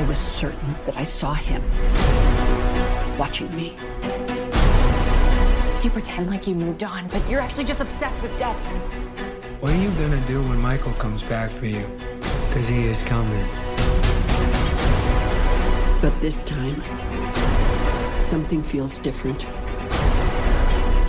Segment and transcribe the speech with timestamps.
[0.00, 1.62] I was certain that I saw him
[3.18, 3.76] watching me.
[5.84, 8.56] You pretend like you moved on, but you're actually just obsessed with death.
[9.60, 11.86] What are you gonna do when Michael comes back for you?
[12.48, 13.46] Because he is coming.
[16.00, 16.82] But this time,
[18.18, 19.42] something feels different.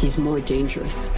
[0.01, 1.09] He's more dangerous.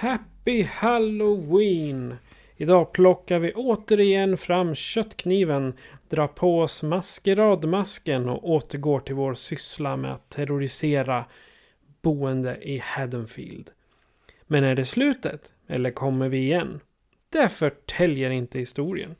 [0.00, 2.14] Happy Halloween!
[2.56, 5.74] Idag plockar vi återigen fram köttkniven,
[6.08, 11.24] drar på oss maskeradmasken och återgår till vår syssla med att terrorisera
[12.02, 13.70] boende i Haddonfield.
[14.46, 15.52] Men är det slutet?
[15.66, 16.80] Eller kommer vi igen?
[17.30, 19.14] Det förtäljer inte historien.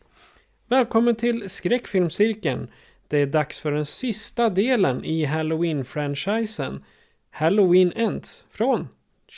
[0.67, 2.71] Välkommen till skräckfilmscirkeln.
[3.09, 6.85] Det är dags för den sista delen i Halloween-franchisen.
[7.31, 8.89] Halloween Ends från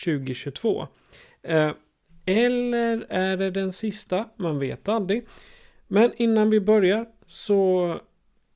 [0.05, 0.89] 2022.
[1.43, 1.71] Eh,
[2.27, 4.29] eller är det den sista?
[4.37, 5.27] Man vet aldrig.
[5.89, 7.95] Men innan vi börjar så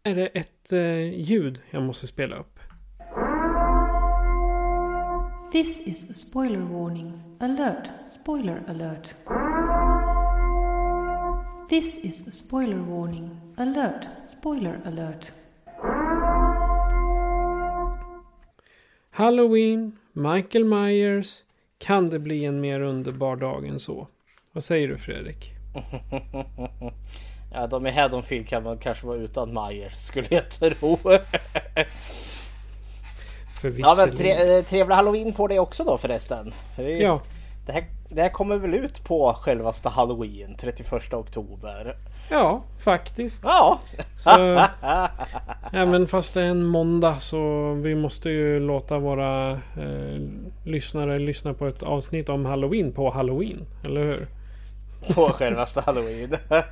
[0.02, 2.58] är det ett eh, ljud jag måste spela upp.
[5.52, 7.12] This is a spoiler warning.
[7.40, 7.90] Alert.
[8.20, 9.14] Spoiler alert.
[11.68, 13.30] This is a spoiler warning.
[13.56, 14.08] Alert.
[14.38, 15.32] Spoiler alert.
[19.10, 21.44] Halloween, Michael Myers.
[21.78, 24.08] Kan det bli en mer underbar dag än så?
[24.52, 25.52] Vad säger du Fredrik?
[27.56, 30.98] Ja, de i Haddonfield kan man kanske vara utan Myers skulle jag tro.
[33.78, 36.52] Ja, men tre, eh, trevlig halloween på dig också då förresten.
[36.78, 37.22] Vi, Ja,
[37.66, 41.96] det, här, det här kommer väl ut på självaste halloween 31 oktober.
[42.28, 43.40] Ja, faktiskt.
[43.44, 43.80] Ja,
[44.18, 44.66] Så,
[45.72, 50.20] även fast det är en måndag så vi måste ju låta våra eh,
[50.64, 53.66] lyssnare lyssna på ett avsnitt om Halloween på Halloween.
[53.84, 54.28] Eller hur?
[55.14, 56.36] på självaste halloween.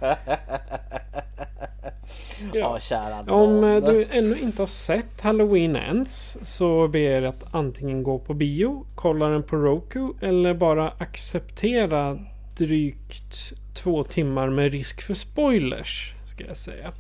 [2.52, 2.78] Ja.
[2.80, 8.02] Kära Om eh, du ännu inte har sett Halloween Ends så ber jag att antingen
[8.02, 12.18] gå på bio, kolla den på Roku eller bara acceptera
[12.56, 16.14] drygt två timmar med risk för spoilers.
[16.26, 16.92] Ska jag säga.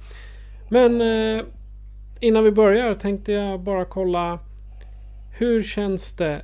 [0.68, 1.44] Men eh,
[2.20, 4.38] innan vi börjar tänkte jag bara kolla
[5.38, 6.42] hur känns det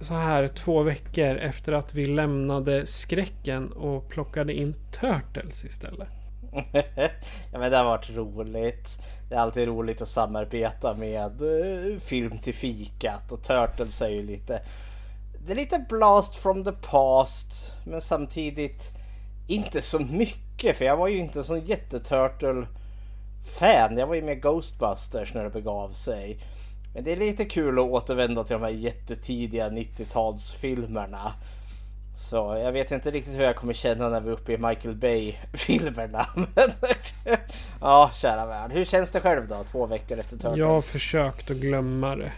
[0.00, 6.08] så här två veckor efter att vi lämnade skräcken och plockade in Turtles istället?
[7.52, 8.98] ja men det har varit roligt.
[9.28, 14.22] Det är alltid roligt att samarbeta med eh, Film till fikat och Turtles är ju
[14.22, 14.62] lite
[15.46, 18.94] Det är lite blast from the past men samtidigt
[19.46, 22.66] inte så mycket för jag var ju inte sån jätteturtle
[23.58, 23.98] fan.
[23.98, 26.38] Jag var ju med Ghostbusters när det begav sig.
[26.94, 31.32] Men det är lite kul att återvända till de här jättetidiga 90-talsfilmerna.
[32.16, 34.94] Så jag vet inte riktigt hur jag kommer känna när vi är uppe i Michael
[34.94, 36.26] Bay-filmerna.
[36.54, 36.70] Men
[37.80, 38.72] ja, kära värld.
[38.72, 39.64] Hur känns det själv då?
[39.64, 40.58] Två veckor efter Turtles?
[40.58, 42.32] Jag har försökt att glömma det.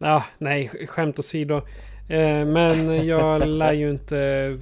[0.00, 1.62] Ah, nej, skämt åsido.
[2.08, 4.58] Eh, men jag lär ju inte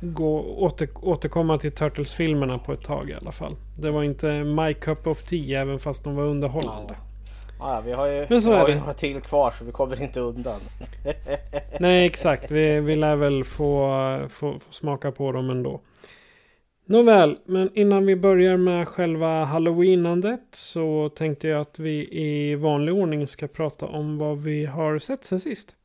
[0.00, 3.56] gå, åter, återkomma till Turtles-filmerna på ett tag i alla fall.
[3.78, 6.94] Det var inte my cup of tea även fast de var underhållande.
[7.58, 9.72] Ja, ja, vi har ju, Men så vi har ju några till kvar så vi
[9.72, 10.60] kommer inte undan.
[11.80, 12.50] Nej, exakt.
[12.50, 13.90] Vi, vi lär väl få,
[14.28, 15.80] få, få smaka på dem ändå.
[16.86, 22.94] Nåväl, men innan vi börjar med själva halloweenandet så tänkte jag att vi i vanlig
[22.94, 25.77] ordning ska prata om vad vi har sett sen sist.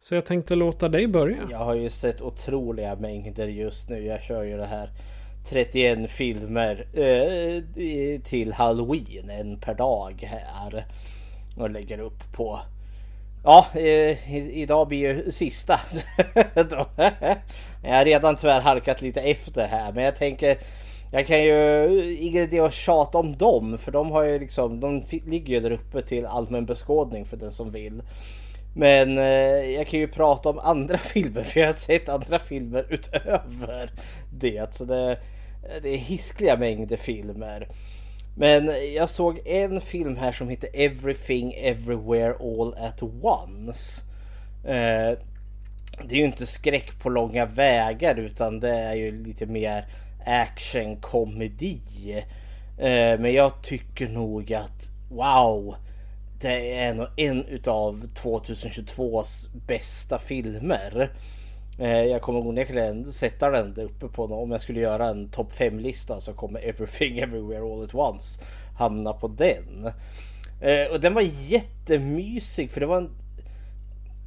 [0.00, 1.36] Så jag tänkte låta dig börja.
[1.50, 4.06] Jag har ju sett otroliga mängder just nu.
[4.06, 4.90] Jag kör ju det här
[5.48, 10.86] 31 filmer eh, till halloween, en per dag här.
[11.56, 12.60] Och lägger upp på
[13.44, 15.80] Ja, eh, idag blir ju sista.
[17.82, 20.58] Jag har redan tyvärr halkat lite efter här, men jag tänker
[21.12, 25.04] jag kan ju ingen idé att tjata om dem för de har ju liksom, de
[25.26, 28.02] ligger ju där uppe till allmän beskådning för den som vill.
[28.78, 32.86] Men eh, jag kan ju prata om andra filmer för jag har sett andra filmer
[32.90, 33.90] utöver
[34.32, 34.74] det.
[34.74, 35.18] Så det,
[35.82, 37.68] det är hiskliga mängder filmer.
[38.36, 44.02] Men jag såg en film här som heter Everything Everywhere All At Once.
[44.64, 45.18] Eh,
[46.02, 49.86] det är ju inte skräck på långa vägar utan det är ju lite mer
[50.26, 51.80] actionkomedi.
[52.78, 55.76] Eh, men jag tycker nog att wow,
[56.40, 61.10] det är nog en utav 2022s bästa filmer.
[61.78, 65.52] Eh, jag kommer onekligen sätta den där uppe på om jag skulle göra en topp
[65.52, 68.40] 5 lista så kommer Everything Everywhere All At Once
[68.78, 69.90] hamna på den.
[70.60, 73.10] Eh, och den var jättemysig för det var en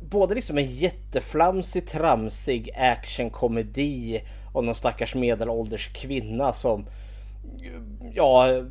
[0.09, 4.21] både liksom en jätteflamsig, tramsig actionkomedi
[4.53, 6.85] om någon stackars medelålders kvinna som
[8.13, 8.63] ja,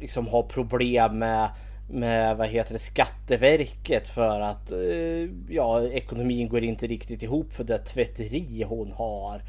[0.00, 1.48] liksom har problem med
[1.88, 7.64] med vad heter det, Skatteverket för att eh, ja, ekonomin går inte riktigt ihop för
[7.64, 9.42] det tvätteri hon har.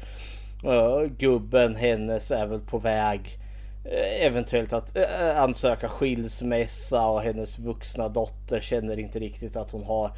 [0.64, 3.20] Eh, gubben hennes är väl på väg
[3.84, 9.70] eh, eventuellt att eh, eh, ansöka skilsmässa och hennes vuxna dotter känner inte riktigt att
[9.70, 10.10] hon har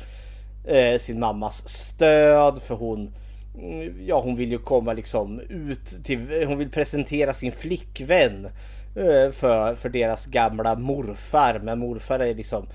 [0.64, 3.14] eh, sin mammas stöd för hon
[3.58, 8.50] mm, Ja hon vill ju komma liksom ut till, hon vill presentera sin flickvän Eh,
[8.96, 11.60] Eh, för, för deras gamla morfar.
[11.62, 12.66] Men morfar är liksom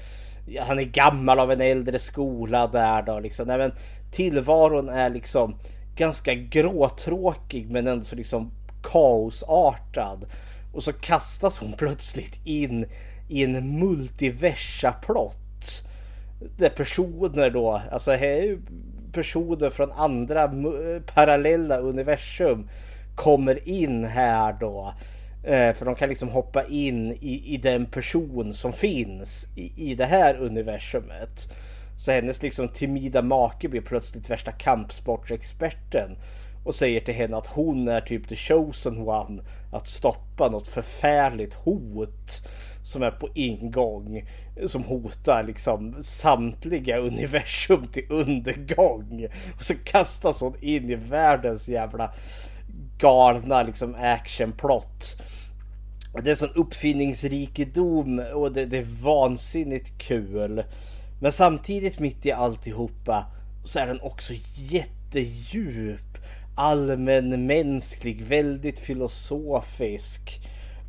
[0.60, 3.48] han är gammal av en äldre skola där då liksom.
[3.48, 3.72] Nej, men
[4.12, 5.56] tillvaron är liksom
[5.96, 8.52] ganska gråtråkig men ändå så liksom
[8.84, 10.26] kaosartad.
[10.74, 12.86] Och så kastas hon plötsligt in
[13.30, 15.84] i en multiversa-plott.
[16.58, 18.12] Där personer då, alltså
[19.12, 20.52] personer från andra
[21.14, 22.70] parallella universum
[23.16, 24.94] kommer in här då.
[25.44, 29.96] Eh, för de kan liksom hoppa in i, i den person som finns i, i
[29.96, 31.54] det här universumet.
[31.98, 36.18] Så hennes liksom timida make blir plötsligt värsta kampsportsexperten
[36.64, 39.42] och säger till henne att hon är typ the chosen one
[39.72, 42.48] att stoppa något förfärligt hot
[42.84, 44.24] som är på ingång
[44.66, 49.28] som hotar liksom samtliga universum till undergång.
[49.58, 52.14] Och så kastas hon in i världens jävla
[52.98, 55.22] galna liksom actionplott
[56.24, 60.64] det är sån uppfinningsrikedom och det, det, är vansinnigt kul.
[61.22, 63.26] Men samtidigt mitt i alltihopa
[63.66, 66.02] så är den också jättedjup.
[66.56, 70.40] Allmänmänsklig, väldigt filosofisk.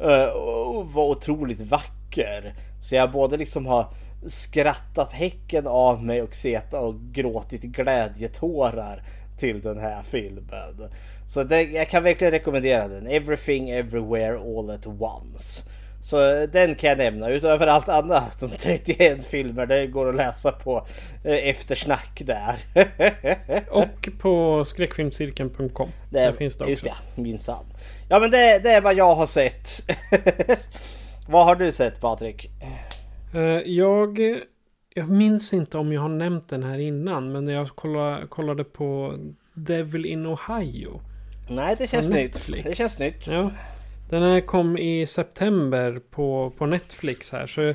[0.00, 2.54] Eh, och var otroligt vacker.
[2.82, 3.94] Så jag både liksom har
[4.26, 9.02] skrattat häcken av mig och sett och gråtit glädjetårar
[9.38, 10.90] till den här filmen.
[11.28, 13.06] Så det, jag kan verkligen rekommendera den.
[13.06, 15.68] Everything Everywhere All At Once.
[16.02, 18.40] Så den kan jag nämna utöver allt annat.
[18.40, 20.86] De 31 filmer det går att läsa på
[21.24, 22.56] eh, eftersnack där.
[23.70, 25.88] och på skräckfilmscirkeln.com.
[26.10, 26.70] Där finns det också.
[26.70, 27.64] Just ja, minsann.
[28.08, 29.70] Ja men det, det är vad jag har sett.
[31.28, 32.50] vad har du sett Patrik?
[33.34, 34.18] Uh, jag,
[34.94, 37.32] jag minns inte om jag har nämnt den här innan.
[37.32, 39.18] Men när jag kollade, kollade på
[39.54, 41.00] Devil in Ohio.
[41.50, 42.48] Nej, det känns nytt.
[42.64, 43.26] Det känns nytt.
[43.26, 43.50] Ja.
[44.10, 47.46] Den här kom i september på, på Netflix här.
[47.46, 47.74] Så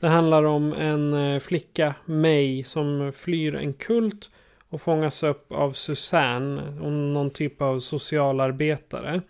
[0.00, 4.30] det handlar om en eh, flicka, May, som flyr en kult
[4.68, 9.20] och fångas upp av Susanne, någon typ av socialarbetare.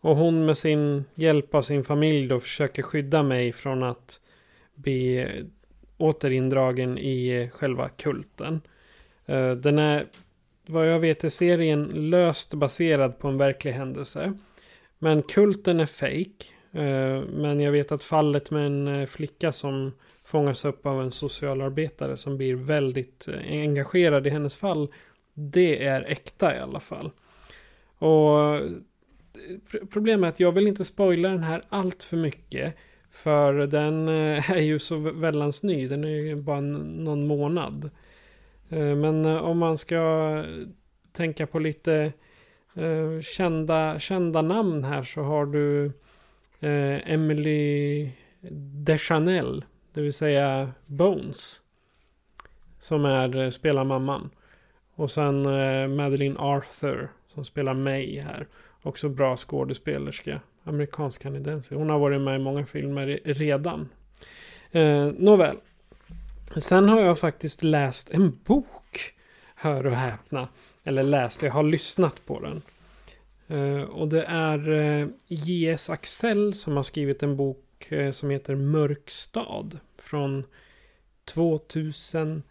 [0.00, 4.20] Och hon med sin hjälp av sin familj då försöker skydda mig från att
[4.74, 5.28] bli
[5.96, 8.60] återindragen i själva kulten.
[9.26, 10.06] Eh, den är
[10.66, 14.32] vad jag vet är serien löst baserad på en verklig händelse.
[14.98, 16.44] Men kulten är fake.
[16.72, 19.92] Eh, men jag vet att fallet med en eh, flicka som
[20.24, 24.88] fångas upp av en socialarbetare som blir väldigt eh, engagerad i hennes fall.
[25.34, 27.10] Det är äkta i alla fall.
[27.98, 28.60] Och
[29.90, 32.74] problemet är att jag vill inte spoila den här allt för mycket.
[33.10, 35.88] För den är ju så väldans ny.
[35.88, 37.90] Den är ju bara någon månad.
[38.72, 39.96] Eh, men eh, om man ska
[40.38, 40.68] eh,
[41.12, 42.12] tänka på lite
[43.22, 45.92] kända, kända namn här så har du
[46.60, 48.10] Emily
[48.84, 49.64] Deschanel.
[49.92, 51.60] Det vill säga Bones.
[52.78, 54.30] Som är, spelar mamman.
[54.94, 55.42] Och sen
[55.96, 58.46] Madeline Arthur som spelar May här.
[58.82, 60.40] Också bra skådespelerska.
[60.64, 61.74] Amerikansk-kanadensisk.
[61.74, 63.88] Hon har varit med i många filmer redan.
[64.70, 65.56] Eh, nåväl.
[66.56, 69.14] Sen har jag faktiskt läst en bok.
[69.54, 70.48] Hör och häpna.
[70.84, 72.62] Eller läst, jag har lyssnat på den.
[73.48, 75.90] Eh, och det är eh, J.S.
[75.90, 79.78] Axel som har skrivit en bok eh, som heter Mörk stad.
[79.98, 80.44] Från
[81.24, 82.42] 2019.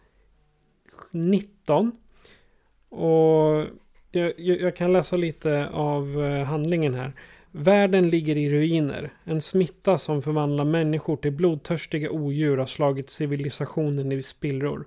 [2.88, 3.66] Och
[4.10, 7.12] jag, jag kan läsa lite av handlingen här.
[7.54, 9.12] Världen ligger i ruiner.
[9.24, 14.86] En smitta som förvandlar människor till blodtörstiga odjur har slagit civilisationen i spillror.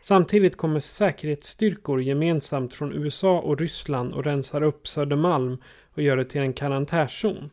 [0.00, 5.58] Samtidigt kommer säkerhetsstyrkor gemensamt från USA och Ryssland och rensar upp Södermalm
[5.94, 7.50] och gör det till en karantärzon.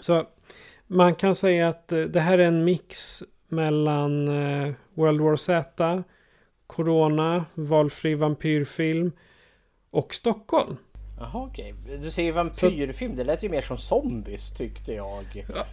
[0.00, 0.26] Så
[0.86, 6.02] man kan säga att eh, det här är en mix mellan eh, World War Z,
[6.66, 9.12] Corona, valfri vampyrfilm
[9.90, 10.76] och Stockholm.
[11.18, 11.74] Jaha okej.
[11.84, 11.96] Okay.
[11.96, 13.16] Du säger vampyrfilm.
[13.16, 15.44] Det lät ju mer som zombies tyckte jag.
[15.54, 15.66] Ja,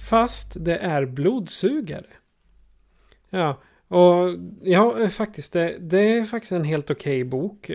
[0.00, 2.06] fast det är blodsugare.
[3.30, 3.56] Ja,
[3.88, 5.52] och ja, faktiskt.
[5.52, 7.70] Det, det är faktiskt en helt okej okay bok.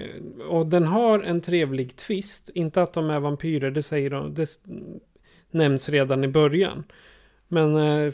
[0.49, 2.49] Och den har en trevlig twist.
[2.53, 4.33] Inte att de är vampyrer, det säger de.
[4.33, 4.47] Det
[5.51, 6.83] nämns redan i början.
[7.47, 8.13] Men eh,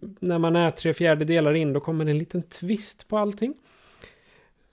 [0.00, 3.54] när man är tre fjärdedelar in då kommer en liten twist på allting.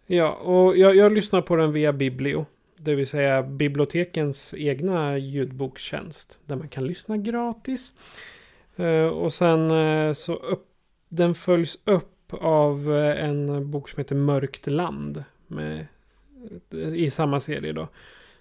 [0.06, 2.46] Ja, och jag, jag lyssnar på den via Biblio.
[2.78, 6.40] Det vill säga bibliotekens egna ljudbokstjänst.
[6.46, 7.94] Där man kan lyssna gratis.
[8.76, 10.68] Eh, och sen eh, så upp,
[11.10, 15.24] den följs upp av eh, en bok som heter Mörkt land.
[15.48, 15.88] Med,
[16.96, 17.88] I samma serie då.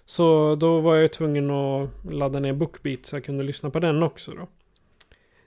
[0.05, 4.03] Så då var jag tvungen att ladda ner Bookbeat så jag kunde lyssna på den
[4.03, 4.47] också då.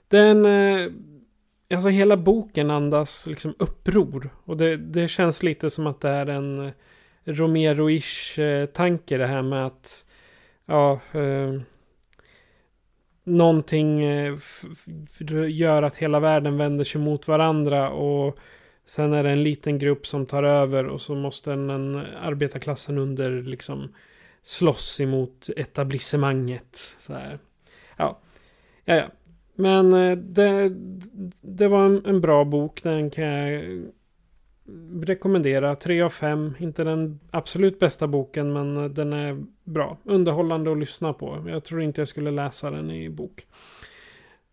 [0.07, 0.45] Den
[1.73, 4.29] Alltså hela boken andas liksom uppror.
[4.43, 6.71] Och det, det känns lite som att det är en
[7.25, 10.05] Romero-ish eh, tanke det här med att
[10.65, 11.61] ja, eh,
[13.23, 14.37] någonting eh,
[15.49, 18.37] gör att hela världen vänder sig mot varandra och
[18.85, 22.97] sen är det en liten grupp som tar över och så måste en, en arbetarklassen
[22.97, 23.93] under liksom
[24.43, 26.95] slåss emot etablissemanget.
[26.99, 27.39] Så här.
[27.97, 28.19] Ja,
[28.85, 29.07] ja, ja.
[29.55, 30.71] Men eh, det,
[31.41, 32.83] det var en, en, bra bok.
[32.83, 33.63] Den kan jag
[35.03, 35.75] rekommendera.
[35.75, 36.53] Tre av fem.
[36.59, 39.97] Inte den absolut bästa boken men den är bra.
[40.03, 41.45] Underhållande att lyssna på.
[41.47, 43.45] Jag tror inte jag skulle läsa den i bok.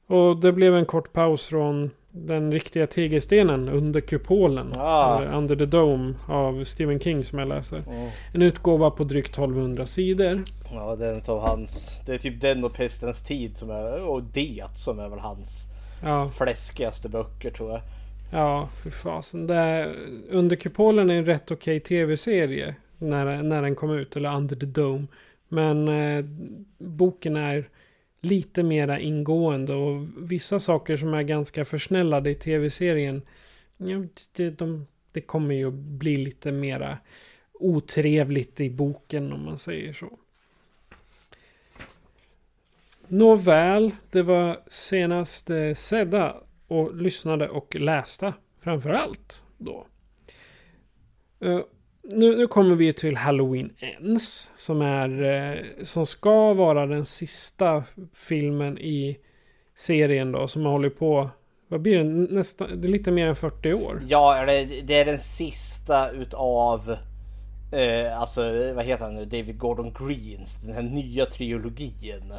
[0.06, 4.72] Och det blev en kort paus från den riktiga tegelstenen under kupolen.
[4.76, 5.24] Ah.
[5.24, 7.76] Under the Dome av Stephen King som jag läser.
[7.88, 8.08] Mm.
[8.34, 10.42] En utgåva på drygt 1200 sidor.
[10.72, 12.00] Ja, den av hans.
[12.06, 15.66] Det är typ den och Pestens tid som är och Det som är väl hans
[16.02, 16.28] ja.
[16.28, 17.80] fläskigaste böcker tror jag.
[18.32, 19.46] Ja, för fasen.
[19.46, 19.94] Det
[20.30, 24.16] under kupolen är en rätt okej okay tv-serie när, när den kom ut.
[24.16, 25.06] Eller Under the Dome.
[25.48, 26.24] Men eh,
[26.78, 27.68] boken är
[28.20, 33.22] lite mera ingående och vissa saker som är ganska försnällade i tv-serien.
[33.76, 34.04] Ja,
[34.36, 36.98] det, de, det kommer ju att bli lite mera
[37.52, 40.18] otrevligt i boken om man säger så.
[43.08, 46.36] Nåväl, det var senast eh, sedda
[46.68, 49.86] och lyssnade och läste framför allt då.
[51.44, 51.60] Uh,
[52.02, 54.52] nu, nu kommer vi till Halloween Ends.
[54.56, 57.84] Som är eh, som ska vara den sista
[58.14, 59.18] filmen i
[59.74, 60.48] serien då.
[60.48, 61.30] Som har hållit på.
[61.68, 62.04] Vad blir det?
[62.34, 64.02] Nästa, det är lite mer än 40 år.
[64.08, 66.96] Ja, det, det är den sista utav
[67.72, 68.42] eh, alltså
[68.74, 69.24] vad heter han nu?
[69.24, 70.56] David Gordon Greens.
[70.64, 72.32] Den här nya trilogin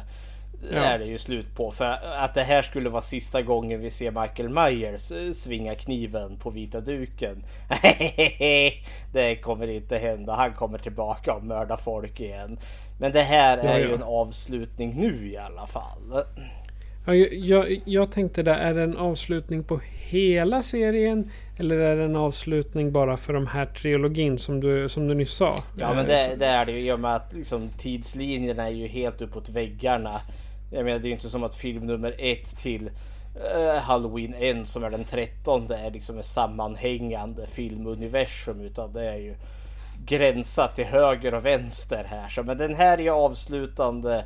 [0.72, 0.78] ja.
[0.78, 1.70] är det ju slut på.
[1.70, 6.36] För att det här skulle vara sista gången vi ser Michael Myers eh, svinga kniven
[6.36, 7.44] på vita duken.
[9.12, 10.34] det kommer inte hända.
[10.34, 12.58] Han kommer tillbaka och mördar folk igen.
[13.00, 13.78] Men det här är ja, ja.
[13.78, 16.24] ju en avslutning nu i alla fall.
[17.06, 21.30] Ja, jag, jag tänkte det, är det en avslutning på hela serien?
[21.58, 25.32] Eller är det en avslutning bara för de här trilogin som du, som du nyss
[25.32, 25.56] sa?
[25.78, 28.86] Ja men det, det är det ju i och med att liksom, tidslinjerna är ju
[28.86, 30.20] helt uppåt väggarna.
[30.70, 32.90] Jag menar det är ju inte som att film nummer ett till
[33.36, 39.16] uh, Halloween 1 som är den 13 är liksom ett sammanhängande filmuniversum utan det är
[39.16, 39.34] ju
[40.06, 42.28] gränsat till höger och vänster här.
[42.28, 44.24] Så, men den här är avslutande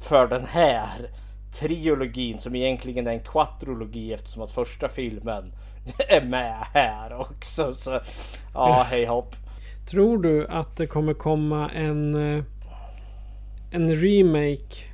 [0.00, 1.10] för den här
[1.52, 5.52] trilogin som egentligen är en quattrologi eftersom att första filmen
[6.08, 7.72] är med här också.
[7.72, 8.00] Så
[8.54, 9.36] ja, hej hopp.
[9.90, 12.44] Tror du att det kommer komma en, eh,
[13.70, 14.91] en remake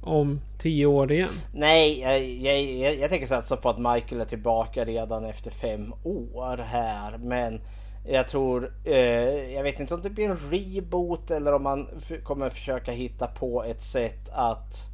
[0.00, 1.28] om tio år igen?
[1.52, 5.94] Nej, jag, jag, jag, jag tänker satsa på att Michael är tillbaka redan efter fem
[6.04, 7.18] år här.
[7.18, 7.60] Men
[8.06, 11.88] jag tror, eh, jag vet inte om det blir en reboot eller om man
[12.24, 14.90] kommer försöka hitta på ett sätt att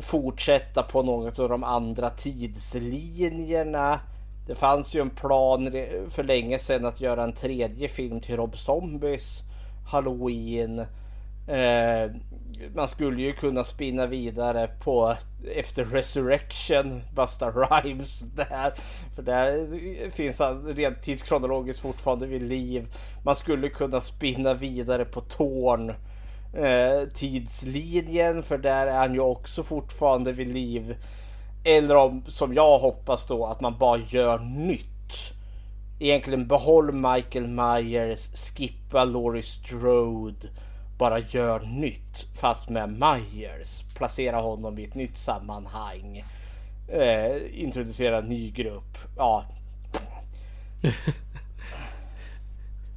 [0.00, 4.00] fortsätta på något av de andra tidslinjerna.
[4.46, 5.72] Det fanns ju en plan
[6.08, 9.42] för länge sedan att göra en tredje film till Rob Zombies
[9.86, 10.84] Halloween.
[11.46, 12.10] Eh,
[12.74, 15.16] man skulle ju kunna spinna vidare på
[15.54, 18.72] efter Resurrection, Busta Rhymes där.
[19.14, 22.86] För där finns han rent tidskronologiskt fortfarande vid liv.
[23.24, 25.94] Man skulle kunna spinna vidare på Torn
[26.54, 30.96] eh, tidslinjen för där är han ju också fortfarande vid liv.
[31.64, 34.88] Eller om, som jag hoppas då, att man bara gör nytt.
[36.00, 40.48] Egentligen behåll Michael Myers, skippa Laurie Strode,
[41.02, 43.82] bara gör nytt fast med Myers.
[43.96, 46.24] Placera honom i ett nytt sammanhang.
[46.88, 48.98] Eh, introducera en ny grupp.
[49.16, 49.46] Ja.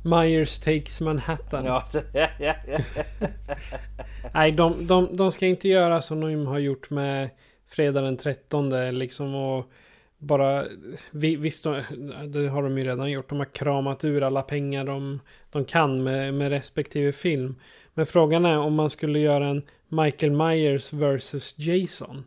[0.04, 1.66] Myers takes Manhattan.
[1.66, 1.86] ja.
[4.34, 7.30] Nej, de, de, de ska inte göra som de har gjort med
[7.68, 8.70] fredag den 13
[9.00, 9.72] liksom och
[10.18, 10.66] bara
[11.12, 11.64] visst,
[12.28, 13.30] det har de ju redan gjort.
[13.30, 15.20] De har kramat ur alla pengar de,
[15.52, 17.56] de kan med, med respektive film.
[17.98, 22.26] Men frågan är om man skulle göra en Michael Myers vs Jason.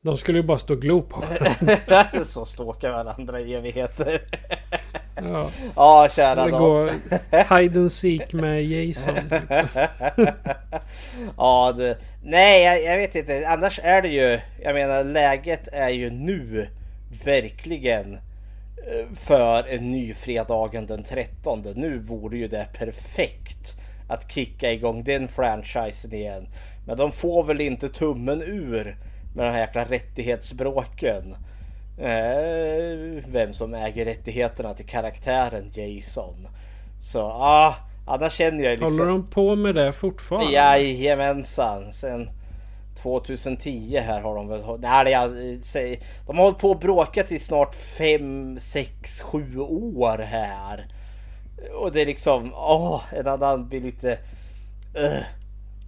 [0.00, 1.22] De skulle ju bara stå och glo på
[2.24, 4.20] Så ståka varandra i evigheter.
[5.16, 6.90] Ja, ja kära det går
[7.58, 9.14] hide and seek med Jason.
[9.14, 9.68] Liksom.
[11.36, 13.48] ja, det, nej jag, jag, vet inte.
[13.48, 16.68] Annars är det ju, jag menar läget är ju nu
[17.24, 21.62] verkligen eh, för en ny fredagen den 13.
[21.76, 26.48] Nu vore ju det perfekt att kicka igång den franchisen igen.
[26.86, 28.96] Men de får väl inte tummen ur
[29.34, 31.36] med de här jäkla rättighetsbråken.
[31.98, 36.48] Eh, vem som äger rättigheterna till karaktären Jason.
[37.00, 37.74] Så ah,
[38.06, 38.98] annars känner jag liksom...
[38.98, 40.52] Håller de på med det fortfarande?
[40.52, 41.92] Jajamensan.
[41.92, 42.30] Sen
[43.02, 44.62] 2010 här har de väl...
[44.78, 45.30] Nej, jag.
[46.26, 50.86] De har hållit på att bråka i snart 5, 6, 7 år här.
[51.74, 52.54] Och det är liksom...
[52.54, 54.18] Åh, en annan blir lite...
[54.98, 55.22] Uh.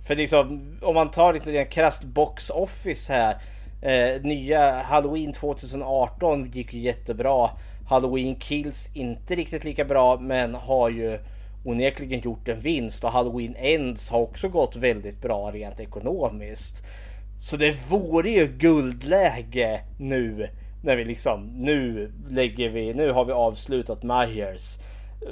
[0.07, 3.37] För liksom om man tar lite en krasst box office här.
[3.83, 7.51] Eh, nya Halloween 2018 gick ju jättebra.
[7.89, 11.19] Halloween Kills inte riktigt lika bra men har ju
[11.65, 16.85] onekligen gjort en vinst och Halloween Ends har också gått väldigt bra rent ekonomiskt.
[17.41, 20.49] Så det vore ju guldläge nu
[20.83, 24.79] när vi liksom nu lägger vi, nu har vi avslutat Myers.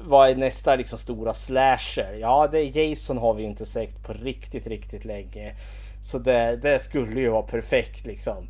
[0.05, 2.17] Vad är nästa liksom stora slasher?
[2.21, 5.55] Ja, det är Jason har vi inte sett på riktigt, riktigt länge.
[6.03, 8.49] Så det, det skulle ju vara perfekt liksom.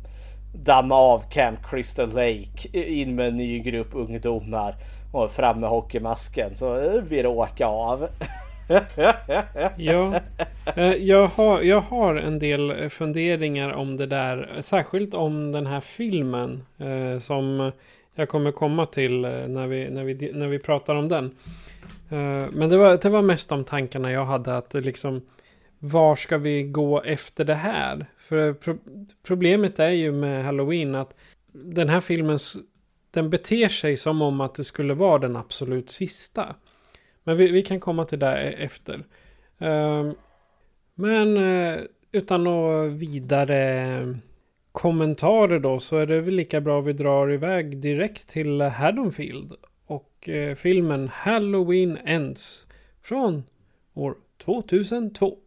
[0.53, 4.75] Damma av Camp Crystal Lake, in med en ny grupp ungdomar
[5.11, 8.07] och fram med hockeymasken så vi åka av.
[9.77, 10.21] ja,
[10.75, 14.49] eh, jag har, jag har en del funderingar om det där.
[14.59, 17.71] Särskilt om den här filmen eh, som
[18.19, 21.25] jag kommer komma till eh, när vi, när vi, när vi pratar om den.
[22.09, 25.21] Eh, men det var, det var mest de tankarna jag hade att liksom
[25.79, 28.05] var ska vi gå efter det här?
[28.17, 28.77] För eh, pro
[29.23, 31.15] problemet är ju med Halloween att
[31.51, 32.39] den här filmen
[33.11, 36.55] den beter sig som om att det skulle vara den absolut sista.
[37.23, 39.03] Men vi, vi kan komma till det e, efter.
[40.95, 41.37] Men
[42.11, 44.19] utan att vidare
[44.79, 49.53] kommentarer då så är det väl lika bra vi drar iväg direkt till Haddonfield
[49.85, 52.65] och uh, filmen Halloween Ends
[53.01, 53.43] från
[53.93, 54.15] år
[54.45, 55.37] 2002.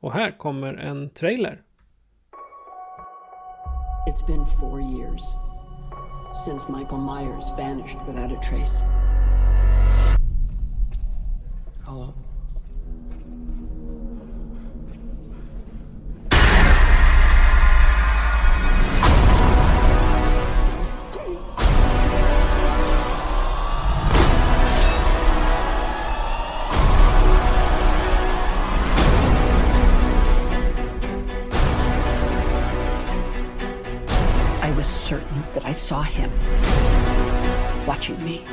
[0.00, 1.62] Och här kommer en trailer.
[4.08, 5.22] It's been four years
[6.44, 8.84] since Michael Myers vanished without a trace.
[11.86, 12.21] Hello?
[35.82, 36.30] Saw him
[37.86, 38.44] watching me.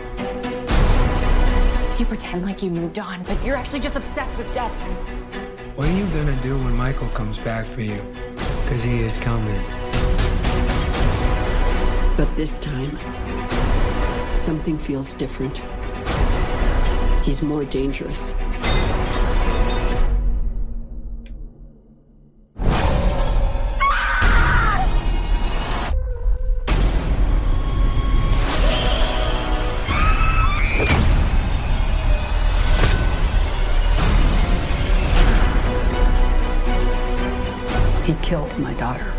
[1.99, 4.73] You pretend like you moved on, but you're actually just obsessed with death.
[5.75, 8.01] What are you gonna do when Michael comes back for you?
[8.63, 9.61] Because he is coming.
[12.17, 12.97] But this time,
[14.33, 15.61] something feels different.
[17.23, 18.33] He's more dangerous.
[38.61, 39.13] my daughter.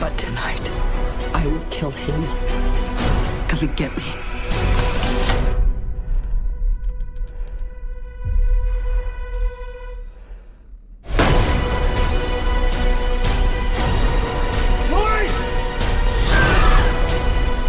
[0.00, 0.60] But tonight,
[1.34, 2.22] I will kill him.
[3.48, 4.04] Come and get me.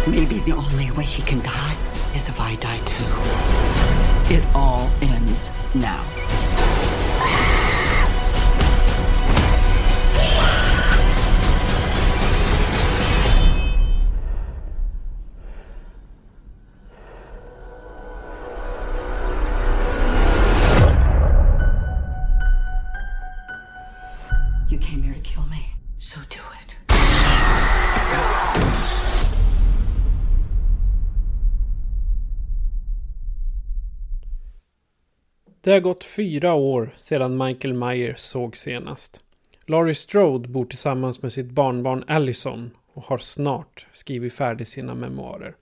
[0.06, 1.76] Maybe the only way he can die
[2.14, 4.34] is if I die too.
[4.34, 6.37] It all ends now.
[35.68, 39.24] Det har gått fyra år sedan Michael Myers såg senast.
[39.66, 45.54] Laurie Strode bor tillsammans med sitt barnbarn Allison och har snart skrivit färdigt sina memoarer.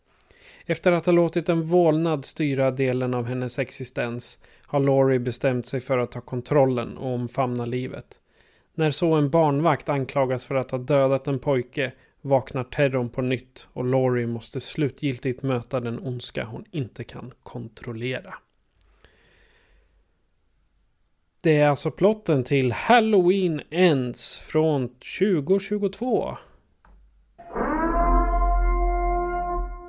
[0.66, 5.80] Efter att ha låtit en vålnad styra delen av hennes existens har Laurie bestämt sig
[5.80, 8.20] för att ta kontrollen och omfamna livet.
[8.74, 13.68] När så en barnvakt anklagas för att ha dödat en pojke vaknar terrorn på nytt
[13.72, 18.34] och Laurie måste slutgiltigt möta den ondska hon inte kan kontrollera.
[21.46, 26.36] Det är alltså plotten till Halloween Ends från 2022.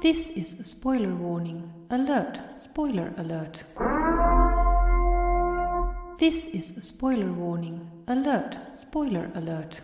[0.01, 1.71] This is a spoiler warning.
[1.89, 2.39] Alert!
[2.71, 3.65] Spoiler alert.
[6.19, 7.89] This is a spoiler warning.
[8.07, 8.57] Alert!
[8.89, 9.81] Spoiler alert.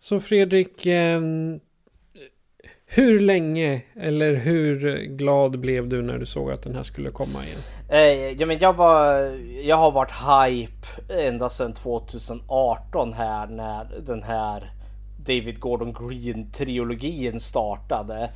[0.00, 1.20] Så Fredrik, eh,
[2.86, 7.44] hur länge eller hur glad blev du när du såg att den här skulle komma
[7.44, 7.60] igen?
[7.88, 9.30] Eh, ja, men jag, var,
[9.62, 10.86] jag har varit hype
[11.28, 14.72] ända sedan 2018 här när den här
[15.18, 18.30] David Gordon Green-trilogin startade.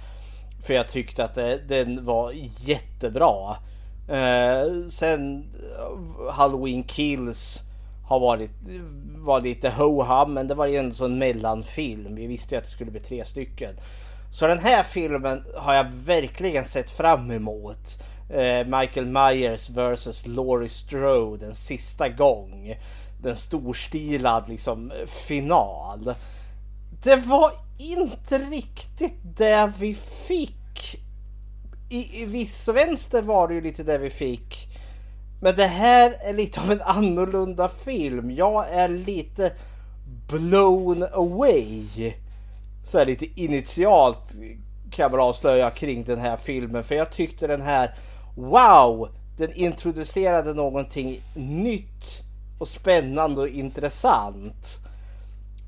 [0.67, 3.57] För jag tyckte att det, den var jättebra.
[4.09, 5.45] Eh, sen
[5.79, 7.63] eh, Halloween Kills
[8.09, 8.51] har varit
[9.17, 12.15] var lite ho-hum men det var ju en sån mellanfilm.
[12.15, 13.75] Vi visste ju att det skulle bli tre stycken.
[14.31, 18.03] Så den här filmen har jag verkligen sett fram emot.
[18.31, 22.75] Eh, Michael Myers vs Laurie Strode en sista gång.
[23.23, 26.15] Den storstilad liksom final.
[27.03, 30.55] Det var inte riktigt det vi fick.
[31.91, 34.69] I, i viss vänster var det ju lite det vi fick.
[35.41, 38.31] Men det här är lite av en annorlunda film.
[38.31, 39.53] Jag är lite
[40.29, 41.85] blown away.
[42.91, 44.33] Så här lite initialt
[44.91, 46.85] kan jag bara avslöja kring den här filmen.
[46.85, 47.95] För jag tyckte den här,
[48.37, 49.09] wow!
[49.39, 52.23] Den introducerade någonting nytt
[52.59, 54.79] och spännande och intressant.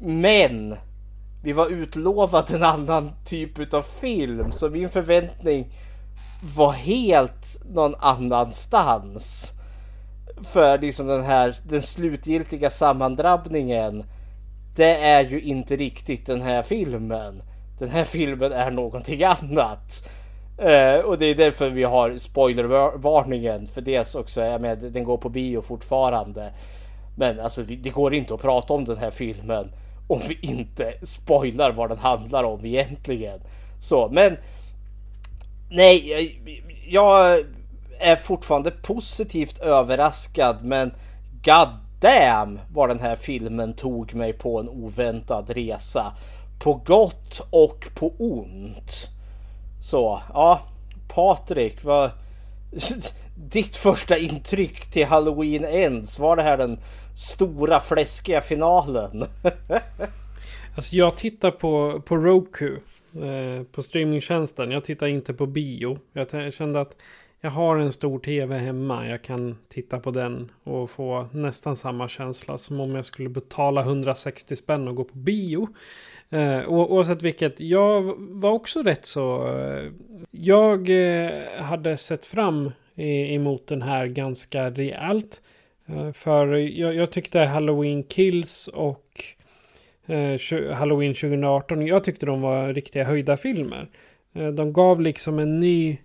[0.01, 0.77] Men
[1.43, 4.53] vi var utlovat en annan typ av film.
[4.53, 5.73] Så min förväntning
[6.57, 9.53] var helt någon annanstans
[10.43, 14.05] för liksom den här den slutgiltiga sammandrabbningen.
[14.77, 17.43] Det är ju inte riktigt den här filmen.
[17.79, 20.09] Den här filmen är någonting annat.
[20.59, 23.67] Uh, och det är därför vi har spoilervarningen.
[23.67, 26.53] För dels också, jag med, den går på bio fortfarande.
[27.17, 29.73] Men alltså det går inte att prata om den här filmen
[30.11, 33.41] om vi inte spoilar vad den handlar om egentligen.
[33.81, 34.37] Så, men
[35.71, 36.41] nej,
[36.89, 37.39] jag
[38.01, 40.95] är fortfarande positivt överraskad men
[41.45, 46.13] god damn vad den här filmen tog mig på en oväntad resa.
[46.59, 49.09] På gott och på ont.
[49.83, 50.61] Så ja,
[51.09, 52.11] Patrik, vad...
[53.35, 56.79] Ditt första intryck till Halloween Ends, var det här den
[57.15, 59.25] stora fläskiga finalen?
[60.77, 62.77] alltså jag tittar på, på Roku,
[63.15, 64.71] eh, på streamingtjänsten.
[64.71, 65.99] Jag tittar inte på bio.
[66.13, 66.97] Jag kände att
[67.41, 69.09] jag har en stor tv hemma.
[69.09, 73.81] Jag kan titta på den och få nästan samma känsla som om jag skulle betala
[73.81, 75.69] 160 spänn och gå på bio.
[76.31, 79.57] Eh, oavsett vilket, jag var också rätt så...
[79.59, 79.93] Eh,
[80.31, 85.43] jag eh, hade sett fram emot den här ganska rejält.
[85.87, 89.25] Eh, för jag, jag, tyckte Halloween Kills och
[90.07, 93.89] eh, Halloween 2018, jag tyckte de var riktiga höjda filmer.
[94.33, 95.99] Eh, de gav liksom en ny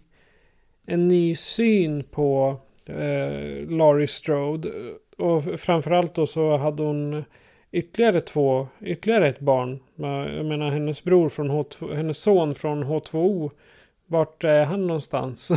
[0.85, 4.69] en ny syn på eh, Laurie Strode.
[5.17, 7.23] Och framförallt då så hade hon
[7.71, 9.79] ytterligare två, ytterligare ett barn.
[10.35, 13.51] Jag menar hennes bror från H2, hennes son från H2O.
[14.05, 15.51] Vart är han någonstans?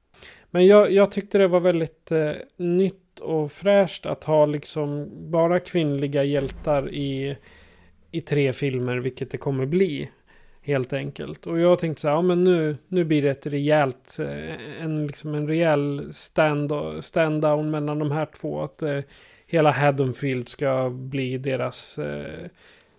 [0.50, 5.60] Men jag, jag, tyckte det var väldigt eh, nytt och fräscht att ha liksom bara
[5.60, 7.36] kvinnliga hjältar i,
[8.10, 10.10] i tre filmer, vilket det kommer bli.
[10.62, 11.46] Helt enkelt.
[11.46, 15.06] Och jag tänkte så här, ja men nu, nu blir det ett rejält, eh, en,
[15.06, 18.60] liksom en rejäl stand, stand down mellan de här två.
[18.62, 19.00] Att eh,
[19.46, 22.46] hela Haddonfield ska bli deras eh,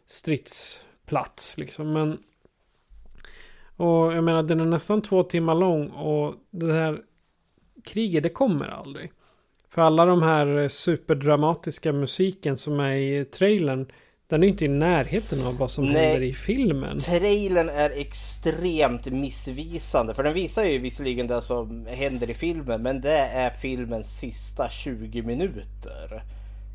[0.08, 1.94] stridsplats liksom.
[1.94, 2.18] Men,
[3.76, 7.02] och jag menar den är nästan två timmar lång och det här
[7.84, 9.12] kriget det kommer aldrig.
[9.70, 13.92] För alla de här eh, superdramatiska musiken som är i trailern
[14.32, 17.00] den är inte i närheten av vad som Nej, händer i filmen.
[17.00, 20.14] Trailern är extremt missvisande.
[20.14, 22.82] För den visar ju visserligen det som händer i filmen.
[22.82, 26.24] Men det är filmens sista 20 minuter.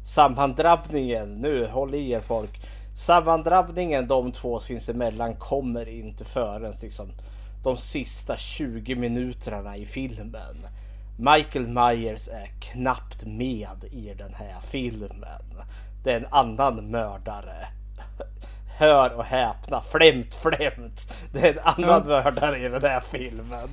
[0.04, 2.60] Sammandrabbningen, nu håll i er folk.
[2.96, 7.12] Sammandrabbningen de två sinsemellan kommer inte förrän liksom
[7.64, 10.66] de sista 20 minuterna i filmen.
[11.18, 15.62] Michael Myers är knappt med i den här filmen.
[16.06, 17.66] Det är en annan mördare.
[18.78, 21.14] Hör och häpna, flämt, flämt.
[21.32, 22.22] Det är en annan ja.
[22.22, 23.68] mördare i den här filmen.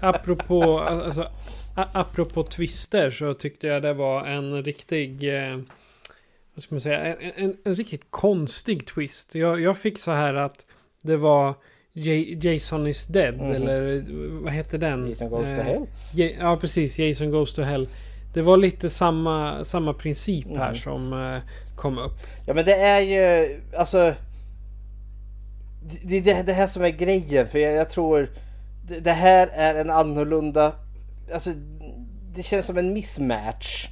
[0.00, 1.28] apropå, alltså,
[1.74, 5.34] apropå twister så tyckte jag det var en riktig...
[5.34, 5.58] Eh,
[6.54, 6.98] vad ska man säga?
[6.98, 9.34] En, en, en riktigt konstig twist.
[9.34, 10.66] Jag, jag fick så här att
[11.02, 11.54] det var
[11.92, 13.34] J Jason is dead.
[13.34, 13.50] Mm.
[13.50, 14.04] Eller
[14.42, 15.08] vad heter den?
[15.08, 15.86] Jason goes eh, to hell.
[16.40, 17.88] Ja precis, Jason goes to hell.
[18.36, 20.80] Det var lite samma, samma princip här mm.
[20.80, 21.40] som eh,
[21.76, 22.12] kom upp.
[22.46, 24.14] Ja men det är ju alltså.
[26.04, 27.48] Det är det, det, här som är grejen.
[27.48, 28.30] För jag, jag tror
[28.88, 30.72] det, det, här är en annorlunda.
[31.34, 31.50] Alltså
[32.34, 33.88] det känns som en mismatch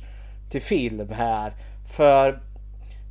[0.51, 1.53] till film här.
[1.97, 2.43] För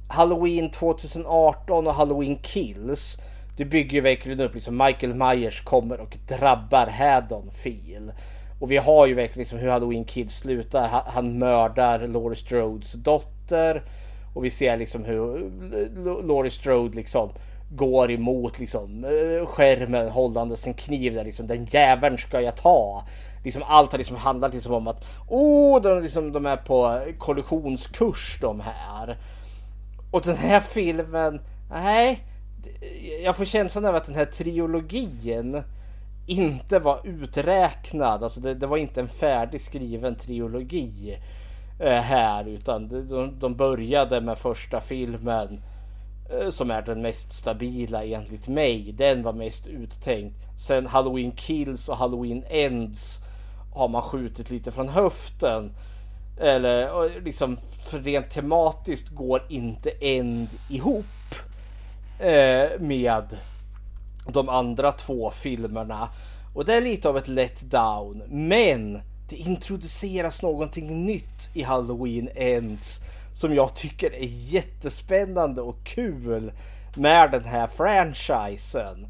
[0.10, 3.18] Halloween 2018 och Halloween Kills
[3.58, 8.12] det bygger ju verkligen upp liksom Michael Myers kommer och drabbar Haddonfield.
[8.64, 10.88] Och vi har ju verkligen liksom hur Halloween Kids slutar.
[10.88, 13.84] Han, han mördar Laurie Strodes dotter.
[14.34, 15.52] Och vi ser liksom hur
[16.28, 17.30] Laurie Strode liksom
[17.72, 23.04] går emot liksom eh, skärmen hållandes en kniv där liksom den jäveln ska jag ta.
[23.44, 27.02] Liksom allt har liksom handlat liksom om att åh, oh, de, liksom, de är på
[27.18, 29.18] kollisionskurs de här.
[30.12, 32.20] Och den här filmen, nej
[33.24, 35.64] jag får känslan av att den här trilogin
[36.26, 38.24] inte var uträknad.
[38.24, 41.18] Alltså det, det var inte en färdigskriven trilogi
[41.80, 45.62] eh, här utan de, de började med första filmen
[46.30, 48.92] eh, som är den mest stabila enligt mig.
[48.98, 50.38] Den var mest uttänkt.
[50.58, 53.20] Sen Halloween Kills och Halloween Ends
[53.74, 55.72] har man skjutit lite från höften.
[56.40, 61.06] Eller liksom för rent tematiskt går inte End ihop
[62.20, 63.38] eh, med
[64.28, 66.10] de andra två filmerna.
[66.54, 68.24] Och det är lite av ett letdown.
[68.28, 73.02] Men det introduceras någonting nytt i Halloween Ends
[73.34, 76.52] som jag tycker är jättespännande och kul
[76.96, 79.08] med den här franchisen.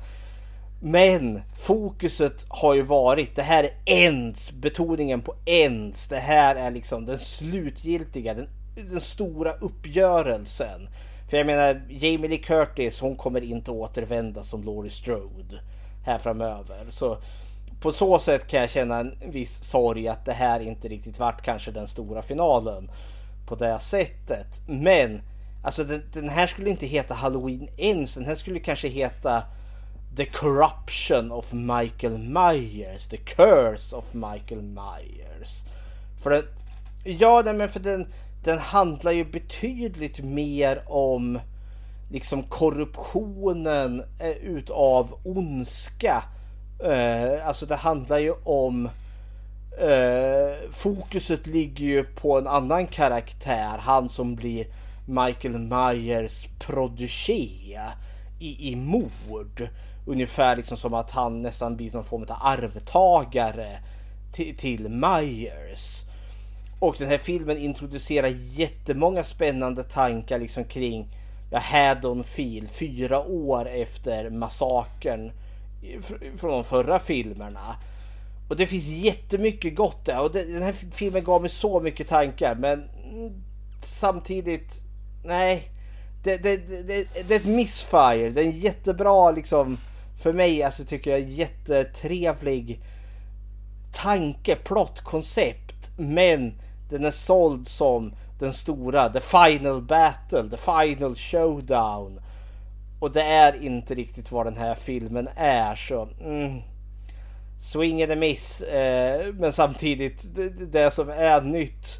[0.81, 6.07] Men fokuset har ju varit, det här är ends, betoningen på ends.
[6.07, 10.87] Det här är liksom den slutgiltiga, den, den stora uppgörelsen.
[11.33, 15.61] För jag menar, Jamie Lee Curtis, hon kommer inte återvända som Laurie Strode
[16.05, 16.85] här framöver.
[16.89, 17.17] Så
[17.81, 21.41] på så sätt kan jag känna en viss sorg att det här inte riktigt vart
[21.41, 22.91] kanske den stora finalen
[23.47, 24.61] på det sättet.
[24.67, 25.21] Men
[25.63, 28.15] alltså den, den här skulle inte heta Halloween Ends.
[28.15, 29.43] Den här skulle kanske heta
[30.17, 33.07] The Corruption of Michael Myers.
[33.07, 35.65] The Curse of Michael Myers.
[36.23, 36.45] För att...
[37.03, 38.07] ja, nej men för den,
[38.43, 41.39] den handlar ju betydligt mer om
[42.11, 46.23] liksom korruptionen eh, utav ondska.
[46.83, 48.89] Eh, alltså det handlar ju om
[49.79, 53.77] eh, fokuset ligger ju på en annan karaktär.
[53.79, 54.65] Han som blir
[55.05, 57.79] Michael Myers protégé
[58.39, 59.67] i, i mord.
[60.05, 63.79] Ungefär liksom som att han nästan blir någon form av arvtagare
[64.33, 66.02] till, till Myers.
[66.83, 71.07] Och den här filmen introducerar jättemånga spännande tankar liksom kring
[71.51, 75.31] ja, Haddonfield fyra år efter massakern
[76.35, 77.75] från de förra filmerna.
[78.49, 82.07] Och det finns jättemycket gott där och det, den här filmen gav mig så mycket
[82.07, 82.89] tankar men
[83.83, 84.73] samtidigt
[85.25, 85.71] nej.
[86.23, 88.29] Det, det, det, det är ett missfire.
[88.29, 89.77] Det är en jättebra liksom
[90.23, 92.81] för mig alltså tycker jag jättetrevlig
[93.93, 95.91] tanke, plott, koncept.
[95.97, 96.53] Men
[96.93, 102.19] den är såld som den stora, the final battle, the final showdown.
[102.99, 106.07] Och det är inte riktigt vad den här filmen är så...
[106.21, 106.61] Mm,
[107.59, 108.61] swing and a miss.
[108.61, 111.99] Eh, men samtidigt, det, det som är nytt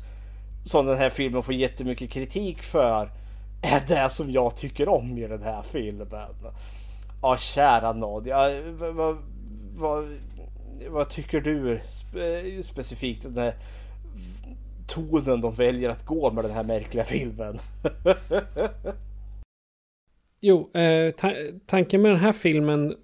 [0.66, 3.12] som den här filmen får jättemycket kritik för
[3.62, 6.08] är det som jag tycker om i den här filmen.
[7.22, 8.28] Ja, kära nåd.
[8.28, 9.18] Ja, vad,
[9.76, 10.18] vad,
[10.90, 13.24] vad, tycker du spe, specifikt?
[13.24, 13.54] Den här
[14.88, 17.60] tonen de väljer att gå med den här märkliga filmen.
[20.40, 21.34] jo, eh, ta
[21.66, 22.96] tanken med den här filmen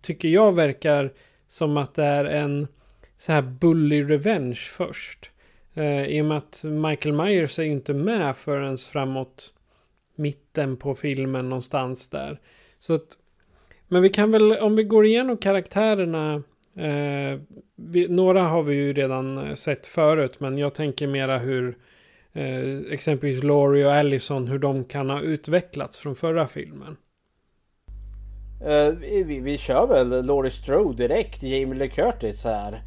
[0.00, 1.12] tycker jag verkar
[1.48, 2.68] som att det är en
[3.16, 5.30] så här bully revenge först.
[5.74, 9.54] Eh, I och med att Michael Myers är ju inte med förrän framåt
[10.14, 12.40] mitten på filmen någonstans där.
[12.78, 13.18] Så att,
[13.88, 16.42] men vi kan väl, om vi går igenom karaktärerna
[16.76, 17.40] Eh,
[17.76, 21.78] vi, några har vi ju redan eh, sett förut, men jag tänker mera hur
[22.32, 26.96] eh, exempelvis Laurie och Allison, hur de kan ha utvecklats från förra filmen.
[28.64, 32.82] Eh, vi, vi kör väl Laurie Strode direkt, Jamie Lee Curtis här.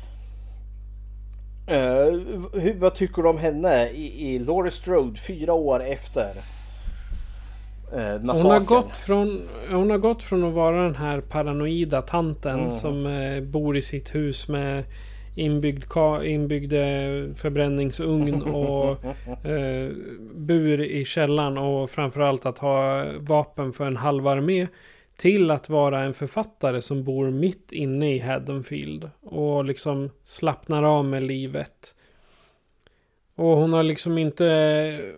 [1.67, 2.13] Eh,
[2.62, 6.34] hur, vad tycker du om henne i, i Laurie Strode fyra år efter?
[7.93, 12.60] Uh, hon, har gått från, hon har gått från att vara den här paranoida tanten
[12.60, 12.72] mm.
[12.72, 14.84] som uh, bor i sitt hus med
[15.36, 15.93] inbyggd,
[16.24, 16.74] inbyggd
[17.36, 19.06] förbränningsugn och
[19.46, 19.91] uh,
[20.36, 24.67] bur i källaren och framförallt att ha vapen för en halv armé.
[25.17, 29.10] Till att vara en författare som bor mitt inne i Haddonfield.
[29.22, 31.96] Och liksom slappnar av med livet.
[33.36, 35.13] Och hon har liksom inte...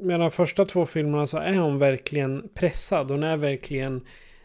[0.00, 3.10] Med de första två filmerna så är hon verkligen pressad.
[3.10, 4.00] Hon är verkligen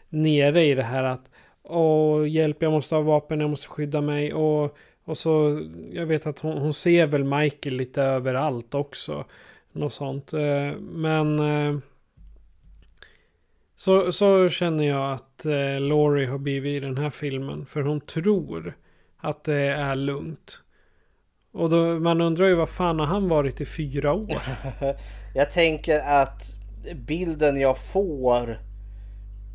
[0.08, 1.30] nere i det här att
[1.68, 4.34] Åh, hjälp, jag måste ha vapen, jag måste skydda mig.
[4.34, 9.24] Och, och så, jag vet att hon, hon ser väl Michael lite överallt också.
[9.72, 10.32] Något sånt.
[10.32, 11.78] Eh, men eh,
[13.76, 17.66] så, så känner jag att eh, Laurie har blivit i den här filmen.
[17.66, 18.76] För hon tror
[19.16, 20.62] att det är lugnt.
[21.52, 24.42] Och då, man undrar ju vad fan har han varit i fyra år?
[25.36, 26.56] jag tänker att
[26.94, 28.60] bilden jag får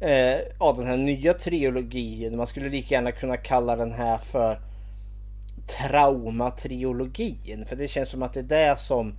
[0.01, 2.37] eh, av den här nya trilogin.
[2.37, 4.61] Man skulle lika gärna kunna kalla den här för
[5.67, 7.65] traumatrilogin.
[7.65, 9.15] För det känns som att det är det som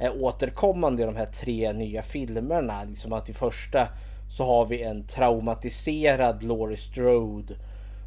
[0.00, 2.84] är återkommande i de här tre nya filmerna.
[2.84, 3.88] Liksom att i första
[4.30, 7.54] så har vi en traumatiserad Laurie Strode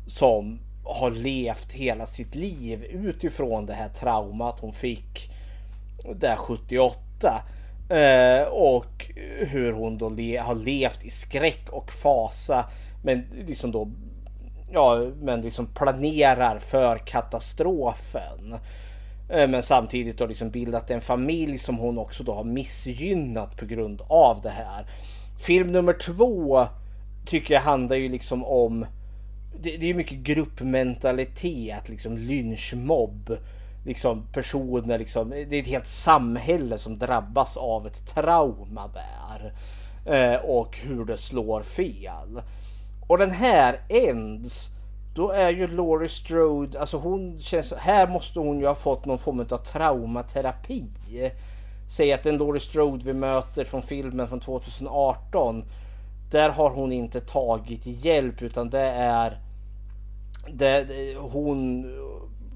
[0.08, 5.32] som har levt hela sitt liv utifrån det här traumat hon fick
[6.16, 7.44] där 78.
[7.90, 12.66] Eh, och hur hon då le har levt i skräck och fasa.
[13.04, 13.92] Men liksom då
[14.72, 18.56] ja, men liksom planerar för katastrofen.
[19.30, 23.66] Eh, men samtidigt då liksom bildat en familj som hon också då har missgynnat på
[23.66, 24.86] grund av det här.
[25.46, 26.68] Film nummer två
[27.26, 28.86] tycker jag handlar ju liksom om
[29.62, 33.38] det, det är mycket gruppmentalitet, liksom lynchmobb.
[33.90, 39.54] Liksom personer, liksom, det är ett helt samhälle som drabbas av ett trauma där.
[40.06, 42.42] Eh, och hur det slår fel.
[43.08, 44.70] Och den här ends,
[45.16, 49.20] då är ju Laurie Strode, alltså hon känns, här måste hon ju ha fått någon
[49.20, 50.86] form av traumaterapi.
[51.88, 55.64] Säg att den Laurie Strode vi möter från filmen från 2018.
[56.32, 59.40] Där har hon inte tagit hjälp utan det är
[60.54, 61.86] det, hon,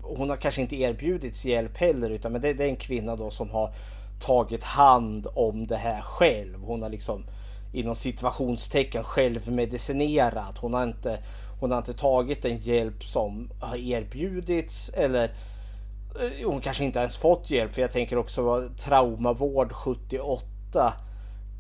[0.04, 3.30] hon har kanske inte erbjudits hjälp heller utan men det, det, är en kvinna då
[3.30, 3.74] som har
[4.20, 6.63] tagit hand om det här själv.
[6.63, 7.26] Hon har liksom
[7.74, 10.58] inom situationstecken självmedicinerat.
[10.58, 11.20] Hon har inte,
[11.60, 17.18] hon har inte tagit den hjälp som har erbjudits eller eh, hon kanske inte ens
[17.18, 20.94] fått hjälp för jag tänker också traumavård 78.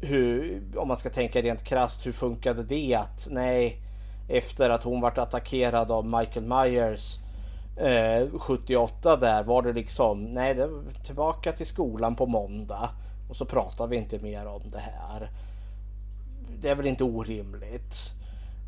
[0.01, 2.95] Hur, om man ska tänka rent krast, hur funkade det?
[2.95, 3.81] Att nej,
[4.29, 7.19] efter att hon vart attackerad av Michael Myers
[7.77, 12.89] eh, 78 där var det liksom nej, det var tillbaka till skolan på måndag
[13.29, 15.29] och så pratar vi inte mer om det här.
[16.61, 18.11] Det är väl inte orimligt.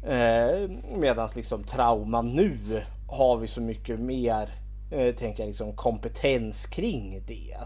[0.04, 4.50] Eh, Medan liksom trauma nu har vi så mycket mer
[4.92, 7.58] eh, tänker jag liksom kompetens kring det.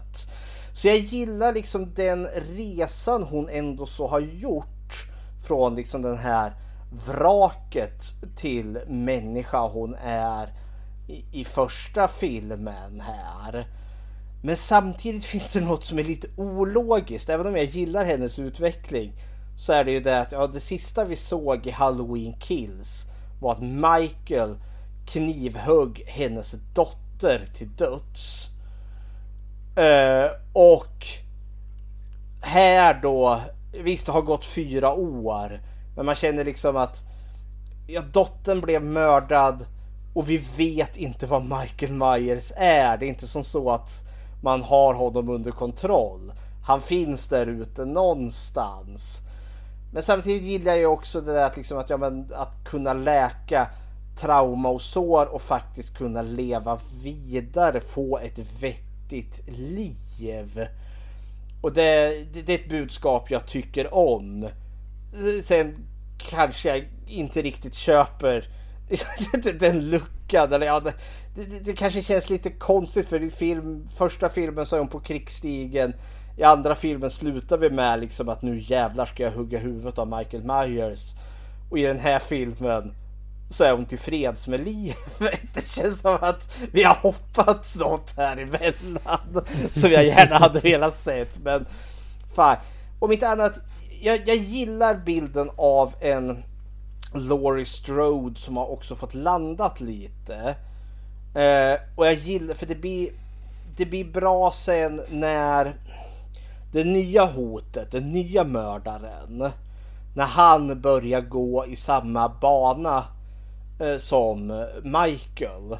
[0.72, 2.26] Så jag gillar liksom den
[2.56, 5.06] resan hon ändå så har gjort
[5.46, 6.52] från liksom den här
[7.06, 8.02] vraket
[8.36, 10.48] till människa hon är
[11.10, 13.66] i, i första filmen här.
[14.42, 17.30] Men samtidigt finns det något som är lite ologiskt.
[17.30, 19.12] Även om jag gillar hennes utveckling
[19.56, 23.04] så är det ju det att ja, det sista vi såg i Halloween Kills
[23.40, 24.56] var att Michael
[25.06, 28.48] knivhögg hennes dotter till döds.
[29.78, 31.06] Uh, och
[32.42, 33.40] här då,
[33.84, 35.60] visst det har gått fyra år,
[35.96, 37.04] men man känner liksom att
[37.86, 39.66] ja, dottern blev mördad
[40.14, 42.96] och vi vet inte vad Michael Myers är.
[42.96, 44.04] Det är inte som så att
[44.42, 46.32] man har honom under kontroll.
[46.64, 49.20] Han finns där ute någonstans.
[49.92, 53.68] Men samtidigt gillar jag också det där att, liksom att, ja, men, att kunna läka
[54.16, 60.68] trauma och sår och faktiskt kunna leva vidare, få ett vettigt liv.
[61.60, 64.48] Och det, det, det är ett budskap jag tycker om.
[65.44, 65.86] Sen
[66.18, 68.44] kanske jag inte riktigt köper
[69.58, 70.52] den luckan.
[70.52, 70.94] Eller ja, det,
[71.34, 75.00] det, det, kanske känns lite konstigt för i film, första filmen så är hon på
[75.00, 75.94] krigsstigen.
[76.38, 80.08] I andra filmen slutar vi med liksom att nu jävlar ska jag hugga huvudet av
[80.18, 81.14] Michael Myers.
[81.70, 82.94] Och i den här filmen
[83.50, 84.96] så är hon tillfreds med livet.
[85.54, 90.96] Det känns som att vi har hoppats något här emellan som jag gärna hade velat
[90.96, 91.38] sett.
[91.38, 91.66] Men
[92.34, 92.56] fan,
[92.98, 93.52] om inte annat,
[94.00, 96.42] jag, jag gillar bilden av en
[97.14, 100.56] Laurie Strode som har också fått landat lite.
[101.34, 103.10] Eh, och jag gillar, för det blir,
[103.76, 105.74] det blir bra sen när
[106.72, 109.50] det nya hotet, den nya mördaren,
[110.16, 113.04] när han börjar gå i samma bana
[113.80, 115.72] eh, som Michael.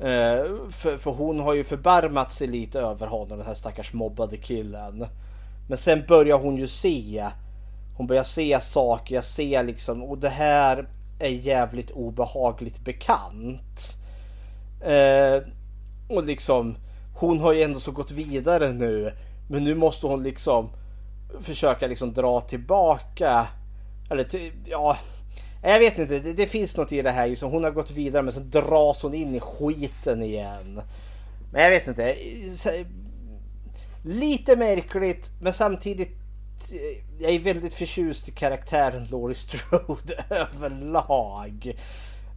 [0.00, 4.36] Eh, för, för hon har ju förbarmat sig lite över honom, den här stackars mobbade
[4.36, 5.06] killen.
[5.68, 7.30] Men sen börjar hon ju se.
[7.96, 10.88] Hon börjar se saker, jag ser liksom, och det här
[11.18, 13.96] är jävligt obehagligt bekant.
[14.80, 15.42] Eh,
[16.08, 16.76] och liksom,
[17.14, 19.12] hon har ju ändå så gått vidare nu.
[19.48, 20.70] Men nu måste hon liksom
[21.40, 23.46] försöka liksom dra tillbaka.
[24.10, 24.96] Eller till, ja,
[25.62, 26.18] jag vet inte.
[26.18, 27.28] Det, det, finns något i det här.
[27.28, 30.80] Liksom, hon har gått vidare men sen dras hon in i skiten igen.
[31.52, 32.10] Men jag vet inte.
[32.10, 32.86] Eh,
[34.04, 36.21] lite märkligt men samtidigt.
[37.18, 41.74] Jag är väldigt förtjust i karaktären Laurie Strode överlag.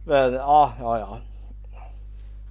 [0.06, 1.20] Men ja, ja, ja.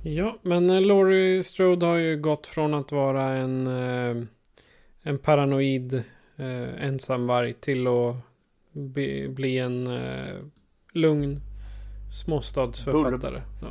[0.03, 4.23] Ja, men Laurie Strode har ju gått från att vara en, eh,
[5.01, 5.93] en paranoid
[6.38, 8.15] eh, ensamvarg till att
[8.71, 10.36] bli, bli en eh,
[10.91, 11.41] lugn
[12.11, 13.32] småstadsförfattare.
[13.32, 13.67] Bull, ja.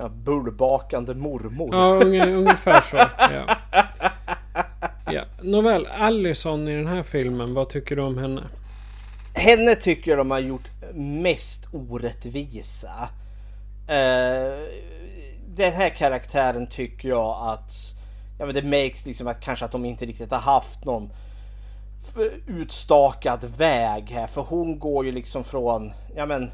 [0.00, 1.68] ja, bullbakande mormor.
[1.72, 2.96] Ja, unge, ungefär så.
[3.18, 3.56] Ja.
[5.12, 5.22] ja.
[5.42, 8.42] Nåväl, Allison i den här filmen, vad tycker du om henne?
[9.34, 13.08] Henne tycker jag de har gjort mest orättvisa.
[13.82, 14.66] Uh,
[15.56, 17.72] den här karaktären tycker jag att
[18.38, 21.10] ja, men det märks liksom att kanske att de inte riktigt har haft någon
[22.46, 24.26] utstakad väg här.
[24.26, 26.50] För hon går ju liksom från ja, men,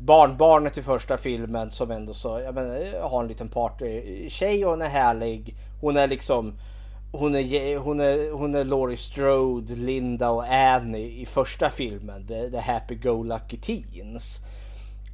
[0.00, 4.82] barnbarnet i första filmen som ändå så, ja, men, har en liten partytjej och hon
[4.82, 5.56] är härlig.
[5.80, 6.58] Hon är liksom
[7.12, 12.26] hon är, hon är, hon är Laurie Strode, Linda och Annie i första filmen.
[12.26, 14.40] The, the Happy Go Lucky Teens.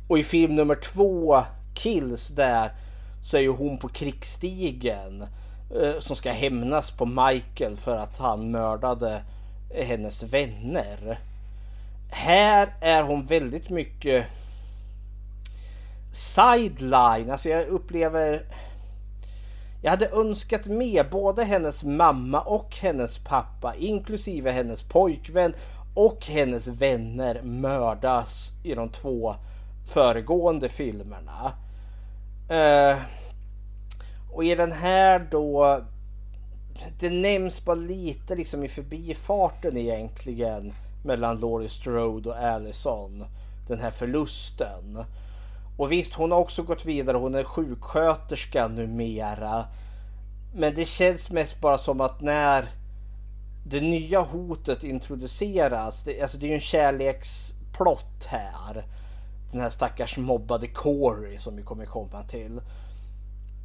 [0.08, 1.42] Och i film nummer två,
[1.74, 2.70] Kills, där
[3.22, 5.22] så är ju hon på krigsstigen
[5.82, 9.22] eh, som ska hämnas på Michael för att han mördade
[9.74, 11.20] hennes vänner.
[12.10, 14.26] Här är hon väldigt mycket
[16.12, 17.30] sideline.
[17.30, 18.42] Alltså jag upplever...
[19.86, 25.54] Jag hade önskat med både hennes mamma och hennes pappa inklusive hennes pojkvän
[25.94, 29.34] och hennes vänner mördas i de två
[29.92, 31.52] föregående filmerna.
[32.50, 33.02] Uh,
[34.32, 35.80] och i den här då
[37.00, 40.72] det nämns bara lite liksom i förbifarten egentligen
[41.04, 43.24] mellan Laurie Strode och Allison.
[43.68, 45.04] Den här förlusten.
[45.76, 47.16] Och visst, hon har också gått vidare.
[47.16, 49.64] Hon är sjuksköterska numera.
[50.54, 52.68] Men det känns mest bara som att när
[53.66, 56.02] det nya hotet introduceras.
[56.02, 58.84] Det, alltså det är ju en kärleksplott här.
[59.52, 62.60] Den här stackars mobbade Corey som vi kommer komma till.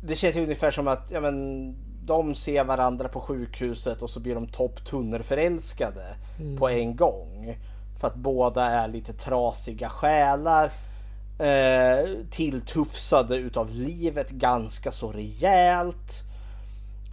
[0.03, 4.35] Det känns ungefär som att ja, men, de ser varandra på sjukhuset och så blir
[4.35, 6.57] de topptunnerförälskade mm.
[6.57, 7.57] på en gång.
[7.99, 10.71] För att båda är lite trasiga själar.
[11.41, 16.23] Eh, tilltufsade utav livet ganska så rejält.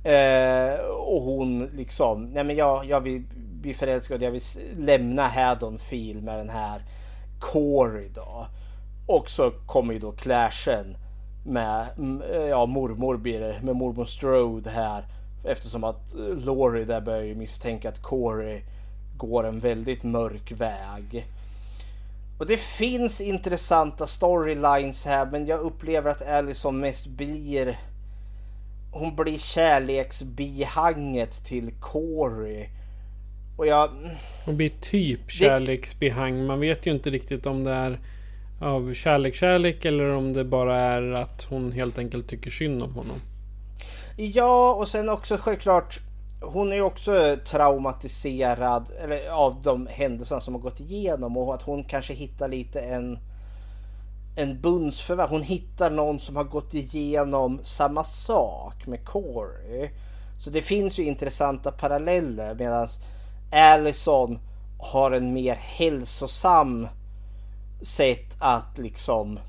[0.05, 4.43] Eh, och hon liksom, nej men jag, jag vill bli förälskad, jag vill
[4.77, 6.83] lämna Haddonfield med den här
[7.41, 8.47] Corey då.
[9.07, 10.97] Och så kommer ju då clashen
[11.45, 11.87] med
[12.33, 15.05] eh, ja, mormor blir det, med mormor Strode här.
[15.45, 18.63] Eftersom att eh, Laurie där börjar ju misstänka att Corey
[19.17, 21.27] går en väldigt mörk väg.
[22.39, 27.79] Och det finns intressanta storylines här men jag upplever att Allison mest blir
[28.93, 32.67] hon blir kärleksbihanget till Corey.
[33.57, 33.91] Och jag...
[34.45, 36.47] Hon blir typ kärleksbihang.
[36.47, 37.99] Man vet ju inte riktigt om det är
[38.61, 42.95] av kärlek, kärlek eller om det bara är att hon helt enkelt tycker synd om
[42.95, 43.17] honom.
[44.17, 46.01] Ja, och sen också självklart.
[46.41, 51.63] Hon är ju också traumatiserad eller, av de händelser som har gått igenom och att
[51.63, 53.19] hon kanske hittar lite en
[54.39, 55.29] en bundsförvärv.
[55.29, 59.91] Hon hittar någon som har gått igenom samma sak med Corey.
[60.39, 62.89] Så det finns ju intressanta paralleller medan
[63.53, 64.39] Allison
[64.79, 66.89] har en mer hälsosam
[67.83, 69.41] sätt att liksom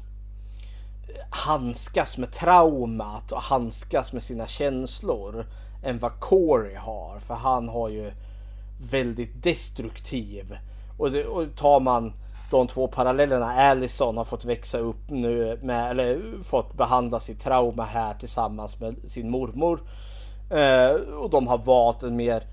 [1.29, 5.45] handskas med traumat och handskas med sina känslor
[5.83, 7.19] än vad Corey har.
[7.19, 8.11] För han har ju
[8.91, 10.57] väldigt destruktiv.
[10.97, 12.13] Och, det, och tar man
[12.51, 13.53] de två parallellerna.
[13.53, 18.95] Allison har fått växa upp nu med, eller fått behandla sitt trauma här tillsammans med
[19.07, 19.81] sin mormor.
[20.51, 22.43] Eh, och de har valt en mer,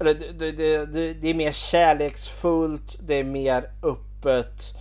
[0.00, 4.74] eller det, det, det, det är mer kärleksfullt, det är mer öppet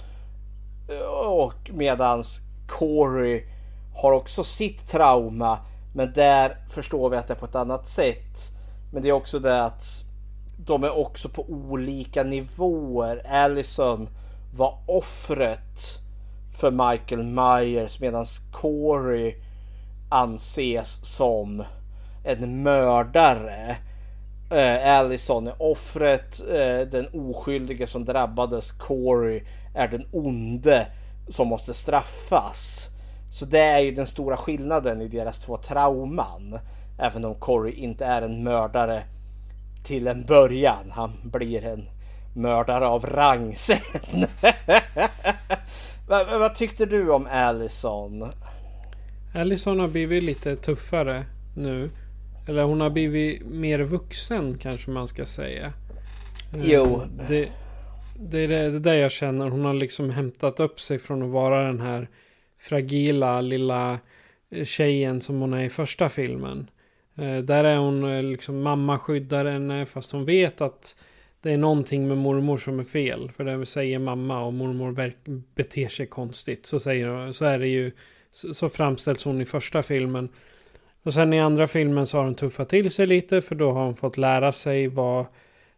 [0.90, 3.44] eh, Och medans Corey
[3.96, 5.60] har också sitt trauma.
[5.96, 8.52] Men där förstår vi att det är på ett annat sätt.
[8.94, 10.04] Men det är också det att
[10.58, 13.22] de är också på olika nivåer.
[13.28, 14.10] Allison
[14.54, 16.00] var offret
[16.60, 19.36] för Michael Myers medan Corey
[20.10, 21.64] anses som
[22.24, 23.78] en mördare.
[24.52, 28.72] Eh, Allison är offret, eh, den oskyldige som drabbades.
[28.72, 29.44] Corey
[29.76, 30.88] är den onde
[31.28, 32.90] som måste straffas.
[33.36, 36.60] Så det är ju den stora skillnaden i deras två trauman.
[37.00, 39.04] Även om Corey inte är en mördare
[39.84, 40.92] till en början.
[40.92, 41.86] Han blir en
[42.36, 43.78] mördare av rang sen.
[46.08, 48.32] vad, vad tyckte du om Allison?
[49.36, 51.26] Allison har blivit lite tuffare
[51.56, 51.90] nu.
[52.48, 55.74] Eller hon har blivit mer vuxen kanske man ska säga.
[56.54, 57.02] Jo.
[57.28, 57.50] Det,
[58.20, 59.50] det är det, det där jag känner.
[59.50, 62.10] Hon har liksom hämtat upp sig från att vara den här
[62.66, 64.00] fragila lilla
[64.50, 66.70] eh, tjejen som hon är i första filmen.
[67.16, 70.96] Eh, där är hon eh, liksom mamma skyddar henne fast hon vet att
[71.42, 73.32] det är någonting med mormor som är fel.
[73.32, 75.14] För det säger mamma och mormor
[75.56, 76.66] beter sig konstigt.
[76.66, 77.92] Så, säger, hon, så är det ju.
[78.32, 80.30] Så framställs hon i första filmen.
[81.04, 83.42] Och sen i andra filmen så har hon tuffat till sig lite.
[83.42, 85.26] För då har hon fått lära sig vad,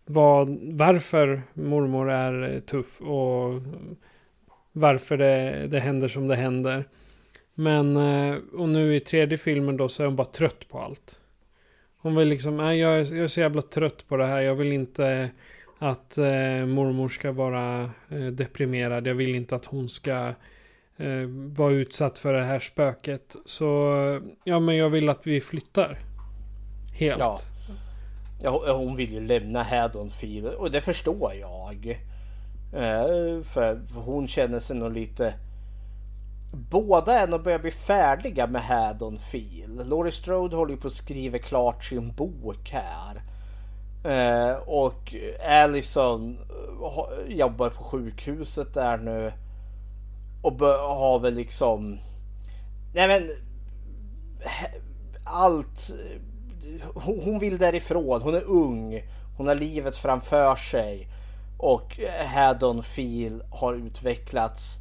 [0.05, 3.01] vad, varför mormor är tuff.
[3.01, 3.61] Och
[4.77, 6.85] varför det, det händer som det händer.
[7.53, 11.19] Men eh, och nu i tredje filmen då så är hon bara trött på allt.
[11.97, 14.41] Hon vill liksom, nej jag, jag är så jävla trött på det här.
[14.41, 15.29] Jag vill inte
[15.79, 19.07] att eh, mormor ska vara eh, deprimerad.
[19.07, 20.33] Jag vill inte att hon ska
[20.97, 23.35] eh, vara utsatt för det här spöket.
[23.45, 23.95] Så
[24.43, 25.99] ja, men jag vill att vi flyttar.
[26.93, 27.19] Helt.
[27.19, 27.39] Ja.
[28.43, 31.97] ja hon vill ju lämna Haddonfield och det förstår jag.
[32.73, 35.33] Eh, för hon känner sig nog lite
[36.51, 39.87] Båda är nog börjar bli färdiga med Haddonfield.
[39.89, 43.21] Laurie Strode håller ju på att skriva klart sin bok här.
[44.03, 45.15] Eh, och
[45.49, 49.31] Allison eh, jobbar på sjukhuset där nu.
[50.41, 50.59] Och
[50.97, 51.99] har väl liksom...
[52.93, 53.29] Nej men...
[55.23, 55.91] Allt...
[56.93, 58.21] Hon vill därifrån.
[58.21, 59.01] Hon är ung.
[59.37, 61.07] Hon har livet framför sig.
[61.57, 61.99] Och
[62.35, 64.79] Haddonfield har utvecklats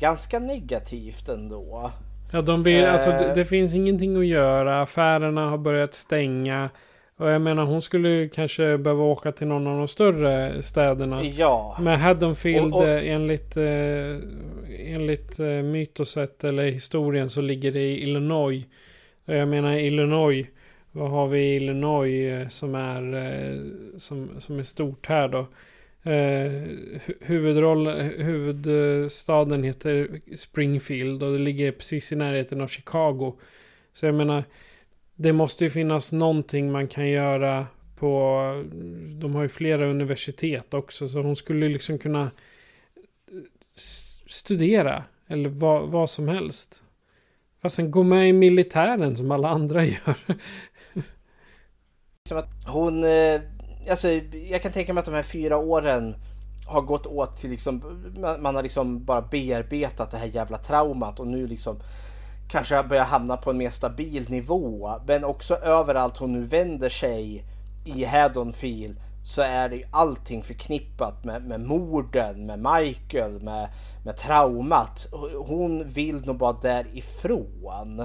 [0.00, 1.90] ganska negativt ändå.
[2.32, 2.92] Ja, de vill, eh.
[2.92, 4.82] alltså, det, det, finns ingenting att göra.
[4.82, 6.70] Affärerna har börjat stänga.
[7.16, 11.24] Och jag menar hon skulle kanske behöva åka till någon av de större städerna.
[11.24, 11.76] Ja.
[11.80, 14.16] Men Haddonfield och, och, eh, enligt, eh,
[14.94, 18.64] enligt eh, mytoset eller historien så ligger det i Illinois.
[19.26, 20.46] Och jag menar Illinois.
[20.92, 23.60] Vad har vi i Illinois eh, som är, eh,
[23.96, 25.46] som, som är stort här då?
[26.02, 26.52] Eh,
[27.20, 33.38] huvudroll, huvudstaden heter Springfield och det ligger precis i närheten av Chicago.
[33.94, 34.44] Så jag menar,
[35.14, 38.42] det måste ju finnas någonting man kan göra på,
[39.20, 42.30] de har ju flera universitet också, så hon skulle liksom kunna eh,
[44.26, 46.82] studera eller vad, vad som helst.
[47.62, 50.16] Fast sen gå med i militären som alla andra gör.
[52.30, 53.40] Att hon eh,
[53.90, 54.08] alltså,
[54.50, 56.14] jag kan tänka mig att de här fyra åren
[56.66, 57.82] har gått åt till liksom,
[58.38, 61.80] man har liksom bara bearbetat det här jävla traumat och nu liksom
[62.48, 64.92] kanske börjar hamna på en mer stabil nivå.
[65.06, 67.44] Men också överallt hon nu vänder sig
[67.84, 73.68] i Haddonfield så är det ju allting förknippat med, med morden, med Michael, med,
[74.04, 75.08] med traumat.
[75.46, 78.00] Hon vill nog bara därifrån.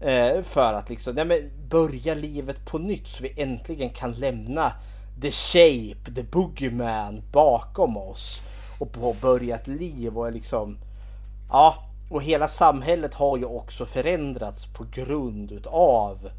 [0.00, 4.72] Eh, för att liksom, nej men börja livet på nytt så vi äntligen kan lämna
[5.20, 8.42] The Shape, The Boogeyman bakom oss
[8.78, 10.78] och påbörjat liv och är liksom
[11.48, 11.74] ja,
[12.10, 16.30] och hela samhället har ju också förändrats på grund utav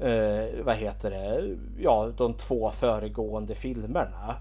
[0.00, 1.56] eh, vad heter det?
[1.78, 4.36] Ja, de två föregående filmerna.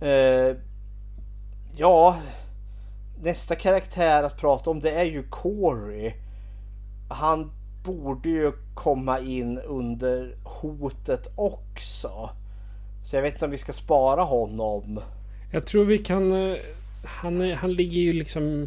[0.00, 0.56] Eh,
[1.76, 2.16] ja,
[3.22, 6.12] nästa karaktär att prata om det är ju Corey.
[7.10, 7.50] Han
[7.84, 12.30] borde ju komma in under hotet också.
[13.04, 15.00] Så jag vet inte om vi ska spara honom.
[15.52, 16.50] Jag tror vi kan...
[16.50, 16.56] Eh,
[17.04, 18.66] han, han ligger ju liksom...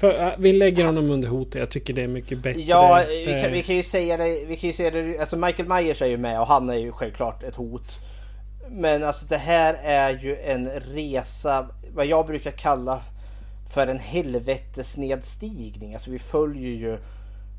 [0.00, 1.54] För, eh, vi lägger honom under hotet.
[1.54, 2.60] Jag tycker det är mycket bättre.
[2.60, 3.50] Ja, vi kan, eh.
[3.50, 4.44] vi kan ju säga det.
[4.46, 5.18] Vi kan ju säga det.
[5.18, 7.98] Alltså Michael Myers är ju med och han är ju självklart ett hot.
[8.70, 11.68] Men alltså det här är ju en resa.
[11.94, 13.02] Vad jag brukar kalla
[13.74, 15.94] för en helvetesnedstigning.
[15.94, 16.98] Alltså vi följer ju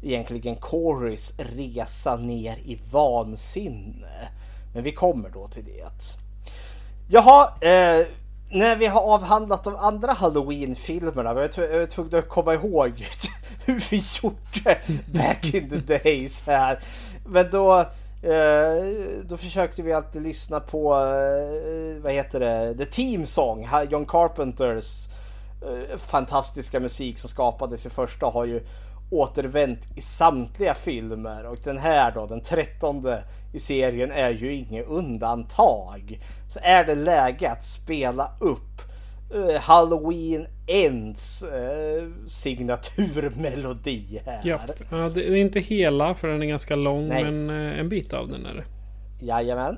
[0.02, 4.30] egentligen Corys resa ner i vansinne.
[4.74, 6.16] Men vi kommer då till det.
[7.08, 8.08] Jaha, eh,
[8.52, 13.08] när vi har avhandlat de andra Halloween-filmerna, vi är tvungna att komma ihåg
[13.66, 14.78] hur vi gjorde
[15.14, 16.80] back in the days här.
[17.26, 17.80] Men då,
[18.24, 18.88] eh,
[19.24, 25.08] då försökte vi alltid lyssna på, eh, vad heter det, The Team Song, John Carpenters
[25.62, 28.64] eh, fantastiska musik som skapades i första har ju
[29.10, 34.88] återvänt i samtliga filmer och den här då, den trettonde i serien är ju inget
[34.88, 36.20] undantag.
[36.50, 38.82] Så är det läge att spela upp
[39.36, 44.42] uh, Halloween Ends uh, signaturmelodi här.
[44.44, 44.60] Ja,
[44.92, 47.24] ja, det är inte hela för den är ganska lång Nej.
[47.24, 48.66] men uh, en bit av den är det.
[49.26, 49.78] Jajamän.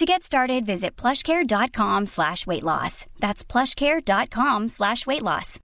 [0.00, 3.06] To get started, visit plushcare.com slash weight loss.
[3.18, 5.58] That's plushcare.com slash weight loss.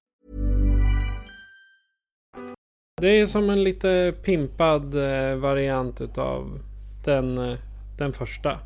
[3.01, 6.59] Det är som en lite pimpad eh, variant utav
[7.05, 7.57] den, eh,
[7.97, 8.59] den första.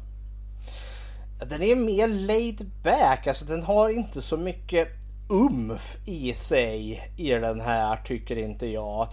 [1.49, 4.87] Den är mer laid back, alltså den har inte så mycket
[5.29, 9.07] umf i sig i den här tycker inte jag.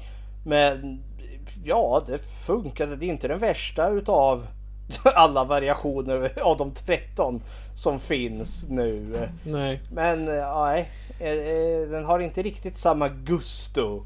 [0.46, 1.02] Men
[1.64, 2.96] ja, det funkade.
[2.96, 4.46] Det är inte den värsta utav
[5.14, 7.42] alla variationer av de 13
[7.74, 9.28] som finns nu.
[9.44, 9.80] Nej.
[9.92, 14.02] Men nej, eh, eh, den har inte riktigt samma gusto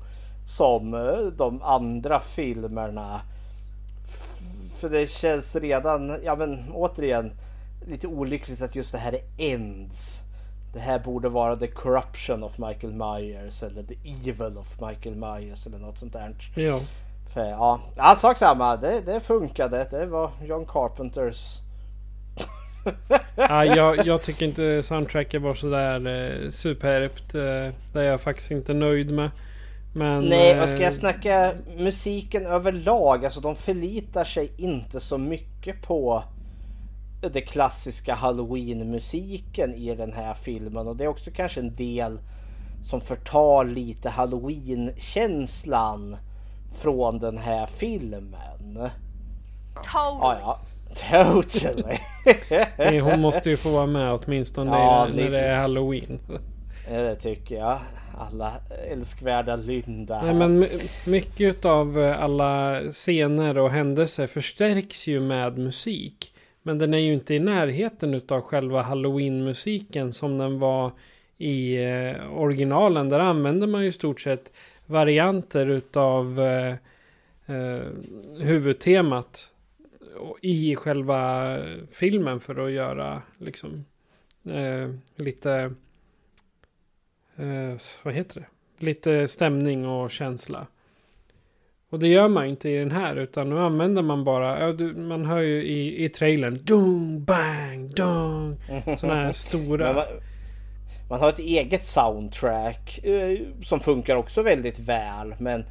[0.47, 3.21] som eh, de andra filmerna.
[4.79, 7.33] För det känns redan, ja men återigen,
[7.87, 10.23] lite olyckligt att just det här är Ends.
[10.73, 15.67] Det här borde vara The Corruption of Michael Myers eller The Evil of Michael Myers
[15.67, 16.35] eller något sånt där.
[16.55, 16.81] Ja.
[17.33, 18.77] För, ja, ja sak samma.
[18.77, 19.87] Det, det funkade.
[19.91, 21.59] Det var John Carpenters.
[23.37, 27.35] ja, jag, jag, tycker inte soundtracket var sådär eh, superbt.
[27.35, 27.41] Eh,
[27.93, 29.31] det är jag faktiskt inte nöjd med.
[29.95, 33.25] Men, Nej, och ska jag eh, snacka musiken överlag.
[33.25, 36.25] Alltså de förlitar sig inte så mycket på
[37.33, 40.89] det klassiska halloween-musiken i den här filmen.
[40.89, 42.19] Och det är också kanske en del
[42.85, 46.17] som förtar lite halloween-känslan
[46.73, 48.79] från den här filmen.
[49.75, 49.89] Totally.
[49.93, 50.61] Ja, ja.
[51.33, 53.01] Totally.
[53.01, 56.19] Hon måste ju få vara med åtminstone ja, när det är halloween.
[56.89, 57.79] Det tycker jag.
[58.19, 58.53] Alla
[58.91, 60.23] älskvärda Linda.
[60.23, 60.67] Nej, men
[61.07, 66.35] mycket av eh, alla scener och händelser förstärks ju med musik.
[66.63, 70.93] Men den är ju inte i närheten av själva halloween-musiken som den var
[71.39, 73.09] i eh, originalen.
[73.09, 74.53] Där använder man ju i stort sett
[74.93, 76.77] varianter utav eh,
[77.47, 77.87] eh,
[78.41, 79.51] huvudtemat
[80.41, 81.57] i själva
[81.91, 83.85] filmen för att göra liksom
[84.45, 85.75] eh, lite
[87.37, 88.47] eh, vad heter det?
[88.83, 90.67] lite stämning och känsla.
[91.91, 95.41] Och det gör man inte i den här utan nu använder man bara, man hör
[95.41, 98.57] ju i, i trailern, dung, bang, dung.
[98.99, 100.05] Sådana här stora.
[101.13, 105.35] Man, har ett eget soundtrack eh, som funkar också väldigt väl.
[105.39, 105.65] Men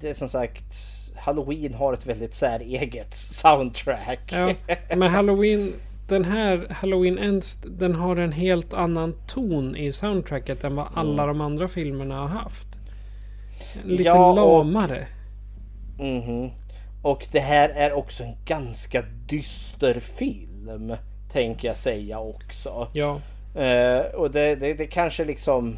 [0.00, 0.74] det är som sagt,
[1.16, 4.32] Halloween har ett väldigt säreget soundtrack.
[4.32, 4.54] Ja,
[4.96, 5.72] men Halloween,
[6.08, 11.22] den här Halloween Ends, den har en helt annan ton i soundtracket än vad alla
[11.22, 11.38] mm.
[11.38, 12.68] de andra filmerna har haft.
[13.84, 15.06] Lite ja, lamare.
[15.98, 16.50] Och Mm -hmm.
[17.02, 20.96] Och det här är också en ganska dyster film.
[21.32, 22.88] Tänker jag säga också.
[22.92, 23.20] Ja.
[23.56, 25.76] Uh, och det, det, det kanske liksom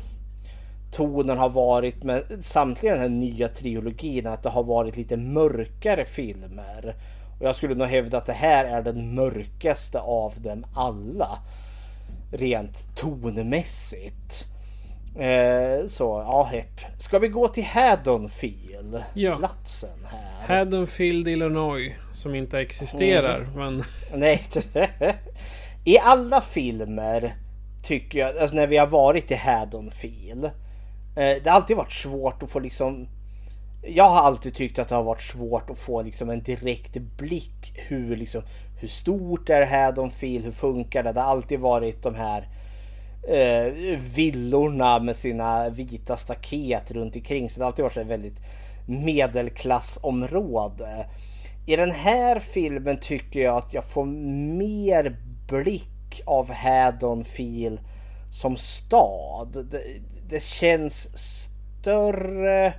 [0.93, 6.05] tonen har varit med samtliga den här nya trilogin att det har varit lite mörkare
[6.05, 6.95] filmer.
[7.41, 11.39] Och jag skulle nog hävda att det här är den mörkaste av dem alla.
[12.33, 14.47] Rent tonmässigt.
[15.19, 16.81] Eh, så ja, hepp.
[16.99, 19.03] Ska vi gå till Haddonfield?
[19.15, 19.37] Ja.
[19.37, 20.57] Platsen här.
[20.57, 21.93] Haddonfield, Illinois.
[22.15, 23.55] Som inte existerar, mm.
[23.55, 23.83] men...
[24.15, 24.43] Nej.
[25.85, 27.35] I alla filmer
[27.83, 30.45] tycker jag, alltså när vi har varit i Haddonfield.
[30.45, 30.51] Eh,
[31.15, 33.09] det har alltid varit svårt att få liksom...
[33.83, 37.73] Jag har alltid tyckt att det har varit svårt att få liksom en direkt blick
[37.75, 38.43] hur liksom
[38.83, 41.13] hur stort är Haddonfield, hur funkar det?
[41.13, 42.49] Det har alltid varit de här
[43.29, 47.51] eh, villorna med sina vita staket runt omkring.
[47.51, 48.41] Så det har alltid varit ett väldigt
[48.87, 51.07] medelklassområde.
[51.67, 54.05] I den här filmen tycker jag att jag får
[54.57, 55.17] mer
[55.49, 55.92] blick
[56.25, 57.81] av Haddonfield
[58.31, 59.67] som stad.
[59.71, 59.83] Det,
[60.29, 62.75] det känns större.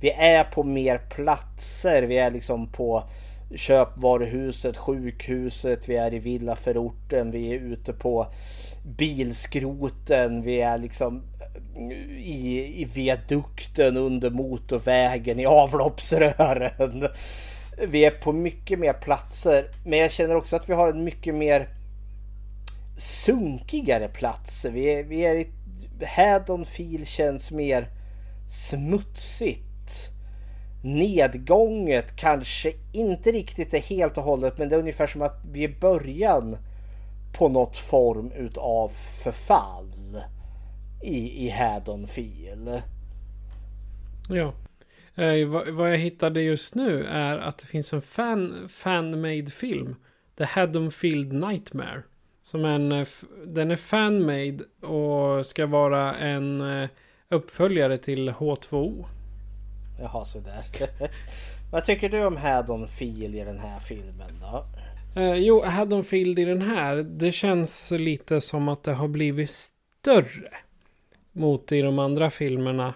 [0.00, 2.02] Vi är på mer platser.
[2.02, 3.02] Vi är liksom på
[3.54, 8.26] köpvaruhuset, sjukhuset, vi är i villaförorten, vi är ute på
[8.84, 11.22] bilskroten, vi är liksom
[12.18, 17.08] i, i viadukten under motorvägen, i avloppsrören.
[17.88, 21.34] Vi är på mycket mer platser, men jag känner också att vi har en mycket
[21.34, 21.68] mer
[22.96, 24.64] sunkigare plats.
[24.64, 25.50] Vi är, vi är i
[26.04, 27.88] Haddonfield känns mer
[28.48, 30.10] smutsigt
[30.84, 35.64] nedgånget kanske inte riktigt är helt och hållet men det är ungefär som att vi
[35.64, 36.56] är i början
[37.38, 38.88] på något form utav
[39.24, 40.20] förfall
[41.02, 42.82] i, i Haddonfield.
[44.28, 44.52] Ja.
[45.22, 49.96] Eh, vad, vad, jag hittade just nu är att det finns en fan, fan-made film.
[50.38, 52.02] The Haddonfield Nightmare.
[52.44, 53.06] Som en, eh,
[53.46, 56.88] den är fan-made och ska vara en eh,
[57.28, 59.06] uppföljare till H2O.
[60.00, 60.64] Jaha, så där.
[61.72, 64.66] Vad tycker du om Haddonfield i den här filmen då?
[65.20, 70.50] Eh, jo, Haddonfield i den här, det känns lite som att det har blivit större.
[71.32, 72.94] Mot i de andra filmerna.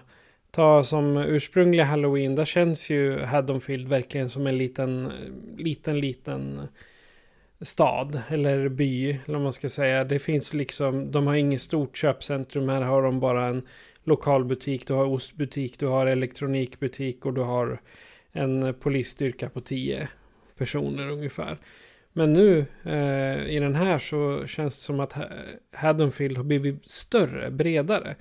[0.51, 5.11] Ta som ursprungliga Halloween, där känns ju Haddonfield verkligen som en liten,
[5.57, 6.67] liten, liten
[7.61, 10.03] stad eller by, eller vad man ska säga.
[10.03, 13.61] Det finns liksom, de har inget stort köpcentrum, här har de bara en
[14.03, 14.87] lokal butik.
[14.87, 17.81] du har ostbutik, du har elektronikbutik och du har
[18.31, 20.09] en polisstyrka på tio
[20.57, 21.57] personer ungefär.
[22.13, 25.13] Men nu eh, i den här så känns det som att
[25.73, 28.15] Haddonfield har blivit större, bredare.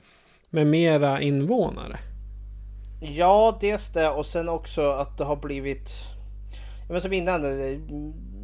[0.51, 1.99] Med mera invånare.
[3.01, 5.91] Ja, dels det och sen också att det har blivit...
[6.91, 7.43] Men som innan,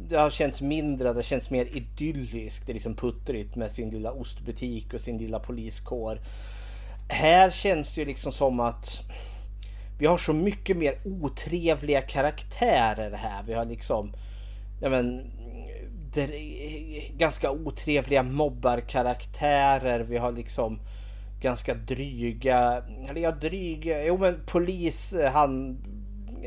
[0.09, 2.65] det, har känts mindre, det känns mer idylliskt.
[2.65, 6.19] Det är liksom puttrigt med sin lilla ostbutik och sin lilla poliskår
[7.07, 9.01] här känns det ju liksom som att
[9.99, 13.43] vi har så mycket mer otrevliga karaktärer här.
[13.43, 14.13] Vi har liksom
[14.81, 15.31] ja men,
[17.17, 19.99] ganska otrevliga mobbarkaraktärer.
[19.99, 20.79] Vi har liksom
[21.41, 25.77] ganska dryga, eller ja dryga, jo men polis, eh, han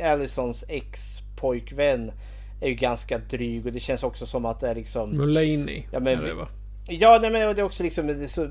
[0.03, 2.13] Allisons ex-pojkvän
[2.61, 5.11] är ju ganska dryg och det känns också som att det är liksom...
[5.11, 6.49] Mulaney ja, men, det va?
[6.89, 8.49] Ja, nej, men det är också liksom det är så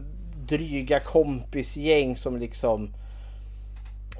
[0.47, 2.93] dryga kompisgäng som liksom...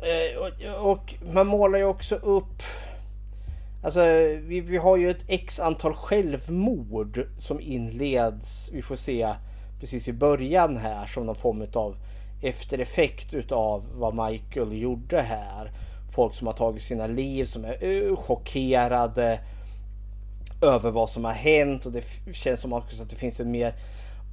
[0.01, 2.63] Eh, och, och, man målar ju också upp...
[3.83, 4.01] Alltså
[4.43, 8.69] vi, vi har ju ett x antal självmord som inleds.
[8.73, 9.33] Vi får se
[9.79, 11.95] precis i början här som någon form av
[12.41, 15.71] eftereffekt utav vad Michael gjorde här.
[16.15, 19.39] Folk som har tagit sina liv som är chockerade
[20.62, 22.03] över vad som har hänt och det
[22.34, 23.74] känns som också att det finns en mer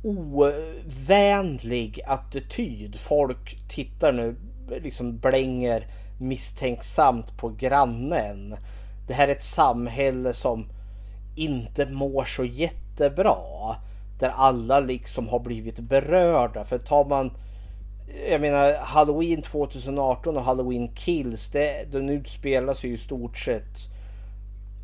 [0.02, 3.00] ovänlig attityd.
[3.00, 4.36] Folk tittar nu,
[4.82, 5.86] liksom blänger
[6.20, 8.56] misstänksamt på grannen.
[9.08, 10.66] Det här är ett samhälle som
[11.36, 13.76] inte mår så jättebra.
[14.20, 16.64] Där alla liksom har blivit berörda.
[16.64, 17.32] För tar man
[18.30, 21.48] jag menar Halloween 2018 och Halloween Kills.
[21.48, 23.93] Det, den utspelar sig ju i stort sett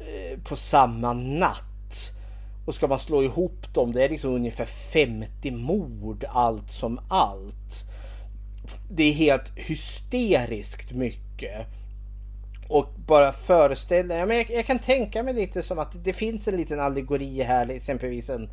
[0.01, 2.13] Eh, på samma natt.
[2.67, 7.85] Och ska man slå ihop dem, det är liksom ungefär 50 mord allt som allt.
[8.91, 11.67] Det är helt hysteriskt mycket.
[12.69, 16.49] Och bara föreställa, ja, men jag, jag kan tänka mig lite som att det finns
[16.49, 18.51] en liten allegori här, exempelvis en,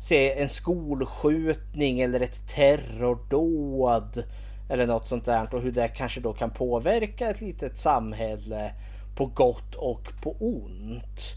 [0.00, 4.24] se, en skolskjutning eller ett terrordåd.
[4.70, 8.72] Eller något sånt där och hur det kanske då kan påverka ett litet samhälle
[9.16, 11.34] på gott och på ont.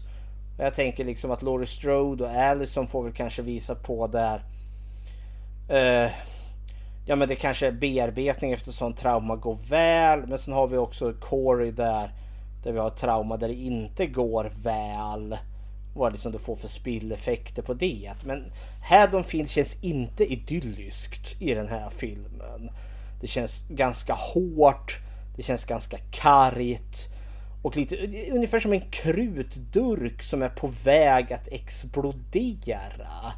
[0.58, 4.42] Jag tänker liksom att Laurie Strode och Allison får väl kanske visa på där.
[5.70, 6.10] Uh,
[7.06, 10.26] ja men det kanske är bearbetning efter sån trauma går väl.
[10.26, 12.10] Men sen har vi också Corey där.
[12.64, 15.38] Där vi har trauma där det inte går väl.
[15.94, 18.12] Vad liksom du får för spilleffekter på det.
[18.24, 18.44] Men
[18.82, 22.70] Haddonfield känns inte idylliskt i den här filmen.
[23.20, 24.98] Det känns ganska hårt.
[25.36, 27.08] Det känns ganska kargt.
[27.62, 27.96] Och lite
[28.32, 33.32] ungefär som en krutdurk som är på väg att explodera.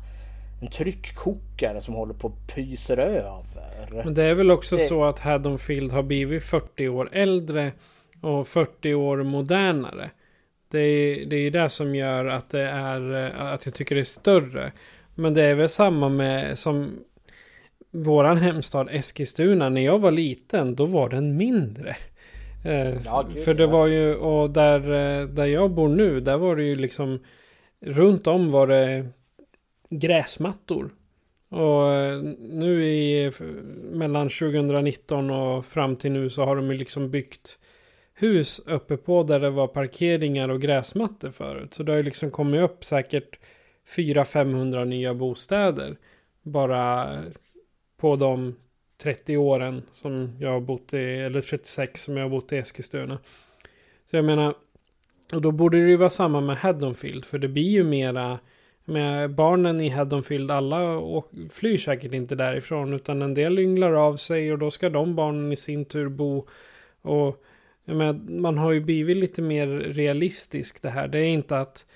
[0.63, 4.03] En tryckkokare som håller på att pyser över.
[4.05, 4.87] Men det är väl också det...
[4.87, 7.73] så att Haddonfield har blivit 40 år äldre
[8.21, 10.11] och 40 år modernare.
[10.71, 14.05] Det är, det är det som gör att det är att jag tycker det är
[14.05, 14.73] större.
[15.15, 16.99] Men det är väl samma med som
[17.91, 19.69] våran hemstad Eskilstuna.
[19.69, 21.97] När jag var liten då var den mindre.
[22.65, 23.71] Eh, ja, gud, för det ja.
[23.71, 27.19] var ju, och där, eh, där jag bor nu, där var det ju liksom
[27.81, 29.07] runt om var det
[29.91, 30.91] gräsmattor.
[31.49, 33.33] Och eh, nu i
[33.93, 37.59] mellan 2019 och fram till nu så har de ju liksom byggt
[38.15, 41.75] hus uppe på där det var parkeringar och gräsmattor förut.
[41.75, 43.39] Så det har ju liksom kommit upp säkert
[43.97, 45.97] 400-500 nya bostäder.
[46.43, 47.19] Bara
[47.97, 48.57] på de
[49.03, 53.19] 30 åren som jag har bott i, eller 36 som jag har bott i Eskilstuna.
[54.07, 54.55] Så jag menar,
[55.33, 58.39] och då borde det ju vara samma med Haddonfield, för det blir ju mera
[58.85, 64.17] med barnen i Haddonfield, alla och flyr säkert inte därifrån, utan en del ynglar av
[64.17, 66.47] sig och då ska de barnen i sin tur bo.
[67.03, 67.45] Och
[67.85, 71.09] menar, man har ju blivit lite mer realistisk det här.
[71.09, 71.87] Det är inte att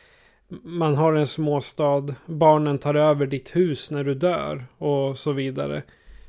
[0.62, 5.82] man har en småstad, barnen tar över ditt hus när du dör och så vidare.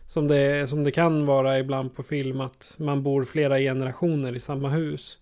[0.07, 4.39] Som det, som det kan vara ibland på film att man bor flera generationer i
[4.39, 5.19] samma hus.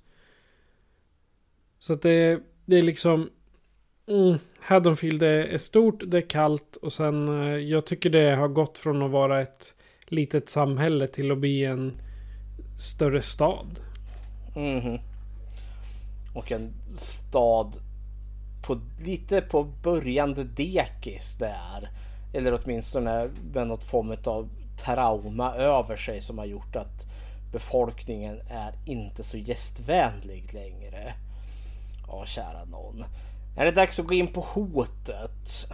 [1.80, 3.30] Så att det, det är liksom...
[4.08, 8.78] Mm, Haddonfield är, stort, det är kallt och sen eh, jag tycker det har gått
[8.78, 9.76] från att vara ett
[10.06, 12.02] litet samhälle till att bli en
[12.80, 13.80] större stad.
[14.56, 15.00] Mm.
[16.36, 17.78] Och en stad
[18.68, 21.90] på lite på börjande dekis där.
[22.34, 24.50] Eller åtminstone med något form av
[24.86, 27.06] trauma över sig som har gjort att
[27.52, 31.14] befolkningen är inte så gästvänlig längre.
[32.08, 33.06] Ja, kära någon.
[33.58, 35.68] Är det dags att gå in på hotet?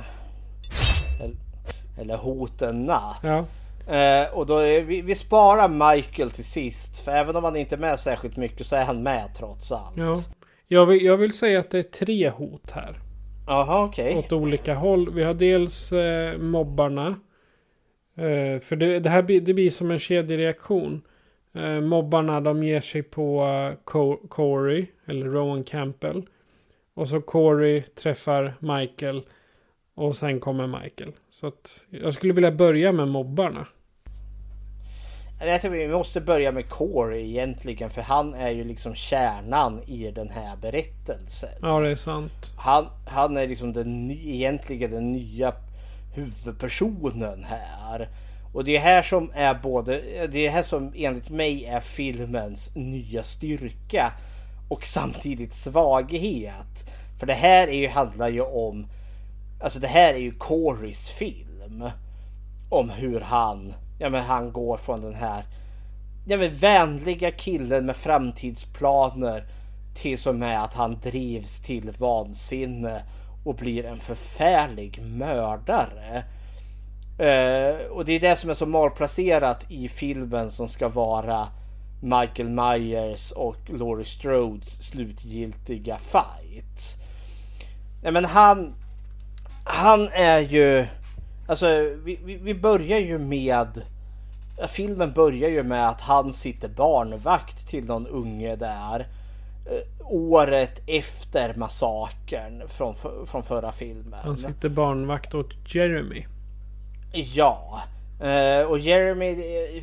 [2.00, 3.16] Eller hotenna.
[3.24, 3.46] Ja.
[3.96, 7.00] Eh, och då är vi, vi sparar Michael till sist.
[7.00, 9.98] För även om han inte är med särskilt mycket så är han med trots allt.
[9.98, 10.16] Ja.
[10.68, 13.00] Jag vill, jag vill säga att det är tre hot här.
[13.48, 14.10] Okej.
[14.10, 14.20] Okay.
[14.20, 15.14] Åt olika håll.
[15.14, 17.16] Vi har dels eh, mobbarna.
[18.20, 21.02] Uh, för det, det här blir, det blir som en kedjereaktion.
[21.56, 26.26] Uh, mobbarna de ger sig på uh, Corey, eller Rowan Campbell.
[26.94, 29.22] Och så Corey träffar Michael.
[29.96, 31.12] Och sen kommer Michael.
[31.32, 33.68] Så att jag skulle vilja börja med mobbarna.
[35.42, 40.12] Jag tror vi måste börja med Corey egentligen för han är ju liksom kärnan i
[40.12, 41.50] den här berättelsen.
[41.62, 42.54] Ja det är sant.
[42.58, 45.54] Han, han är liksom den, egentligen den nya
[46.14, 48.10] huvudpersonen här.
[48.54, 52.76] Och det är här som är både, det är här som enligt mig är filmens
[52.76, 54.14] nya styrka
[54.70, 56.86] och samtidigt svaghet.
[57.20, 58.88] För det här är ju, handlar ju om,
[59.64, 61.90] alltså det här är ju Corys film.
[62.70, 65.44] Om hur han, ja men han går från den här,
[66.28, 69.44] ja men vänliga killen med framtidsplaner
[69.96, 73.04] till som är att han drivs till vansinne
[73.44, 76.24] och blir en förfärlig mördare.
[77.18, 81.48] Eh, och det är det som är så malplacerat i filmen som ska vara
[82.02, 86.98] Michael Myers och Laurie Strodes slutgiltiga fight.
[88.04, 88.74] Nej men han,
[89.64, 90.86] han är ju,
[91.48, 91.68] alltså
[92.04, 93.82] vi, vi, vi börjar ju med,
[94.68, 99.19] filmen börjar ju med att han sitter barnvakt till någon unge där Eh,
[100.04, 102.96] året efter massakern från,
[103.26, 104.20] från förra filmen.
[104.24, 106.26] Han sitter barnvakt åt Jeremy.
[107.14, 107.82] Ja,
[108.22, 109.36] Uh, och Jeremy,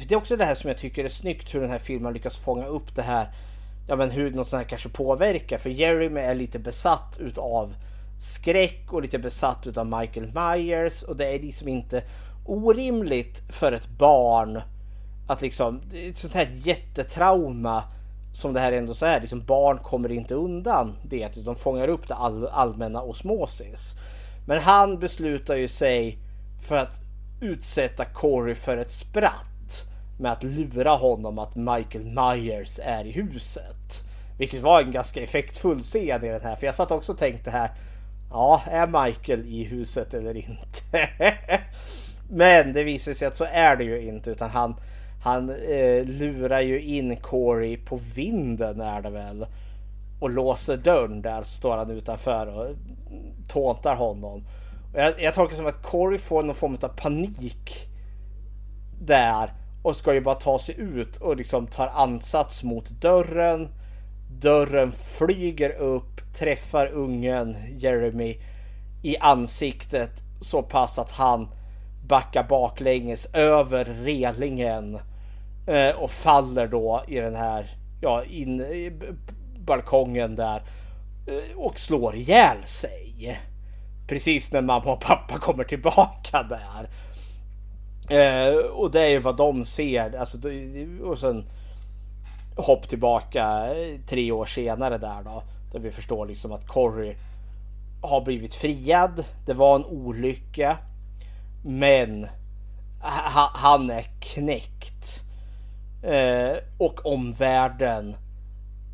[0.08, 2.38] det är också det här som jag tycker är snyggt hur den här filmen lyckas
[2.38, 3.28] fånga upp det här.
[3.88, 5.58] Ja men hur något sånt här kanske påverkar.
[5.58, 7.74] För Jeremy är lite besatt utav
[8.20, 11.02] skräck och lite besatt utav Michael Myers.
[11.02, 12.02] Och det är liksom inte
[12.46, 14.60] orimligt för ett barn
[15.26, 17.82] att liksom, ett sånt här jättetrauma
[18.36, 19.20] som det här ändå så är.
[19.20, 21.44] Liksom barn kommer inte undan det.
[21.44, 23.94] De fångar upp det all, allmänna osmosis.
[24.46, 26.18] Men han beslutar ju sig
[26.68, 27.00] för att
[27.40, 29.86] utsätta Corey för ett spratt
[30.20, 34.04] med att lura honom att Michael Myers är i huset.
[34.38, 36.56] Vilket var en ganska effektfull scen i den här.
[36.56, 37.70] För jag satt också och tänkte här.
[38.30, 41.08] Ja, är Michael i huset eller inte?
[42.30, 44.74] Men det visar sig att så är det ju inte utan han
[45.26, 49.46] han eh, lurar ju in Corey på vinden är det väl.
[50.20, 52.66] Och låser dörren där så står han utanför och
[53.48, 54.46] tåntar honom.
[54.94, 57.88] Och jag, jag tolkar som att Corey får någon form av panik.
[59.00, 59.52] Där.
[59.82, 63.68] Och ska ju bara ta sig ut och liksom tar ansats mot dörren.
[64.30, 68.40] Dörren flyger upp, träffar ungen Jeremy
[69.02, 70.10] i ansiktet
[70.40, 71.48] så pass att han
[72.08, 75.15] backar baklänges över relingen eh,
[75.66, 78.92] Eh, och faller då i den här ja, in i
[79.58, 80.62] balkongen där
[81.26, 83.40] eh, och slår ihjäl sig.
[84.08, 86.88] Precis när mamma och pappa kommer tillbaka där.
[88.08, 90.16] Eh, och det är ju vad de ser.
[90.16, 90.38] Alltså,
[91.02, 91.44] och sen
[92.56, 95.42] hopp tillbaka eh, tre år senare där då.
[95.72, 97.16] Där vi förstår liksom att Corrie
[98.02, 99.24] har blivit friad.
[99.46, 100.78] Det var en olycka.
[101.64, 102.26] Men
[103.52, 105.25] han är knäckt.
[106.02, 108.16] Eh, och omvärlden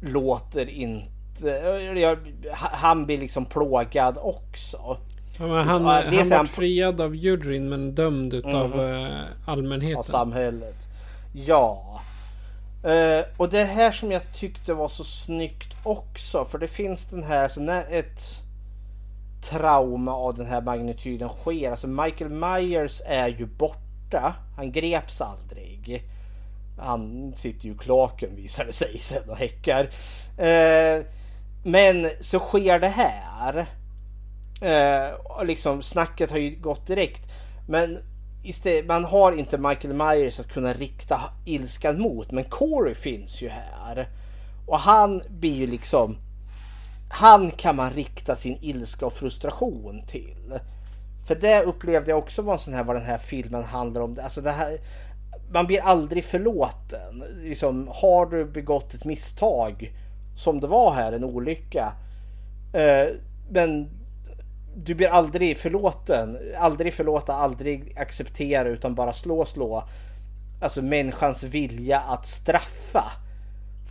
[0.01, 1.59] låter inte...
[1.59, 2.19] Eh,
[2.55, 4.99] han blir liksom plågad också.
[5.39, 9.25] Ja, han ja, han var friad av juryn men dömd utav mm.
[9.47, 9.99] allmänheten.
[9.99, 10.89] Av samhället.
[11.33, 12.01] Ja.
[12.85, 16.45] Uh, och det här som jag tyckte var så snyggt också.
[16.45, 18.43] För det finns den här, så när ett
[19.43, 21.71] trauma av den här magnituden sker.
[21.71, 24.35] Alltså Michael Myers är ju borta.
[24.57, 26.05] Han greps aldrig.
[26.83, 29.91] Han sitter ju i klaken visar det sig sen och häckar.
[30.39, 31.05] Eh,
[31.65, 33.67] men så sker det här.
[34.63, 37.31] Uh, liksom snacket har ju gått direkt.
[37.69, 37.99] Men
[38.43, 42.31] istället, man har inte Michael Myers att kunna rikta ilskan mot.
[42.31, 44.09] Men Corey finns ju här.
[44.67, 46.17] Och han blir ju liksom
[47.13, 50.59] han kan man rikta sin ilska och frustration till.
[51.27, 54.19] För det upplevde jag också var en sån här vad den här filmen handlar om.
[54.23, 54.79] Alltså det här,
[55.53, 57.25] man blir aldrig förlåten.
[57.43, 59.93] Liksom, har du begått ett misstag
[60.37, 61.93] som det var här, en olycka.
[62.75, 63.15] Eh,
[63.51, 63.89] men
[64.77, 66.39] du blir aldrig förlåten.
[66.59, 69.85] Aldrig förlåta, aldrig acceptera utan bara slå, slå.
[70.63, 73.05] Alltså människans vilja att straffa.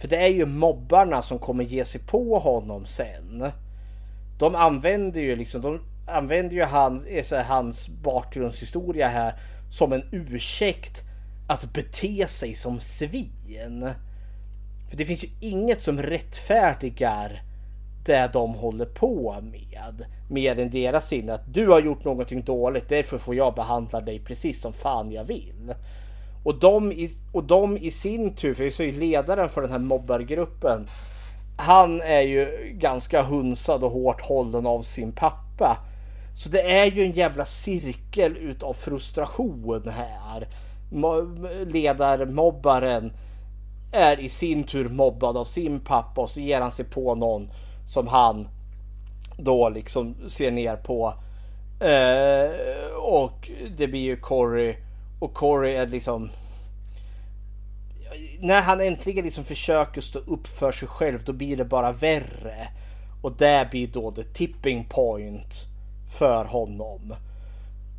[0.01, 3.51] För det är ju mobbarna som kommer ge sig på honom sen.
[4.39, 9.33] De använder ju liksom, de använder ju hans, hans bakgrundshistoria här
[9.69, 11.03] som en ursäkt
[11.51, 13.89] att bete sig som svin.
[14.89, 17.41] För det finns ju inget som rättfärdigar
[18.05, 20.05] det de håller på med.
[20.29, 24.19] Mer än deras sinne att du har gjort någonting dåligt, därför får jag behandla dig
[24.19, 25.73] precis som fan jag vill.
[26.43, 29.79] Och de, i, och de i sin tur, för så är ledaren för den här
[29.79, 30.87] mobbargruppen.
[31.57, 35.77] Han är ju ganska hunsad och hårt hållen av sin pappa.
[36.35, 40.47] Så det är ju en jävla cirkel utav frustration här.
[41.65, 43.13] Ledarmobbaren
[43.91, 47.51] är i sin tur mobbad av sin pappa och så ger han sig på någon
[47.87, 48.47] som han
[49.37, 51.13] då liksom ser ner på.
[51.79, 52.51] Eh,
[52.95, 54.75] och det blir ju Corey
[55.19, 56.29] och Corey är liksom...
[58.39, 62.67] När han äntligen liksom försöker stå upp för sig själv då blir det bara värre.
[63.21, 65.65] Och det blir då the tipping point
[66.17, 67.15] för honom.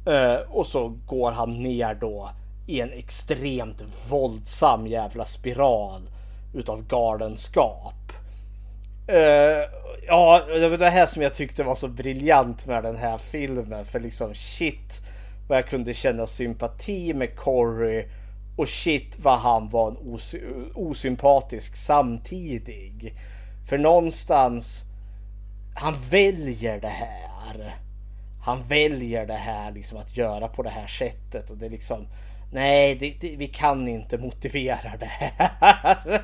[0.06, 2.30] Eh, och så går han ner då
[2.66, 6.10] i en extremt våldsam jävla spiral
[6.54, 8.12] utav galenskap.
[9.10, 9.64] Uh,
[10.06, 13.84] ja, det var det här som jag tyckte var så briljant med den här filmen.
[13.84, 15.02] För liksom shit
[15.48, 18.08] vad jag kunde känna sympati med Corey
[18.56, 20.34] och shit vad han var en os
[20.74, 23.14] osympatisk samtidig.
[23.68, 24.84] För någonstans,
[25.74, 27.76] han väljer det här.
[28.44, 32.06] Han väljer det här liksom att göra på det här sättet och det är liksom
[32.52, 36.22] Nej, det, det, vi kan inte motivera det här.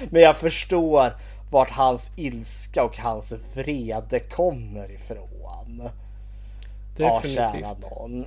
[0.10, 1.12] Men jag förstår
[1.50, 5.88] vart hans ilska och hans vrede kommer ifrån.
[6.96, 7.60] Definitivt.
[7.62, 8.26] Ja, någon.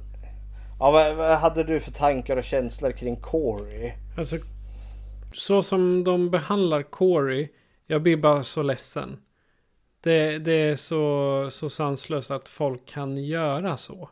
[0.80, 3.92] Ja, vad, vad hade du för tankar och känslor kring Corey?
[4.18, 4.38] Alltså,
[5.34, 7.48] så som de behandlar Corey,
[7.88, 9.18] jag blir bara så ledsen.
[10.02, 14.10] Det, det är så, så sanslöst att folk kan göra så.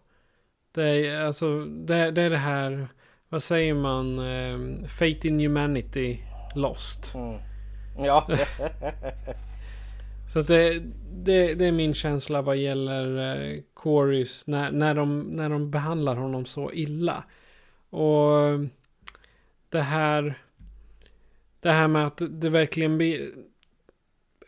[0.71, 2.87] Det är, alltså, det, det är det här,
[3.29, 6.19] vad säger man, um, Fate in Humanity
[6.55, 7.15] Lost.
[7.15, 7.39] Mm.
[7.97, 8.27] Ja.
[10.33, 10.81] så det,
[11.13, 16.15] det, det, är min känsla vad gäller uh, Corys när, när, de, när de behandlar
[16.15, 17.23] honom så illa.
[17.89, 18.59] Och
[19.69, 20.37] det här,
[21.59, 23.31] det här med att det verkligen blir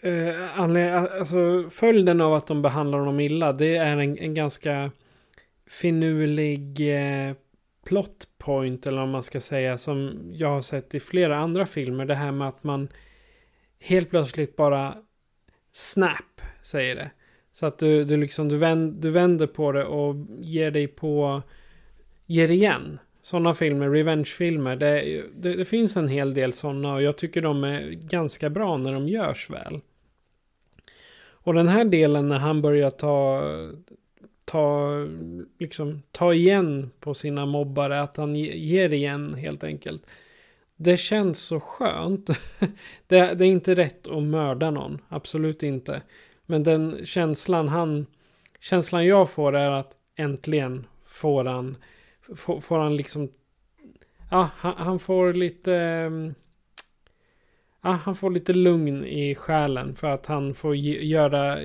[0.05, 4.91] Uh, alltså, följden av att de behandlar honom illa, det är en, en ganska
[5.74, 7.36] finurlig eh,
[7.86, 12.05] plot point, eller om man ska säga, som jag har sett i flera andra filmer.
[12.05, 12.88] Det här med att man
[13.80, 14.95] helt plötsligt bara
[15.74, 17.11] snap, säger det.
[17.51, 21.41] Så att du, du liksom, du, vänd, du vänder på det och ger dig på,
[22.26, 22.99] ger igen.
[23.21, 27.63] Sådana filmer, revenge-filmer, det, det, det, finns en hel del sådana och jag tycker de
[27.63, 29.82] är ganska bra när de görs väl.
[31.43, 33.43] Och den här delen när han börjar ta,
[34.45, 34.89] ta,
[35.59, 40.05] liksom, ta igen på sina mobbare, att han ger igen helt enkelt.
[40.75, 42.29] Det känns så skönt.
[43.07, 46.01] det, det är inte rätt att mörda någon, absolut inte.
[46.45, 48.05] Men den känslan han,
[48.59, 51.77] känslan jag får är att äntligen får han,
[52.35, 53.29] får, får han liksom,
[54.31, 56.33] ja, han, han får lite, mm,
[57.81, 61.59] ja, han får lite lugn i själen för att han får göra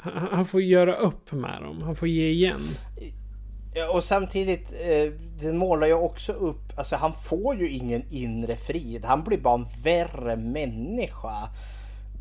[0.00, 1.82] han får göra upp med dem.
[1.82, 2.68] Han får ge igen.
[3.74, 8.56] Ja, och samtidigt, eh, det målar ju också upp, alltså han får ju ingen inre
[8.56, 9.04] frid.
[9.04, 11.48] Han blir bara en värre människa.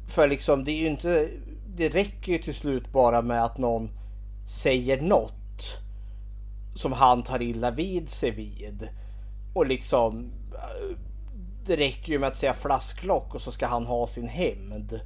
[0.08, 1.30] För liksom det är ju inte,
[1.76, 3.90] det räcker ju till slut bara med att någon
[4.48, 5.34] säger något
[6.76, 8.90] som han tar illa vid sig vid.
[9.54, 10.98] Och liksom eh,
[11.66, 15.02] det räcker ju med att säga flasklock och så ska han ha sin hämnd.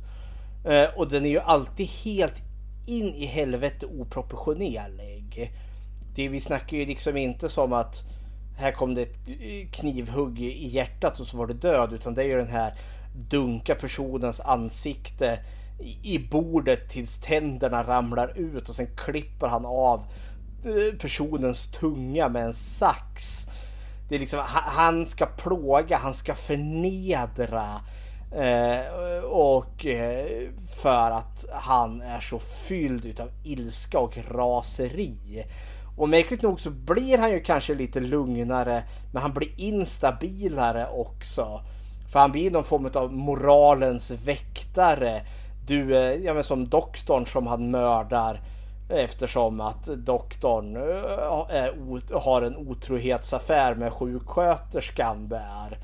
[0.65, 2.43] Eh, och den är ju alltid helt
[2.85, 5.51] in i helvete oproportionerlig.
[6.15, 8.03] Det, vi snackar ju liksom inte som att
[8.57, 11.93] här kom det ett eh, knivhugg i hjärtat och så var det död.
[11.93, 12.73] Utan det är ju den här
[13.13, 15.39] dunka personens ansikte
[16.03, 20.05] i bordet tills tänderna ramlar ut och sen klipper han av
[20.65, 23.47] eh, personens tunga med en sax.
[24.09, 27.81] Det är liksom, han ska plåga, han ska förnedra.
[28.31, 35.45] Eh, och eh, för att han är så fylld utav ilska och raseri.
[35.97, 41.61] Och märkligt nog så blir han ju kanske lite lugnare, men han blir instabilare också.
[42.11, 45.21] För han blir någon form av moralens väktare.
[45.67, 48.41] Du, eh, ja men som doktorn som han mördar
[48.93, 55.77] Eftersom att doktorn eh, är, har en otrohetsaffär med sjuksköterskan där.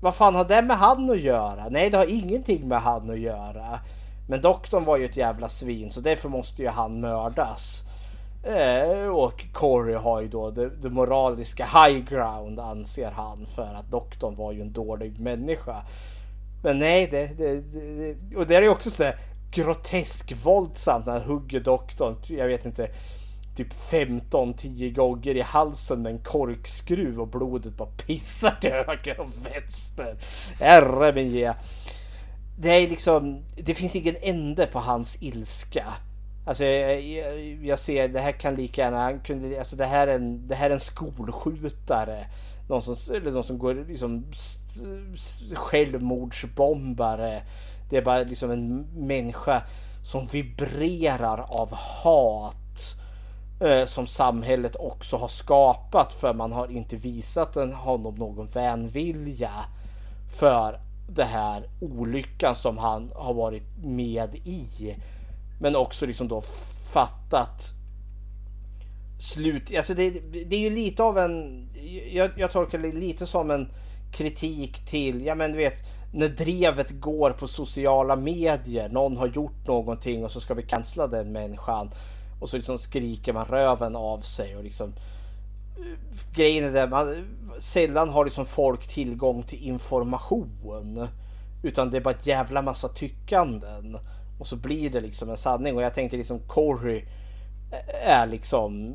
[0.00, 1.68] Vad fan har det med han att göra?
[1.70, 3.80] Nej, det har ingenting med han att göra.
[4.28, 7.82] Men doktorn var ju ett jävla svin så därför måste ju han mördas.
[8.42, 13.90] Eh, och Corey har ju då det, det, moraliska high ground anser han för att
[13.90, 15.82] doktorn var ju en dålig människa.
[16.62, 19.14] Men nej, det, det, det och det är ju också sådär
[19.50, 22.16] grotesk våldsamt när han hugger doktorn.
[22.26, 22.88] Jag vet inte.
[23.58, 29.30] Typ 15-10 gånger i halsen med en korkskruv och blodet bara pissar till höger och
[29.46, 30.16] vänster.
[30.60, 31.52] Herre min ge.
[32.58, 35.84] Det är liksom, det finns ingen ände på hans ilska.
[36.46, 40.06] Alltså jag, jag, jag ser, det här kan lika gärna, han kunde, alltså det här
[40.06, 42.26] är en, det här är en skolskjutare.
[42.68, 44.24] Någon som, eller någon som går liksom
[45.54, 47.42] självmordsbombare.
[47.90, 49.62] Det är bara liksom en människa
[50.04, 52.56] som vibrerar av hat.
[53.60, 59.50] Eh, som samhället också har skapat för man har inte visat en, honom någon vänvilja.
[60.38, 64.96] För det här olyckan som han har varit med i.
[65.60, 66.40] Men också liksom då
[66.92, 67.74] fattat
[69.18, 69.76] slut.
[69.76, 70.10] Alltså det,
[70.46, 71.68] det är ju lite av en.
[72.12, 73.68] Jag, jag tolkar det lite som en
[74.12, 75.82] kritik till, ja men du vet
[76.12, 78.88] när drevet går på sociala medier.
[78.88, 81.90] Någon har gjort någonting och så ska vi cancella den människan.
[82.40, 84.92] Och så liksom skriker man röven av sig och liksom
[86.34, 87.24] grejen är det man
[87.58, 91.08] sällan har liksom folk tillgång till information.
[91.62, 93.98] Utan det är bara ett jävla massa tyckanden.
[94.38, 95.76] Och så blir det liksom en sanning.
[95.76, 97.04] Och jag tänker liksom Corey
[98.02, 98.94] är liksom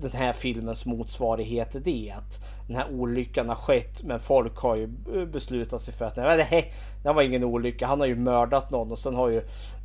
[0.00, 2.14] den här filmens motsvarighet till det.
[2.16, 4.86] Att den här olyckan har skett men folk har ju
[5.26, 6.64] beslutat sig för att nej, det,
[7.02, 7.86] det var ingen olycka.
[7.86, 9.42] Han har ju mördat någon och sen har ju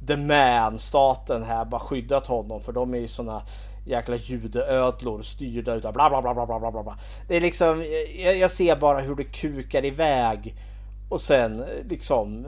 [0.07, 3.41] The Man, staten här, bara skyddat honom för de är ju sådana
[3.85, 6.99] jäkla judeödlor styrda utav bla bla bla bla bla bla.
[7.27, 7.85] Det är liksom,
[8.17, 10.55] jag, jag ser bara hur det kukar iväg
[11.09, 12.45] och sen liksom,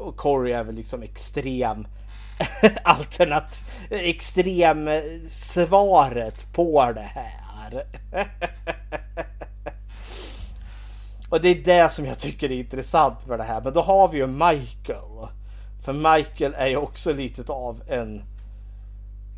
[0.00, 1.86] och Corey är väl liksom extrem
[2.84, 4.90] alternat extrem
[5.28, 7.84] svaret på det här.
[11.28, 13.60] Och det är det som jag tycker är intressant med det här.
[13.60, 15.28] Men då har vi ju Michael.
[15.84, 18.22] För Michael är ju också lite av en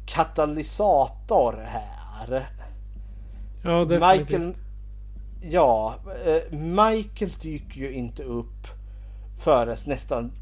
[0.06, 2.48] katalysator här.
[3.64, 4.31] Ja, definitivt.
[4.31, 4.55] Michael,
[5.43, 5.94] ja,
[6.27, 8.66] eh, Michael dyker ju inte upp
[9.44, 10.32] förrän nästan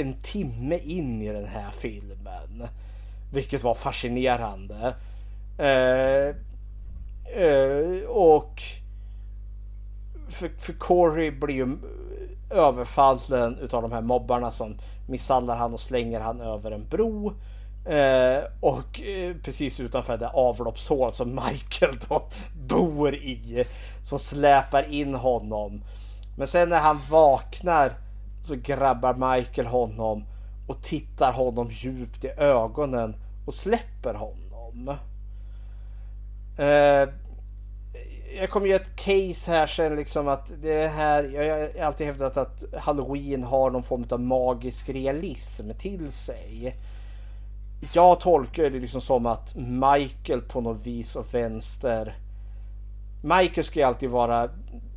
[0.00, 2.68] en timme in i den här filmen.
[3.32, 4.94] Vilket var fascinerande.
[5.58, 6.28] Eh,
[7.42, 8.62] eh, och
[10.28, 11.76] för, för Corey blir ju
[12.50, 17.32] överfallen utav de här mobbarna som misshandlar han och slänger han över en bro.
[17.86, 22.22] Eh, och eh, precis utanför det avloppshål som Michael då
[22.68, 23.64] bor i.
[24.04, 25.82] som släpar in honom.
[26.36, 27.92] Men sen när han vaknar
[28.46, 30.24] så grabbar Michael honom
[30.66, 33.16] och tittar honom djupt i ögonen
[33.46, 34.96] och släpper honom.
[36.58, 37.08] Eh,
[38.38, 41.24] jag kommer ge ett case här sen liksom att det är här.
[41.24, 46.76] Jag har alltid hävdat att Halloween har någon form av magisk realism till sig.
[47.92, 52.14] Jag tolkar det liksom som att Michael på något vis och vänster.
[53.22, 54.50] Michael ska ju alltid vara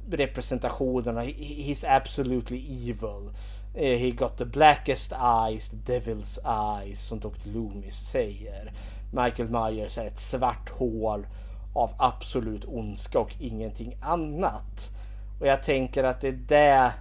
[0.10, 1.22] representationerna.
[1.22, 3.32] He's absolutely evil.
[3.76, 7.50] Eh, he got the blackest eyes, the devil's eyes som Dr.
[7.54, 8.72] Loomis säger.
[9.12, 11.28] Michael Myers är ett svart hål
[11.74, 14.92] av absolut ondska och ingenting annat.
[15.40, 16.94] Och jag tänker att det är det.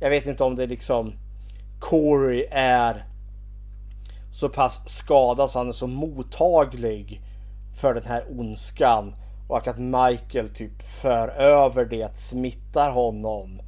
[0.00, 1.12] Jag vet inte om det liksom
[1.80, 3.04] Corey är
[4.32, 7.20] så pass skadad så han är så mottaglig
[7.74, 9.14] för den här ondskan
[9.52, 13.60] och att Michael typ för över det, smittar honom,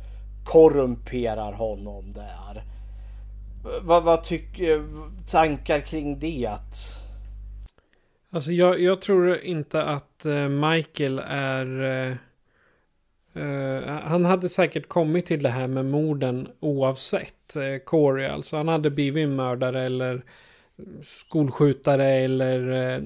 [0.45, 2.63] korrumperar honom där.
[3.83, 4.85] Vad, vad tycker
[5.27, 6.59] tankar kring det?
[8.31, 11.67] Alltså jag, jag tror inte att eh, Michael är...
[13.37, 18.27] Uh, han hade säkert kommit till det här med morden oavsett uh, Corey.
[18.27, 20.25] Alltså han hade blivit mördare eller
[21.03, 23.03] skolskjutare eller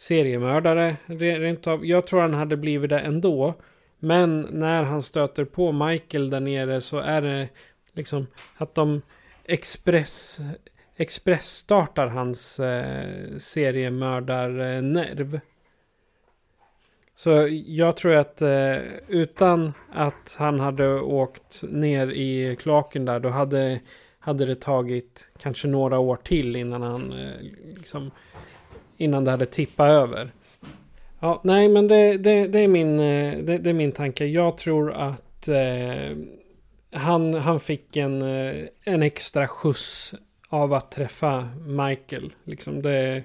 [0.00, 0.96] seriemördare.
[1.06, 1.86] Rent av.
[1.86, 3.54] Jag tror han hade blivit det ändå.
[3.98, 7.48] Men när han stöter på Michael där nere så är det
[7.92, 9.02] liksom att de
[9.44, 10.40] express
[10.96, 15.40] expressstartar hans eh, seriemördarnerv.
[17.14, 18.76] Så jag tror att eh,
[19.08, 23.80] utan att han hade åkt ner i klaken där då hade,
[24.18, 27.40] hade det tagit kanske några år till innan han eh,
[27.76, 28.10] liksom
[29.00, 30.32] innan det hade tippat över.
[31.20, 34.26] Ja, nej, men det, det, det är, min, eh, det, det, är min tanke.
[34.26, 36.16] Jag tror att eh,
[36.92, 40.14] han, han fick en, eh, en extra skjuts
[40.48, 42.32] av att träffa Michael.
[42.44, 43.22] Liksom det,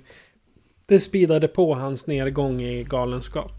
[0.85, 3.53] det speedade på hans nedgång i galenskap.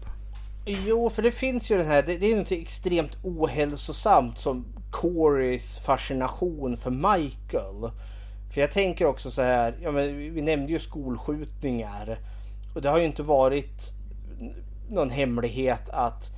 [0.65, 5.79] Jo, för det finns ju den här, det, det är något extremt ohälsosamt som Corys
[5.79, 7.91] fascination för Michael.
[8.57, 12.19] För jag tänker också så här, ja men vi nämnde ju skolskjutningar.
[12.75, 13.93] Och det har ju inte varit
[14.89, 16.31] någon hemlighet att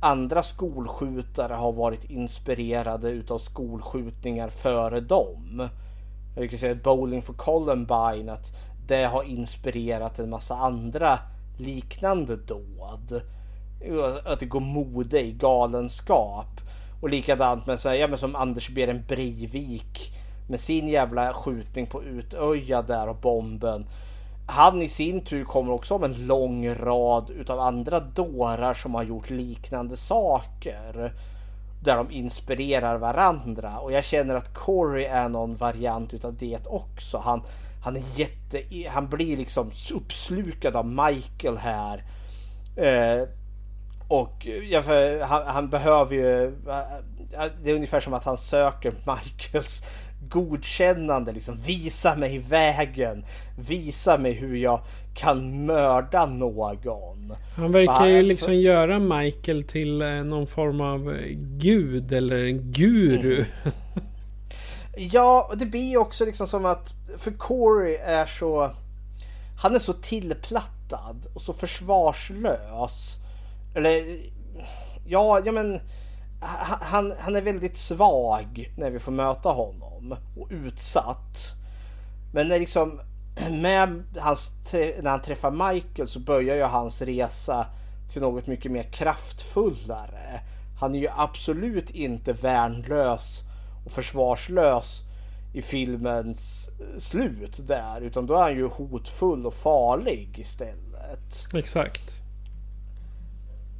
[0.00, 5.68] andra skolskjutare har varit inspirerade utav skolskjutningar före dem.
[6.36, 8.52] Jag kan säga Bowling for Columbine att
[8.86, 11.18] det har inspirerat en massa andra
[11.58, 13.22] liknande dåd.
[14.24, 16.60] Att det går mode i galenskap.
[17.00, 20.12] Och likadant med, så här, ja, men som Anders Beren Breivik
[20.50, 23.86] med sin jävla skjutning på Utöja där och bomben.
[24.46, 29.02] Han i sin tur kommer också om en lång rad utav andra dårar som har
[29.02, 31.12] gjort liknande saker.
[31.82, 37.18] Där de inspirerar varandra och jag känner att Corey är någon variant utav det också.
[37.18, 37.42] Han,
[37.84, 42.04] han är jätte, han blir liksom uppslukad av Michael här.
[42.76, 43.28] Eh,
[44.08, 44.82] och ja,
[45.24, 49.84] han, han, behöver ju, eh, det är ungefär som att han söker Michaels
[50.28, 51.32] godkännande.
[51.32, 53.24] Liksom, visa mig vägen.
[53.68, 54.80] Visa mig hur jag
[55.14, 57.32] kan mörda någon.
[57.56, 62.72] Han verkar ju liksom göra Michael till eh, någon form av eh, gud eller en
[62.72, 63.34] guru.
[63.34, 63.46] Mm.
[64.96, 68.70] Ja, det blir också liksom som att för Corey är så
[69.62, 73.16] han är så tillplattad och så försvarslös.
[73.74, 74.20] Eller
[75.06, 75.80] ja, ja men
[76.40, 81.52] han, han är väldigt svag när vi får möta honom och utsatt.
[82.32, 83.00] Men när liksom
[83.50, 87.66] med hans, när han träffar Michael så börjar ju hans resa
[88.12, 90.40] till något mycket mer kraftfullare.
[90.80, 93.40] Han är ju absolut inte värnlös
[93.86, 95.02] och försvarslös
[95.54, 101.54] i filmens eh, slut där utan då är han ju hotfull och farlig istället.
[101.54, 102.19] Exakt.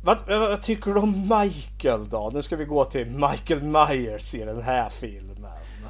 [0.05, 2.31] Vad, vad, tycker du om Michael då?
[2.35, 5.37] Nu ska vi gå till Michael Myers i den här filmen.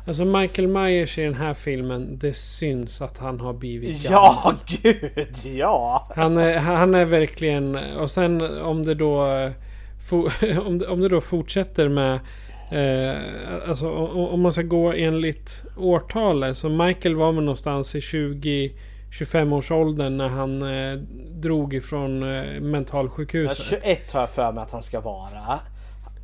[0.07, 4.32] Alltså Michael Myers i den här filmen, det syns att han har blivit gammal.
[4.45, 6.09] Ja, gud ja!
[6.16, 7.77] Han är, han är verkligen...
[7.77, 9.51] Och sen om det då...
[10.66, 12.20] Om det, om det då fortsätter med...
[12.70, 13.16] Eh,
[13.69, 16.57] alltså om man ska gå enligt årtalet.
[16.57, 18.73] Så Michael var väl någonstans i 20...
[19.11, 20.99] 25-årsåldern när han eh,
[21.31, 23.73] drog ifrån eh, mentalsjukhuset.
[23.73, 25.61] Ja, 21 har jag för mig att han ska vara.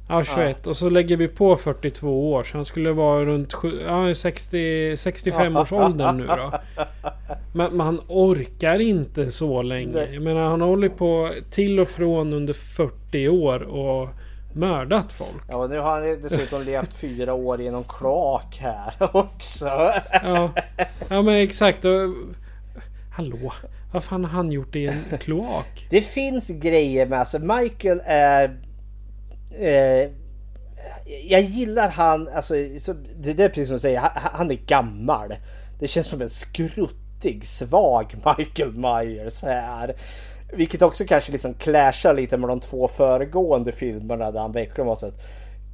[0.09, 0.57] Ja, 21.
[0.63, 0.71] Ja.
[0.71, 2.45] Och så lägger vi på 42 år.
[2.45, 3.55] Så han skulle vara runt
[3.87, 6.53] ja, 60, 65 års åldern nu då.
[7.55, 10.07] Men, men, han orkar inte så länge.
[10.13, 14.09] Jag menar han har hållit på till och från under 40 år och
[14.53, 15.43] mördat folk.
[15.49, 19.67] Ja, och nu har han dessutom levt fyra år i någon kloak här också.
[20.13, 20.51] Ja,
[21.09, 21.85] ja men exakt.
[23.17, 23.53] Hallå,
[23.93, 25.87] vad fan har han gjort i en kloak?
[25.91, 28.61] Det finns grejer med, alltså Michael är
[29.59, 30.11] eh,
[31.29, 35.35] jag gillar han, alltså, så, det är precis som du säger, han, han, är gammal.
[35.79, 39.95] Det känns som en skruttig, svag Michael Myers här.
[40.53, 44.97] Vilket också kanske liksom clashar lite med de två föregående filmerna där han verkligen var
[44.97, 45.23] så ett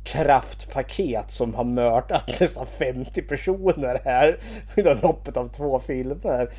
[0.05, 4.39] kraftpaket som har mördat nästan 50 personer här
[4.77, 6.51] inom loppet av två filmer.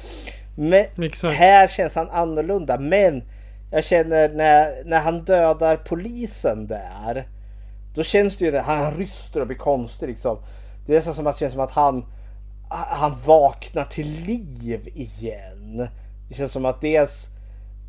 [0.56, 1.36] Men Exakt.
[1.36, 2.80] här känns han annorlunda.
[2.80, 3.24] Men
[3.72, 7.28] jag känner när, när han dödar polisen där.
[7.96, 10.38] Då känns det ju, han ryster och blir konstig liksom.
[10.86, 12.06] Det är nästan som att det känns som att han,
[12.70, 15.88] han vaknar till liv igen.
[16.30, 17.30] Det känns som att dels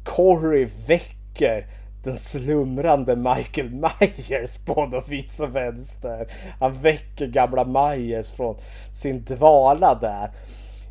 [0.05, 1.67] Corey väcker
[2.05, 6.27] den slumrande Michael Myers på något vis och vänster.
[6.61, 8.57] Han väcker gamla Myers från
[8.93, 10.31] sin dvala där.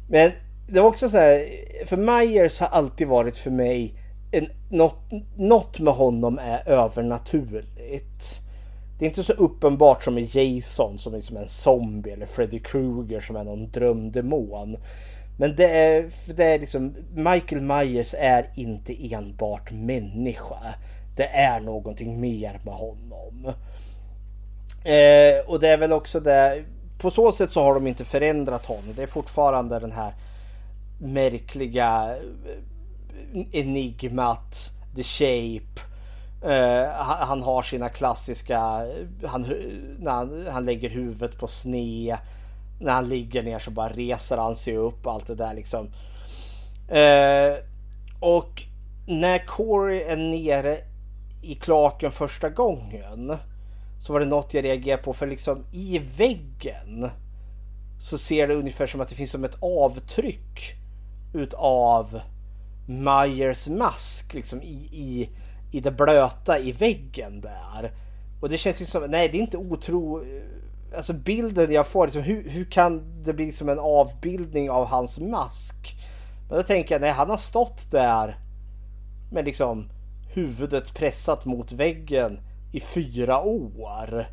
[0.10, 0.32] Men
[0.68, 1.46] det var också så här,
[1.86, 3.94] för Myers har alltid varit för mig
[4.32, 8.42] en, något, något med honom är övernaturligt.
[9.00, 12.60] Det är inte så uppenbart som i Jason som är som en zombie eller Freddy
[12.60, 14.78] Krueger som är någon drömdemon.
[15.38, 20.76] Men det är, det är liksom, Michael Myers är inte enbart människa.
[21.16, 23.54] Det är någonting mer med honom.
[24.84, 26.64] Eh, och det är väl också det,
[26.98, 28.94] på så sätt så har de inte förändrat honom.
[28.96, 30.14] Det är fortfarande den här
[31.00, 35.82] märkliga eh, enigmat, the shape.
[36.46, 38.60] Uh, han, har sina klassiska,
[39.26, 39.46] han,
[40.00, 42.18] när han, han lägger huvudet på sne.
[42.80, 45.86] När han ligger ner så bara reser han sig upp och allt det där liksom.
[46.92, 47.64] Uh,
[48.20, 48.64] och
[49.08, 50.78] när Corey är nere
[51.44, 53.38] i klaken första gången
[54.00, 57.10] så var det något jag reagerade på för liksom i väggen
[58.00, 60.76] så ser det ungefär som att det finns som ett avtryck
[61.34, 62.22] utav
[62.88, 65.30] Myers mask liksom i, i,
[65.72, 67.92] i det blöta i väggen där.
[68.42, 70.26] Och det känns ju som, nej det är inte otro...
[70.96, 75.20] Alltså bilden jag får, liksom, hur, hur kan det bli som en avbildning av hans
[75.20, 75.96] mask?
[76.50, 78.38] Men då tänker jag, nej han har stått där
[79.32, 79.90] med liksom
[80.34, 82.40] huvudet pressat mot väggen
[82.72, 84.28] i fyra år.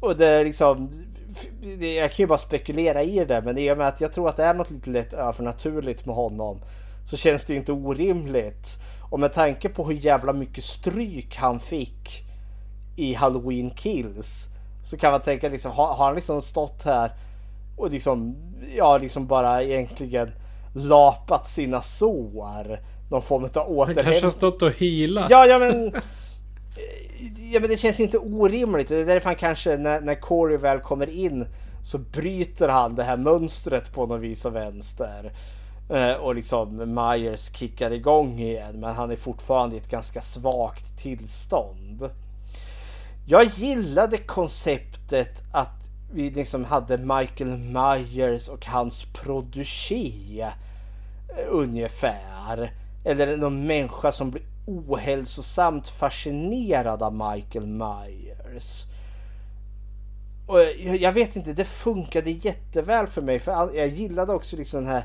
[0.00, 0.90] Och det är liksom,
[1.80, 4.36] jag kan ju bara spekulera i det men i och med att jag tror att
[4.36, 6.60] det är något lite lätt övernaturligt med honom
[7.06, 8.78] så känns det inte orimligt.
[9.10, 12.24] Och med tanke på hur jävla mycket stryk han fick
[12.96, 14.48] i Halloween Kills
[14.84, 17.12] så kan man tänka liksom, har, har han liksom stått här
[17.76, 18.36] och liksom,
[18.76, 20.30] ja liksom bara egentligen
[20.74, 22.80] lapat sina sår.
[23.10, 23.96] Någon form av återhämtning.
[23.96, 25.30] Han kanske har stått och healat.
[25.30, 25.92] Ja, ja men.
[27.52, 28.88] Ja men det känns inte orimligt.
[28.88, 31.46] Det är därför han kanske när, när Corey väl kommer in
[31.82, 35.32] så bryter han det här mönstret på något vis och vänster.
[35.90, 40.98] Eh, och liksom Myers kickar igång igen men han är fortfarande i ett ganska svagt
[40.98, 42.10] tillstånd.
[43.26, 50.40] Jag gillade konceptet att vi liksom hade Michael Myers och hans producé
[51.28, 52.72] eh, ungefär.
[53.04, 58.84] Eller någon människa som blir ohälsosamt fascinerad av Michael Myers.
[60.46, 60.60] Och
[60.98, 65.04] jag vet inte, det funkade jätteväl för mig för jag gillade också liksom den här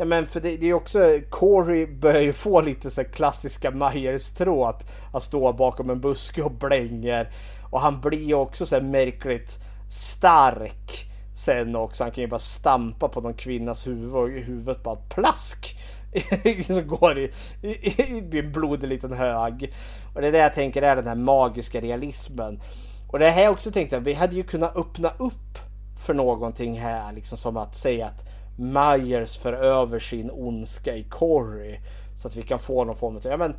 [0.00, 4.82] Ja men för det, det är också, Corey börjar ju få lite så klassiska Myers-tråp.
[5.12, 7.30] Att stå bakom en buske och blänger.
[7.70, 9.42] Och han blir ju också så här
[9.90, 12.04] stark sen också.
[12.04, 15.78] Han kan ju bara stampa på någon kvinnas huvud och huvudet bara plask.
[16.66, 17.30] som går i,
[17.62, 19.72] i, en blodig liten hög.
[20.14, 22.60] Och det är det jag tänker är den här magiska realismen.
[23.08, 25.58] Och det här jag också tänkte att vi hade ju kunnat öppna upp
[26.06, 27.12] för någonting här.
[27.12, 28.28] Liksom som att säga att
[28.58, 31.78] Myers för över sin ondska i Corey.
[32.16, 33.22] Så att vi kan få någon form av...
[33.24, 33.54] Ja men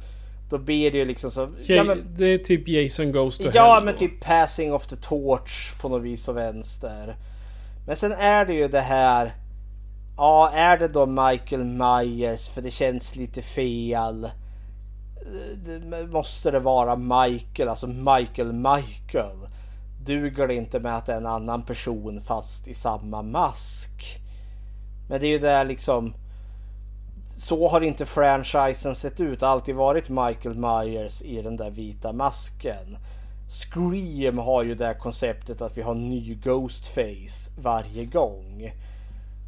[0.50, 1.50] då blir det ju liksom så...
[1.66, 4.96] ja, men, det är typ Jason Goes to Ja hell men typ passing of the
[4.96, 7.16] torch på något vis och vänster.
[7.88, 9.34] Men sen är det ju det här.
[10.22, 12.50] Ja, är det då Michael Myers?
[12.50, 14.24] För det känns lite fel.
[14.24, 14.32] Eh,
[15.66, 19.48] det, måste det vara Michael, alltså Michael Michael?
[20.06, 24.22] Duger det inte med att det är en annan person fast i samma mask?
[25.10, 26.14] Men det är ju där liksom.
[27.38, 29.40] Så har inte franchisen sett ut.
[29.40, 32.98] Det har alltid varit Michael Myers i den där vita masken.
[33.50, 38.72] Scream har ju det konceptet att vi har ny Ghostface varje gång.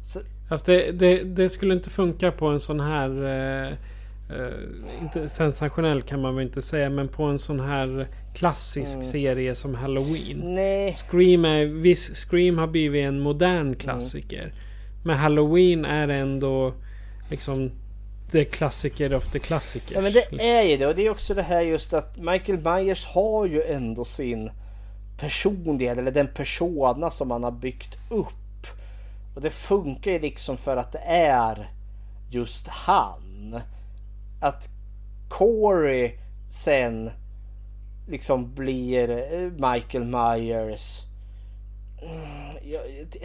[0.04, 0.20] Så...
[0.52, 3.24] Alltså det, det, det, skulle inte funka på en sån här...
[3.24, 3.68] Eh,
[4.36, 6.90] eh, inte sensationell kan man väl inte säga.
[6.90, 9.04] Men på en sån här klassisk mm.
[9.04, 10.54] serie som Halloween.
[10.54, 10.92] Nej.
[10.92, 14.42] Scream, är, viss, Scream har blivit en modern klassiker.
[14.42, 14.54] Mm.
[15.04, 16.74] Men Halloween är ändå
[17.30, 17.70] liksom
[18.30, 19.94] the klassiker of the klassiker.
[19.94, 22.58] Ja men det är ju det och det är också det här just att Michael
[22.58, 24.50] Myers har ju ändå sin
[25.20, 28.41] personlighet eller den persona som han har byggt upp.
[29.34, 31.70] Och det funkar ju liksom för att det är
[32.30, 33.60] just han.
[34.40, 34.68] Att
[35.28, 36.12] Corey
[36.50, 37.10] sen
[38.08, 41.06] liksom blir eh, Michael Myers
[42.02, 42.52] mm,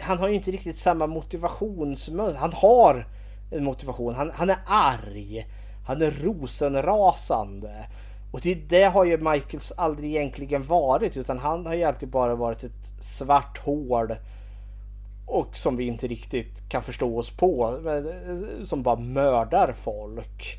[0.00, 2.40] han har ju inte riktigt samma motivationsmönster.
[2.40, 3.06] Han har
[3.50, 4.14] en motivation.
[4.14, 5.46] Han, han är arg.
[5.86, 7.86] Han är rosenrasande.
[8.32, 12.34] Och det, det har ju Michaels aldrig egentligen varit utan han har ju alltid bara
[12.34, 14.14] varit ett svart hål.
[15.28, 17.80] Och som vi inte riktigt kan förstå oss på.
[18.64, 20.58] Som bara mördar folk.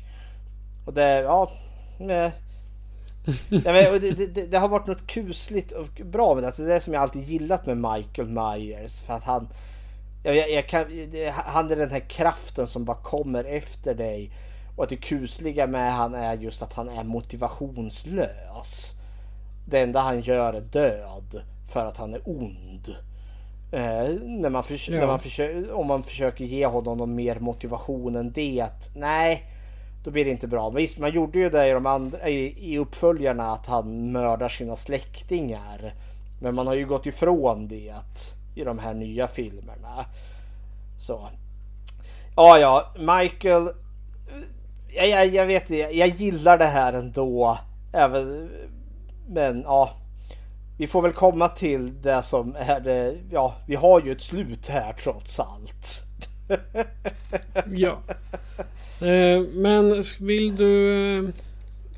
[0.86, 1.52] Och det, ja.
[3.48, 6.46] ja, men, det, det, det, har varit något kusligt och bra med det.
[6.46, 9.02] Alltså, det är det som jag alltid gillat med Michael Myers.
[9.02, 9.48] För att han,
[10.22, 10.84] jag, jag kan,
[11.34, 14.32] han är den här kraften som bara kommer efter dig.
[14.76, 18.94] Och att det kusliga med han är just att han är motivationslös.
[19.66, 21.42] Det enda han gör är död
[21.72, 22.69] för att han är ond.
[23.72, 25.00] Eh, när man ja.
[25.00, 28.60] när man om man försöker ge honom mer motivation än det.
[28.60, 29.44] Att, nej,
[30.04, 30.70] då blir det inte bra.
[30.70, 34.48] Men visst, man gjorde ju det i, de andra, i, i uppföljarna att han mördar
[34.48, 35.94] sina släktingar.
[36.40, 37.94] Men man har ju gått ifrån det
[38.54, 40.04] i de här nya filmerna.
[40.98, 41.28] Så.
[42.36, 43.70] Ja, ja, Michael.
[44.88, 47.58] Jag, jag, jag vet inte, jag gillar det här ändå.
[47.92, 48.50] Även,
[49.28, 49.99] men ja.
[50.80, 53.14] Vi får väl komma till det som är det.
[53.30, 56.02] Ja, vi har ju ett slut här trots allt.
[57.66, 57.98] ja.
[59.06, 60.92] Eh, men vill du...
[61.18, 61.30] Eh,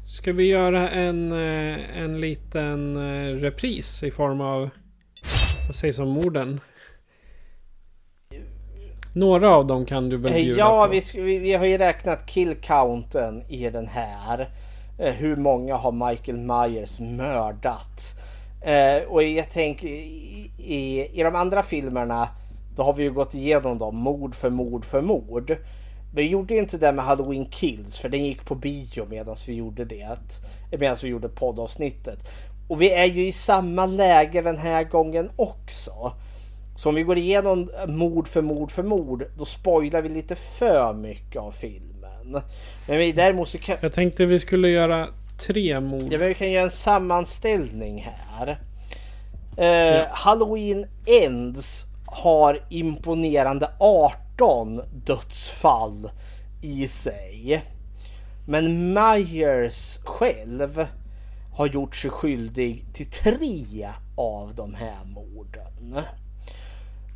[0.06, 2.96] ska vi göra en, eh, en liten
[3.40, 4.70] repris i form av...
[5.66, 6.60] Vad sägs om morden?
[9.14, 10.92] Några av dem kan du väl bjuda Ja, på?
[11.22, 14.48] Vi, vi har ju räknat kill-counten i den här.
[14.98, 18.22] Hur många har Michael Myers mördat?
[18.62, 22.28] Eh, och jag tänker i, i, i de andra filmerna
[22.76, 25.56] då har vi ju gått igenom dem mord för mord för mord.
[26.14, 29.84] Vi gjorde inte det med Halloween Kills för den gick på bio medan vi gjorde
[29.84, 30.18] det.
[30.70, 32.18] Medan vi gjorde poddavsnittet.
[32.68, 36.12] Och vi är ju i samma läge den här gången också.
[36.76, 40.94] Så om vi går igenom mord för mord för mord då spoilar vi lite för
[40.94, 42.40] mycket av filmen.
[42.88, 43.76] Men vi däremot så kan...
[43.80, 45.08] Jag tänkte vi skulle göra
[45.46, 46.12] tre mord.
[46.12, 48.58] Ja vi kan göra en sammanställning här.
[49.58, 50.06] Uh, ja.
[50.10, 56.10] Halloween Ends har imponerande 18 dödsfall
[56.62, 57.64] i sig.
[58.46, 60.86] Men Myers själv
[61.54, 66.04] har gjort sig skyldig till tre av de här morden.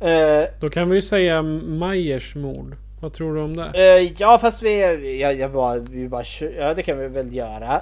[0.01, 2.75] Uh, Då kan vi säga Myers mord.
[3.01, 3.99] Vad tror du om det?
[3.99, 6.23] Uh, ja fast vi, jag, jag bara, vi bara,
[6.57, 7.81] ja det kan vi väl göra.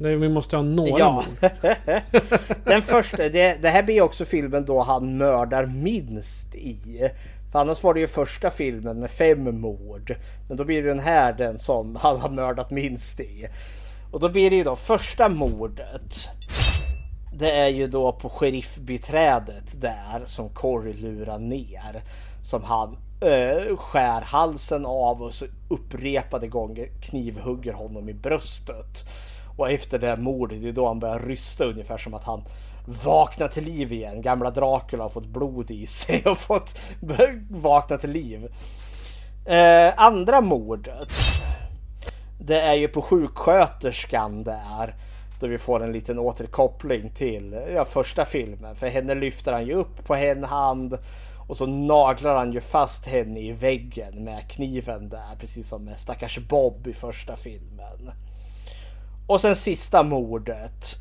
[0.00, 1.24] Nej, vi måste ha några ja.
[2.64, 7.10] Den första, det, det, här blir också filmen då han mördar minst i.
[7.52, 10.16] För annars var det ju första filmen med fem mord.
[10.48, 13.48] Men då blir det den här den som han har mördat minst i.
[14.10, 16.28] Och då blir det ju då första mordet.
[17.34, 22.02] Det är ju då på sheriffbiträdet där som Corey lurar ner.
[22.42, 29.04] som han eh, skär halsen av och så upprepade gånger knivhugger honom i bröstet.
[29.58, 32.44] Och efter det mordet, det är då han börjar rysta ungefär som att han
[33.04, 34.22] vaknar till liv igen.
[34.22, 36.78] Gamla Dracula har fått blod i sig och fått
[37.50, 38.48] vakna till liv.
[39.44, 41.08] Eh, andra mordet.
[42.40, 44.94] Det är ju på sjuksköterskan där.
[45.40, 48.76] Då vi får en liten återkoppling till ja, första filmen.
[48.76, 50.98] För henne lyfter han ju upp på en hand.
[51.48, 55.36] Och så naglar han ju fast henne i väggen med kniven där.
[55.40, 58.12] Precis som med stackars Bob i första filmen.
[59.28, 60.96] Och sen sista mordet.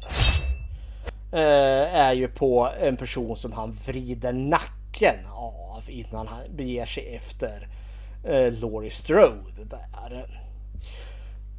[1.31, 7.15] Eh, är ju på en person som han vrider nacken av innan han beger sig
[7.15, 7.67] efter
[8.23, 10.41] eh, Laurie Strode där.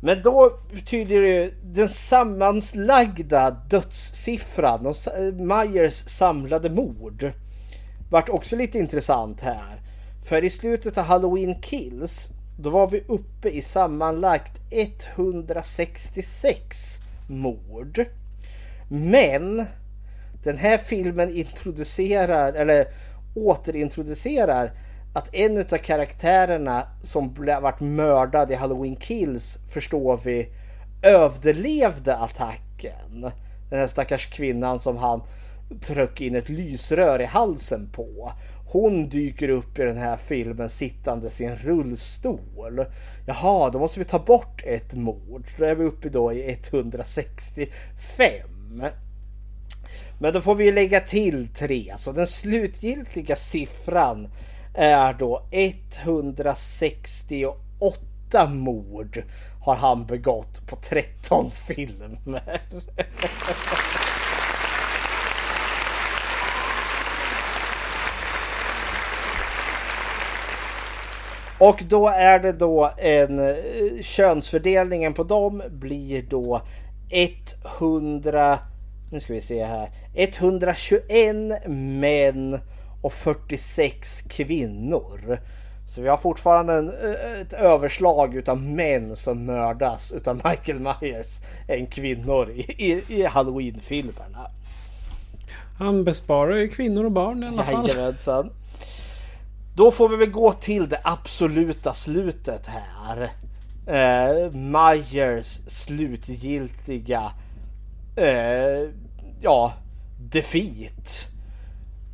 [0.02, 4.96] Men då betyder det den sammanslagda dödssiffran, och
[5.34, 7.32] Myers samlade mord,
[8.10, 9.82] vart också lite intressant här.
[10.28, 12.28] För i slutet av Halloween Kills,
[12.60, 16.98] då var vi uppe i sammanlagt 166
[17.28, 18.04] mord.
[18.88, 19.64] Men
[20.44, 22.86] den här filmen introducerar, eller
[23.34, 24.72] återintroducerar
[25.14, 30.48] att en av karaktärerna som varit mördad i Halloween Kills förstår vi
[31.02, 33.30] överlevde attacken.
[33.70, 35.22] Den här stackars kvinnan som han
[35.80, 38.32] tryckte in ett lysrör i halsen på.
[38.70, 42.84] Hon dyker upp i den här filmen sittandes i en rullstol.
[43.26, 45.46] Jaha, då måste vi ta bort ett mord.
[45.58, 47.70] Då är vi uppe då i 165.
[50.20, 51.94] Men då får vi lägga till tre.
[51.96, 54.28] Så den slutgiltiga siffran
[54.74, 59.22] är då 168 mord
[59.60, 62.60] har han begått på 13 filmer.
[71.58, 73.54] Och då är det då en eh,
[74.02, 76.62] könsfördelningen på dem blir då
[77.78, 78.58] 100
[79.10, 81.36] nu ska vi se här 121
[82.00, 82.60] män
[83.02, 85.38] och 46 kvinnor.
[85.94, 91.40] Så vi har fortfarande en, eh, ett överslag utav män som mördas utav Michael Myers
[91.68, 94.50] än kvinnor i, i, i Halloween-filmerna.
[95.78, 97.88] Han besparar ju kvinnor och barn i alla fall.
[97.88, 98.50] Jajamensan.
[99.78, 103.30] Då får vi väl gå till det absoluta slutet här.
[103.86, 107.32] Eh, Myers slutgiltiga
[108.16, 108.90] eh,
[109.40, 109.72] ja,
[110.20, 111.28] defeat.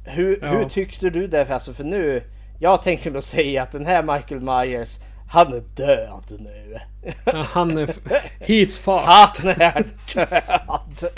[0.04, 0.48] Hur, ja.
[0.48, 1.50] hur tyckte du det?
[1.50, 2.22] Alltså för nu,
[2.60, 4.98] jag tänker nog säga att den här Michael Myers,
[5.34, 6.78] han är död nu.
[7.24, 7.86] Ja, han är...
[8.40, 9.56] He's fucked.
[9.56, 9.84] Han är
[10.14, 11.10] död.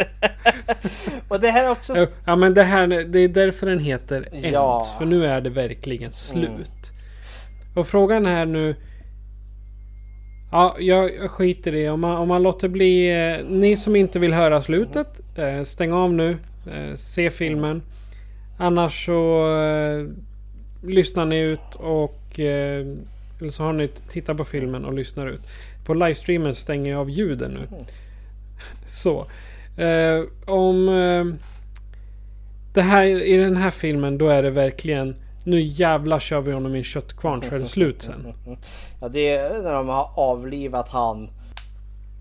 [1.29, 2.07] och det här är också...
[2.25, 4.53] Ja men det här, det är därför den heter Ends.
[4.53, 4.87] Ja.
[4.99, 6.51] För nu är det verkligen slut.
[6.51, 7.75] Mm.
[7.75, 8.77] Och frågan är nu...
[10.53, 13.23] Ja, jag, skiter i om man, om man låter bli...
[13.23, 16.39] Eh, ni som inte vill höra slutet, eh, stäng av nu.
[16.73, 17.83] Eh, se filmen.
[18.59, 20.07] Annars så eh,
[20.89, 22.41] lyssnar ni ut och...
[23.41, 25.41] Eller så har ni tittat på filmen och lyssnar ut.
[25.85, 27.67] På livestreamen stänger jag av ljuden nu.
[27.69, 27.85] Mm.
[28.87, 29.27] Så.
[29.77, 30.89] Eh, om...
[30.89, 31.25] Eh,
[32.75, 35.17] det här, I den här filmen då är det verkligen...
[35.45, 38.33] Nu jävlar kör vi honom i en köttkvarn så är det slut sen.
[39.01, 41.31] Ja det är när de har avlivat han.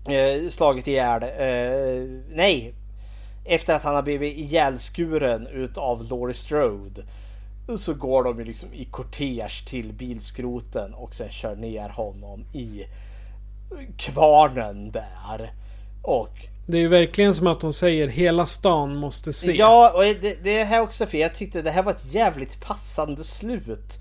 [0.08, 1.22] Eh, slagit ihjäl.
[1.22, 2.74] Eh, nej,
[3.44, 7.02] efter att han har blivit ihjälskuren utav Laurie Strode
[7.78, 12.86] så går de ju liksom i kortege till bilskroten och sen kör ner honom i
[13.96, 15.52] kvarnen där.
[16.02, 16.32] Och
[16.66, 19.52] det är ju verkligen som att de säger hela stan måste se.
[19.52, 23.24] Ja, och det, det här också för jag tyckte det här var ett jävligt passande
[23.24, 23.98] slut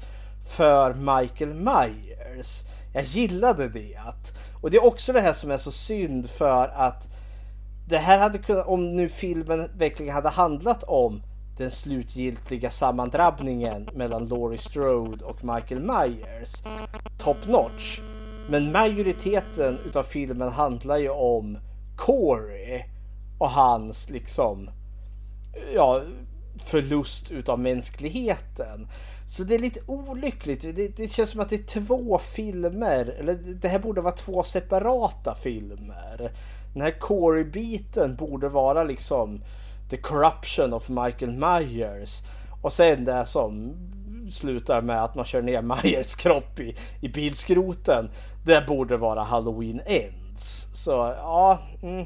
[0.58, 2.64] för Michael Myers.
[2.94, 3.98] Jag gillade det.
[4.62, 7.08] Och det är också det här som är så synd för att
[7.88, 11.22] det här hade kunnat, om nu filmen verkligen hade handlat om
[11.58, 16.64] den slutgiltiga sammandrabbningen mellan Laurie Strode och Michael Myers.
[17.18, 18.00] Top notch.
[18.50, 21.58] Men majoriteten utav filmen handlar ju om
[21.98, 22.84] Corey
[23.40, 24.70] och hans liksom
[25.74, 26.02] ja,
[26.58, 28.88] förlust utav mänskligheten.
[29.30, 30.62] Så det är lite olyckligt.
[30.62, 33.16] Det, det, känns som att det är två filmer.
[33.20, 36.32] Eller det här borde vara två separata filmer
[36.76, 39.42] den här Corey-biten borde vara liksom
[39.90, 42.22] the corruption of Michael Myers.
[42.62, 43.74] Och sen det som
[44.32, 48.10] slutar med att man kör ner Myers kropp i, i bilskroten.
[48.46, 50.68] Det borde vara Halloween Ends.
[50.74, 51.60] Så ja.
[51.84, 52.06] Mm.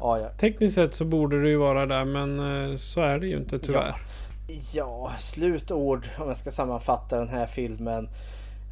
[0.00, 0.28] ja, ja.
[0.28, 3.58] Tekniskt sett så borde det ju vara där men eh, så är det ju inte
[3.58, 3.88] tyvärr.
[3.88, 3.96] Ja.
[4.72, 8.08] Ja, slutord om jag ska sammanfatta den här filmen.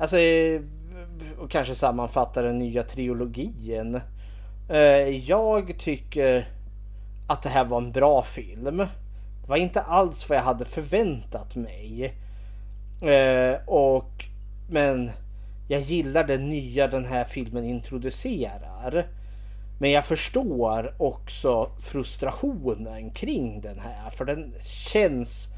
[0.01, 0.61] Alltså, eh,
[1.39, 4.01] och kanske sammanfatta den nya trilogin.
[4.69, 6.49] Eh, jag tycker
[7.29, 8.77] att det här var en bra film.
[9.43, 12.15] Det var inte alls vad jag hade förväntat mig.
[13.03, 14.25] Eh, och
[14.71, 15.11] men
[15.69, 19.07] jag gillar det nya den här filmen introducerar.
[19.79, 24.11] Men jag förstår också frustrationen kring den här.
[24.11, 25.49] För den känns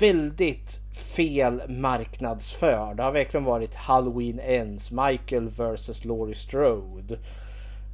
[0.00, 0.80] väldigt
[1.16, 2.96] fel marknadsförd.
[2.96, 7.18] Det har verkligen varit Halloween Ends, Michael vs Laurie Strode.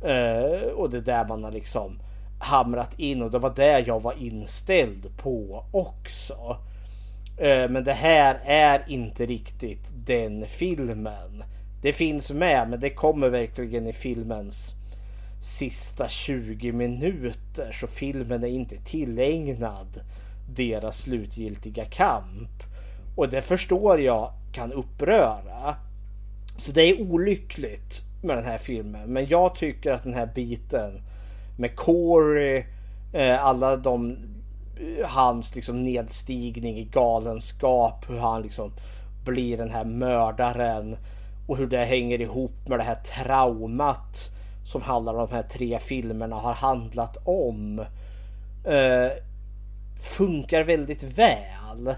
[0.04, 1.98] Eh, och det där man har liksom
[2.38, 6.56] hamrat in och det var det jag var inställd på också.
[7.38, 11.44] Eh, men det här är inte riktigt den filmen.
[11.82, 14.74] Det finns med men det kommer verkligen i filmens
[15.40, 20.00] sista 20 minuter så filmen är inte tillägnad
[20.48, 22.62] deras slutgiltiga kamp.
[23.16, 25.76] Och det förstår jag kan uppröra.
[26.58, 29.12] Så det är olyckligt med den här filmen.
[29.12, 31.02] Men jag tycker att den här biten
[31.56, 32.64] med Corey,
[33.12, 38.72] eh, alla de eh, hans liksom nedstigning i galenskap, hur han liksom
[39.24, 40.96] blir den här mördaren
[41.46, 44.30] och hur det hänger ihop med det här traumat
[44.64, 47.78] som alla de här tre filmerna har handlat om.
[48.64, 49.12] Eh,
[50.16, 51.94] funkar väldigt väl.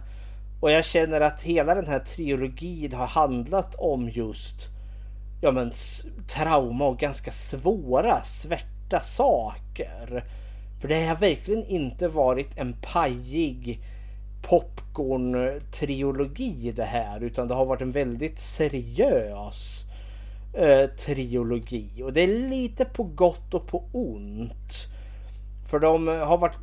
[0.61, 4.77] Och jag känner att hela den här trilogin har handlat om just
[5.41, 5.73] ja, men,
[6.29, 8.23] trauma och ganska svåra,
[8.87, 10.25] svärta saker.
[10.81, 13.81] För det har verkligen inte varit en pajig
[14.43, 19.85] popcorn-trilogi det här utan det har varit en väldigt seriös
[20.55, 22.03] eh, trilogi.
[22.03, 24.87] Och det är lite på gott och på ont.
[25.69, 26.59] För de har varit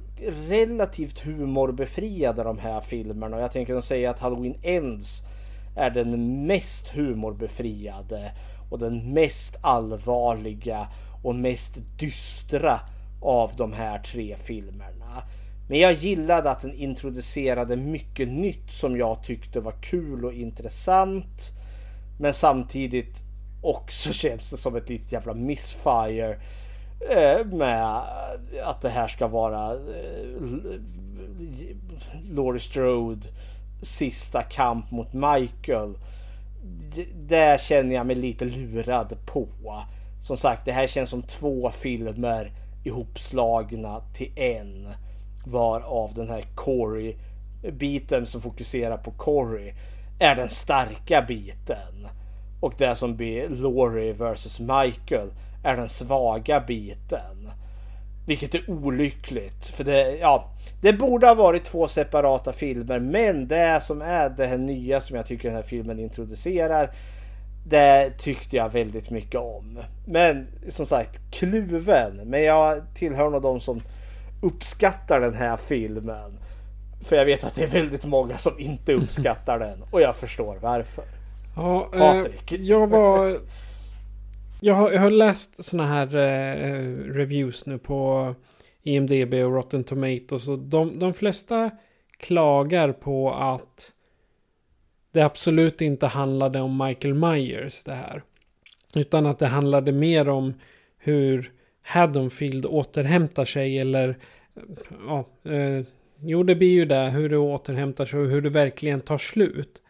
[0.48, 3.38] relativt humorbefriade de här filmerna.
[3.38, 5.24] Och jag tänker säga att Halloween Ends
[5.76, 8.32] är den mest humorbefriade
[8.70, 10.88] och den mest allvarliga
[11.24, 12.80] och mest dystra
[13.22, 15.24] av de här tre filmerna.
[15.70, 21.52] Men jag gillade att den introducerade mycket nytt som jag tyckte var kul och intressant.
[22.20, 23.24] Men samtidigt
[23.62, 26.40] också känns det som ett litet jävla missfire
[27.10, 28.02] eh, med
[28.64, 29.80] att det här ska vara eh,
[32.32, 33.28] Laurie Strode
[33.82, 35.98] sista kamp mot Michael.
[37.16, 39.48] Det känner jag mig lite lurad på.
[40.24, 42.52] Som sagt, det här känns som två filmer
[42.84, 44.88] ihopslagna till en.
[45.46, 47.16] Varav den här Corey
[47.72, 49.74] biten som fokuserar på Corey
[50.20, 52.08] är den starka biten.
[52.62, 55.34] Och det som blir Laurie versus Michael
[55.64, 57.52] är den svaga biten.
[58.28, 59.66] Vilket är olyckligt.
[59.66, 60.50] För det, ja,
[60.82, 63.00] det borde ha varit två separata filmer.
[63.00, 66.92] Men det som är det här nya som jag tycker den här filmen introducerar.
[67.66, 69.80] Det tyckte jag väldigt mycket om.
[70.08, 72.16] Men som sagt kluven.
[72.26, 73.82] Men jag tillhör nog de som
[74.42, 76.40] uppskattar den här filmen.
[77.02, 79.84] För jag vet att det är väldigt många som inte uppskattar den.
[79.92, 81.04] Och jag förstår varför.
[81.56, 82.52] Ja, Patrik.
[82.52, 83.40] Eh, jag var
[84.64, 88.36] jag har, jag har läst sådana här eh, reviews nu på
[88.84, 90.48] IMDB och Rotten Tomatoes.
[90.48, 91.72] Och de, de flesta
[92.18, 93.92] klagar på att
[95.14, 98.24] det absolut inte handlade om Michael Myers det här.
[98.96, 100.54] Utan att det handlade mer om
[100.98, 101.52] hur
[101.84, 104.18] Haddonfield återhämtar sig eller
[105.08, 105.86] ja, eh,
[106.20, 109.82] jo det blir ju det, hur det återhämtar sig och hur det verkligen tar slut.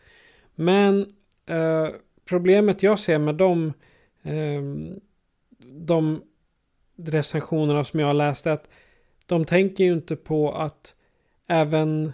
[0.55, 1.13] Men
[1.45, 1.87] eh,
[2.25, 3.73] problemet jag ser med de,
[4.23, 4.61] eh,
[5.59, 6.23] de
[6.95, 8.69] recensionerna som jag har läst att
[9.25, 10.95] de tänker ju inte på att
[11.47, 12.13] även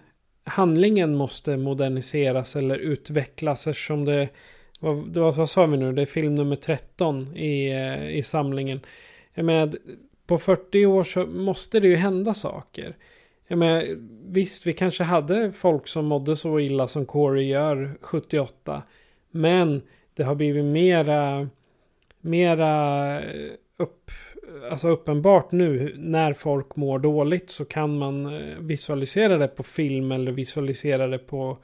[0.50, 4.30] handlingen måste moderniseras eller utvecklas eftersom det
[4.80, 5.94] vad, vad, vad sa vi nu?
[5.94, 8.80] Det är film nummer 13 i, eh, i samlingen.
[9.34, 9.74] Jag menar,
[10.26, 12.96] på 40 år så måste det ju hända saker.
[13.48, 13.86] Jag menar,
[14.26, 18.84] visst, vi kanske hade folk som mådde så illa som Corey gör 78.
[19.32, 19.82] Men
[20.14, 21.50] det har blivit mera
[22.22, 24.12] mera eh, upp,
[24.72, 30.12] alltså uppenbart nu när folk mår dåligt så kan man eh, visualisera det på film
[30.12, 31.58] eller visualisera det på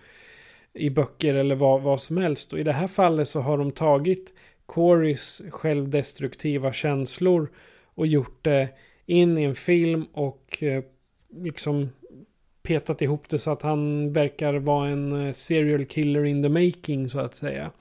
[0.74, 2.54] i böcker eller vad, vad som helst.
[2.54, 4.34] Och i det här fallet så har de tagit
[4.66, 7.50] Corys självdestruktiva känslor
[7.84, 8.70] och gjort det
[9.06, 10.84] in i en film och eh,
[11.36, 11.90] liksom
[12.64, 17.10] petat ihop det så att han verkar vara en eh, serial killer in the making
[17.10, 17.72] så att säga.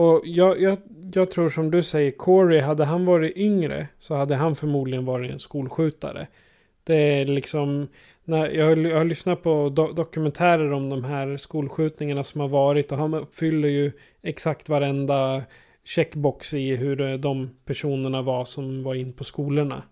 [0.00, 0.78] Och jag, jag,
[1.14, 5.30] jag tror som du säger, Corey, hade han varit yngre så hade han förmodligen varit
[5.30, 6.26] en skolskjutare.
[6.84, 7.88] Det är liksom,
[8.24, 12.48] när jag, har, jag har lyssnat på do, dokumentärer om de här skolskjutningarna som har
[12.48, 15.42] varit och han uppfyller ju exakt varenda
[15.84, 19.82] checkbox i hur de personerna var som var in på skolorna.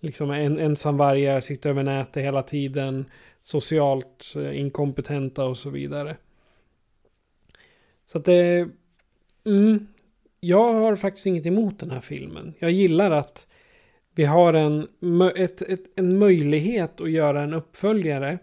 [0.00, 3.04] Liksom en, ensamvargar, sitter över nätet hela tiden,
[3.42, 6.16] socialt inkompetenta och så vidare.
[8.06, 8.68] Så att det...
[9.44, 9.86] Mm,
[10.40, 12.54] jag har faktiskt inget emot den här filmen.
[12.58, 13.46] Jag gillar att
[14.14, 14.88] vi har en,
[15.36, 18.38] ett, ett, en möjlighet att göra en uppföljare.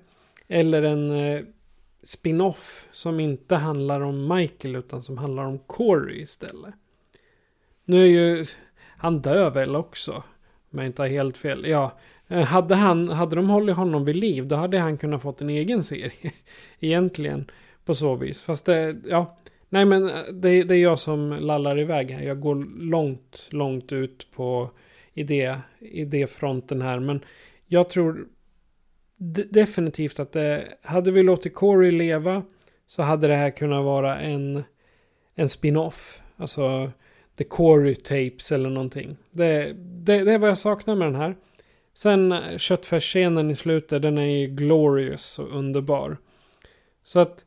[0.47, 1.41] Eller en eh,
[2.03, 6.73] spin-off som inte handlar om Michael utan som handlar om Corey istället.
[7.85, 8.45] Nu är ju
[8.97, 10.23] han död väl också.
[10.71, 11.65] Om jag inte har helt fel.
[11.67, 15.41] Ja, eh, hade, han, hade de hållit honom vid liv då hade han kunnat fått
[15.41, 16.11] en egen serie.
[16.79, 17.51] Egentligen
[17.85, 18.41] på så vis.
[18.41, 19.37] Fast det, ja.
[19.73, 22.23] Nej men eh, det, det är jag som lallar iväg här.
[22.23, 24.69] Jag går långt, långt ut på
[25.13, 26.99] idé, idéfronten här.
[26.99, 27.23] Men
[27.67, 28.27] jag tror
[29.49, 32.43] definitivt att det, hade vi låtit Corey leva
[32.87, 34.63] så hade det här kunnat vara en,
[35.35, 36.21] en spin-off.
[36.37, 36.91] Alltså
[37.37, 39.17] The Corey Tapes eller någonting.
[39.31, 41.35] Det, det, det är vad jag saknar med den här.
[41.93, 46.17] Sen eh, köttfärsscenen i slutet, den är ju glorious och underbar.
[47.03, 47.45] Så att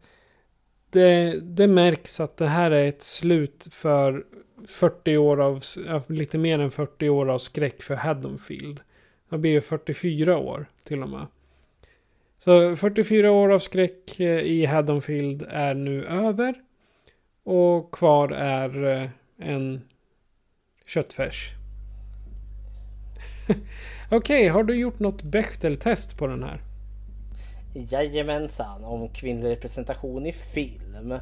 [0.95, 4.25] det, det märks att det här är ett slut för
[4.67, 5.63] 40 år av,
[6.07, 8.81] lite mer än 40 år av skräck för Haddonfield.
[9.29, 11.27] Det blir 44 år till och med.
[12.39, 16.55] Så 44 år av skräck eh, i Haddonfield är nu över.
[17.45, 19.09] Och kvar är eh,
[19.39, 19.81] en
[20.87, 21.53] köttfärs.
[24.11, 26.74] Okej, okay, har du gjort något Bechteltest på den här?
[27.75, 31.15] Jajamensan, om kvinnlig representation i film.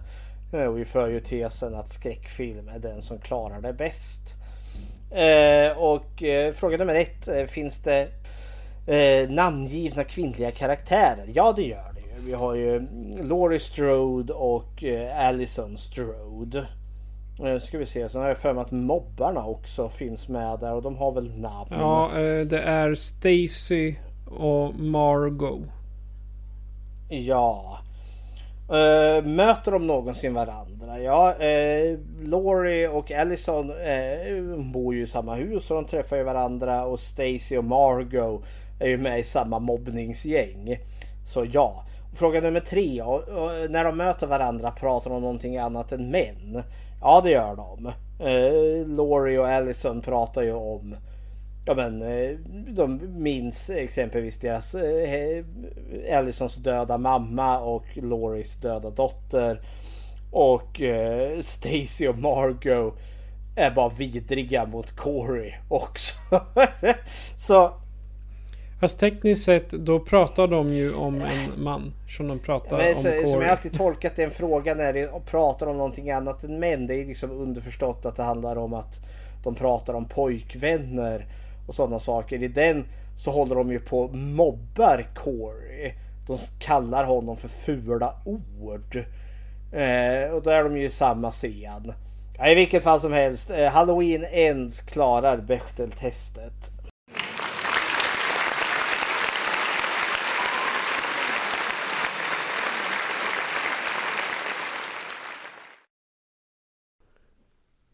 [0.52, 4.36] Eh, och vi för ju tesen att skräckfilm är den som klarar det bäst.
[5.10, 8.08] Eh, och eh, fråga nummer ett, finns det
[9.28, 11.30] namngivna kvinnliga karaktärer?
[11.34, 12.26] Ja, det gör det ju.
[12.26, 14.84] Vi har ju mm, Laurie Strode och
[15.16, 16.66] Alison Strode.
[17.38, 20.72] Nu ska vi se, så har jag för mig att mobbarna också finns med där
[20.72, 21.70] och de har väl namn?
[21.70, 22.10] Ja,
[22.46, 23.94] det är Stacy
[24.26, 25.62] och Margot.
[27.12, 27.78] Ja.
[28.62, 31.00] Uh, möter de någonsin varandra?
[31.00, 36.16] Ja, eh, uh, Laurie och Allison uh, bor ju i samma hus och de träffar
[36.16, 38.42] ju varandra och Stacy och Margot
[38.80, 40.78] är ju med i samma mobbningsgäng.
[41.26, 41.84] Så ja.
[42.14, 43.02] Fråga nummer tre.
[43.68, 46.62] när de möter varandra pratar de om någonting annat än män?
[47.00, 47.86] Ja, det gör de.
[47.86, 50.96] Uh, Laurie och Allison pratar ju om
[51.64, 55.44] Ja men eh, de minns exempelvis deras eh,
[56.18, 59.60] Allisons döda mamma och Loris döda dotter.
[60.30, 62.98] Och eh, Stacy och Margot
[63.56, 66.18] är bara vidriga mot Corey också.
[67.36, 67.72] så
[68.80, 71.92] Fast tekniskt sett då pratar de ju om en man.
[72.08, 73.26] Som de pratar men, om så, Corey.
[73.26, 76.86] Som jag alltid tolkat den frågan när de pratar om någonting annat än män.
[76.86, 79.00] Det är liksom underförstått att det handlar om att
[79.44, 81.26] de pratar om pojkvänner
[81.72, 82.42] och sådana saker.
[82.42, 82.84] I den
[83.16, 85.92] så håller de ju på och mobbar Corey.
[86.26, 88.96] De kallar honom för fula ord.
[89.72, 91.92] Eh, och då är de ju i samma scen.
[92.38, 96.70] Ja, I vilket fall som helst, eh, Halloween Ends klarar Bechdel-testet.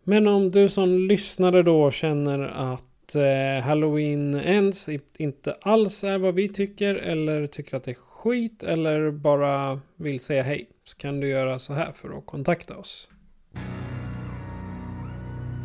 [0.05, 6.35] Men om du som lyssnare då känner att eh, Halloween Ends inte alls är vad
[6.35, 11.21] vi tycker eller tycker att det är skit eller bara vill säga hej så kan
[11.21, 13.09] du göra så här för att kontakta oss.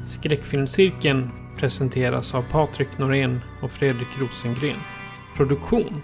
[0.08, 1.30] Skräckfilmscirkeln
[1.60, 4.80] presenteras av Patrik Norén och Fredrik Rosengren.
[5.38, 6.02] Produktion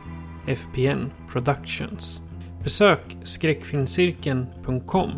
[0.47, 2.21] FPN Productions.
[2.63, 5.11] Besök skräckfilmscirkeln.com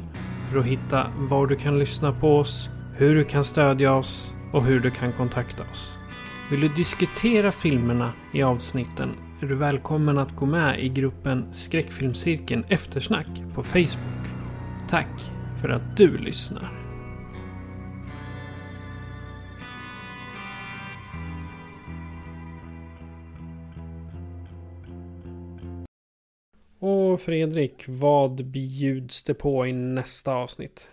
[0.49, 4.65] för att hitta var du kan lyssna på oss hur du kan stödja oss och
[4.65, 5.97] hur du kan kontakta oss.
[6.51, 9.09] Vill du diskutera filmerna i avsnitten
[9.41, 14.27] är du välkommen att gå med i gruppen Skräckfilmscirkeln Eftersnack på Facebook.
[14.89, 15.21] Tack
[15.61, 16.71] för att du lyssnar.
[26.79, 30.89] Och Fredrik, vad bjuds det på i nästa avsnitt?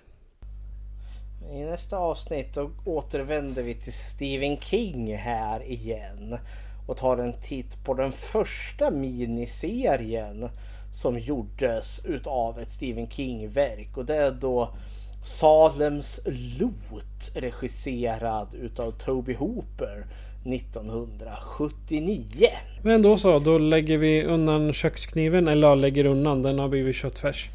[1.53, 6.39] I nästa avsnitt då återvänder vi till Stephen King här igen
[6.87, 10.49] och tar en titt på den första miniserien
[10.93, 13.97] som gjordes utav ett Stephen King-verk.
[13.97, 14.75] Och det är då
[15.23, 16.21] Salems
[16.61, 20.07] Lot regisserad utav Toby Hooper.
[20.53, 22.49] 1979.
[22.83, 25.49] Men då så, då lägger vi undan kökskniven.
[25.49, 27.49] Eller ja, lägger undan, den har blivit köttfärs.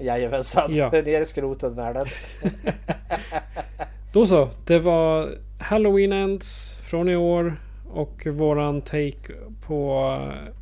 [0.00, 0.90] Jajamensan, Ja.
[0.90, 2.06] ner i skroten med den.
[4.12, 5.28] Då så, det var
[5.60, 7.56] Halloween Ends från i år.
[7.90, 9.32] Och våran take
[9.66, 10.52] på eh,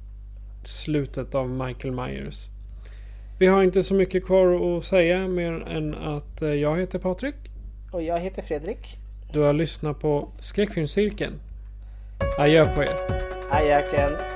[0.65, 2.47] slutet av Michael Myers.
[3.39, 7.35] Vi har inte så mycket kvar att säga mer än att eh, jag heter Patrik.
[7.93, 8.97] Och jag heter Fredrik.
[9.33, 11.33] Du har lyssnat på Skräckfilmscirkeln.
[12.39, 12.97] Adjö på er.
[13.51, 14.11] Ajöken.
[14.11, 14.36] FPN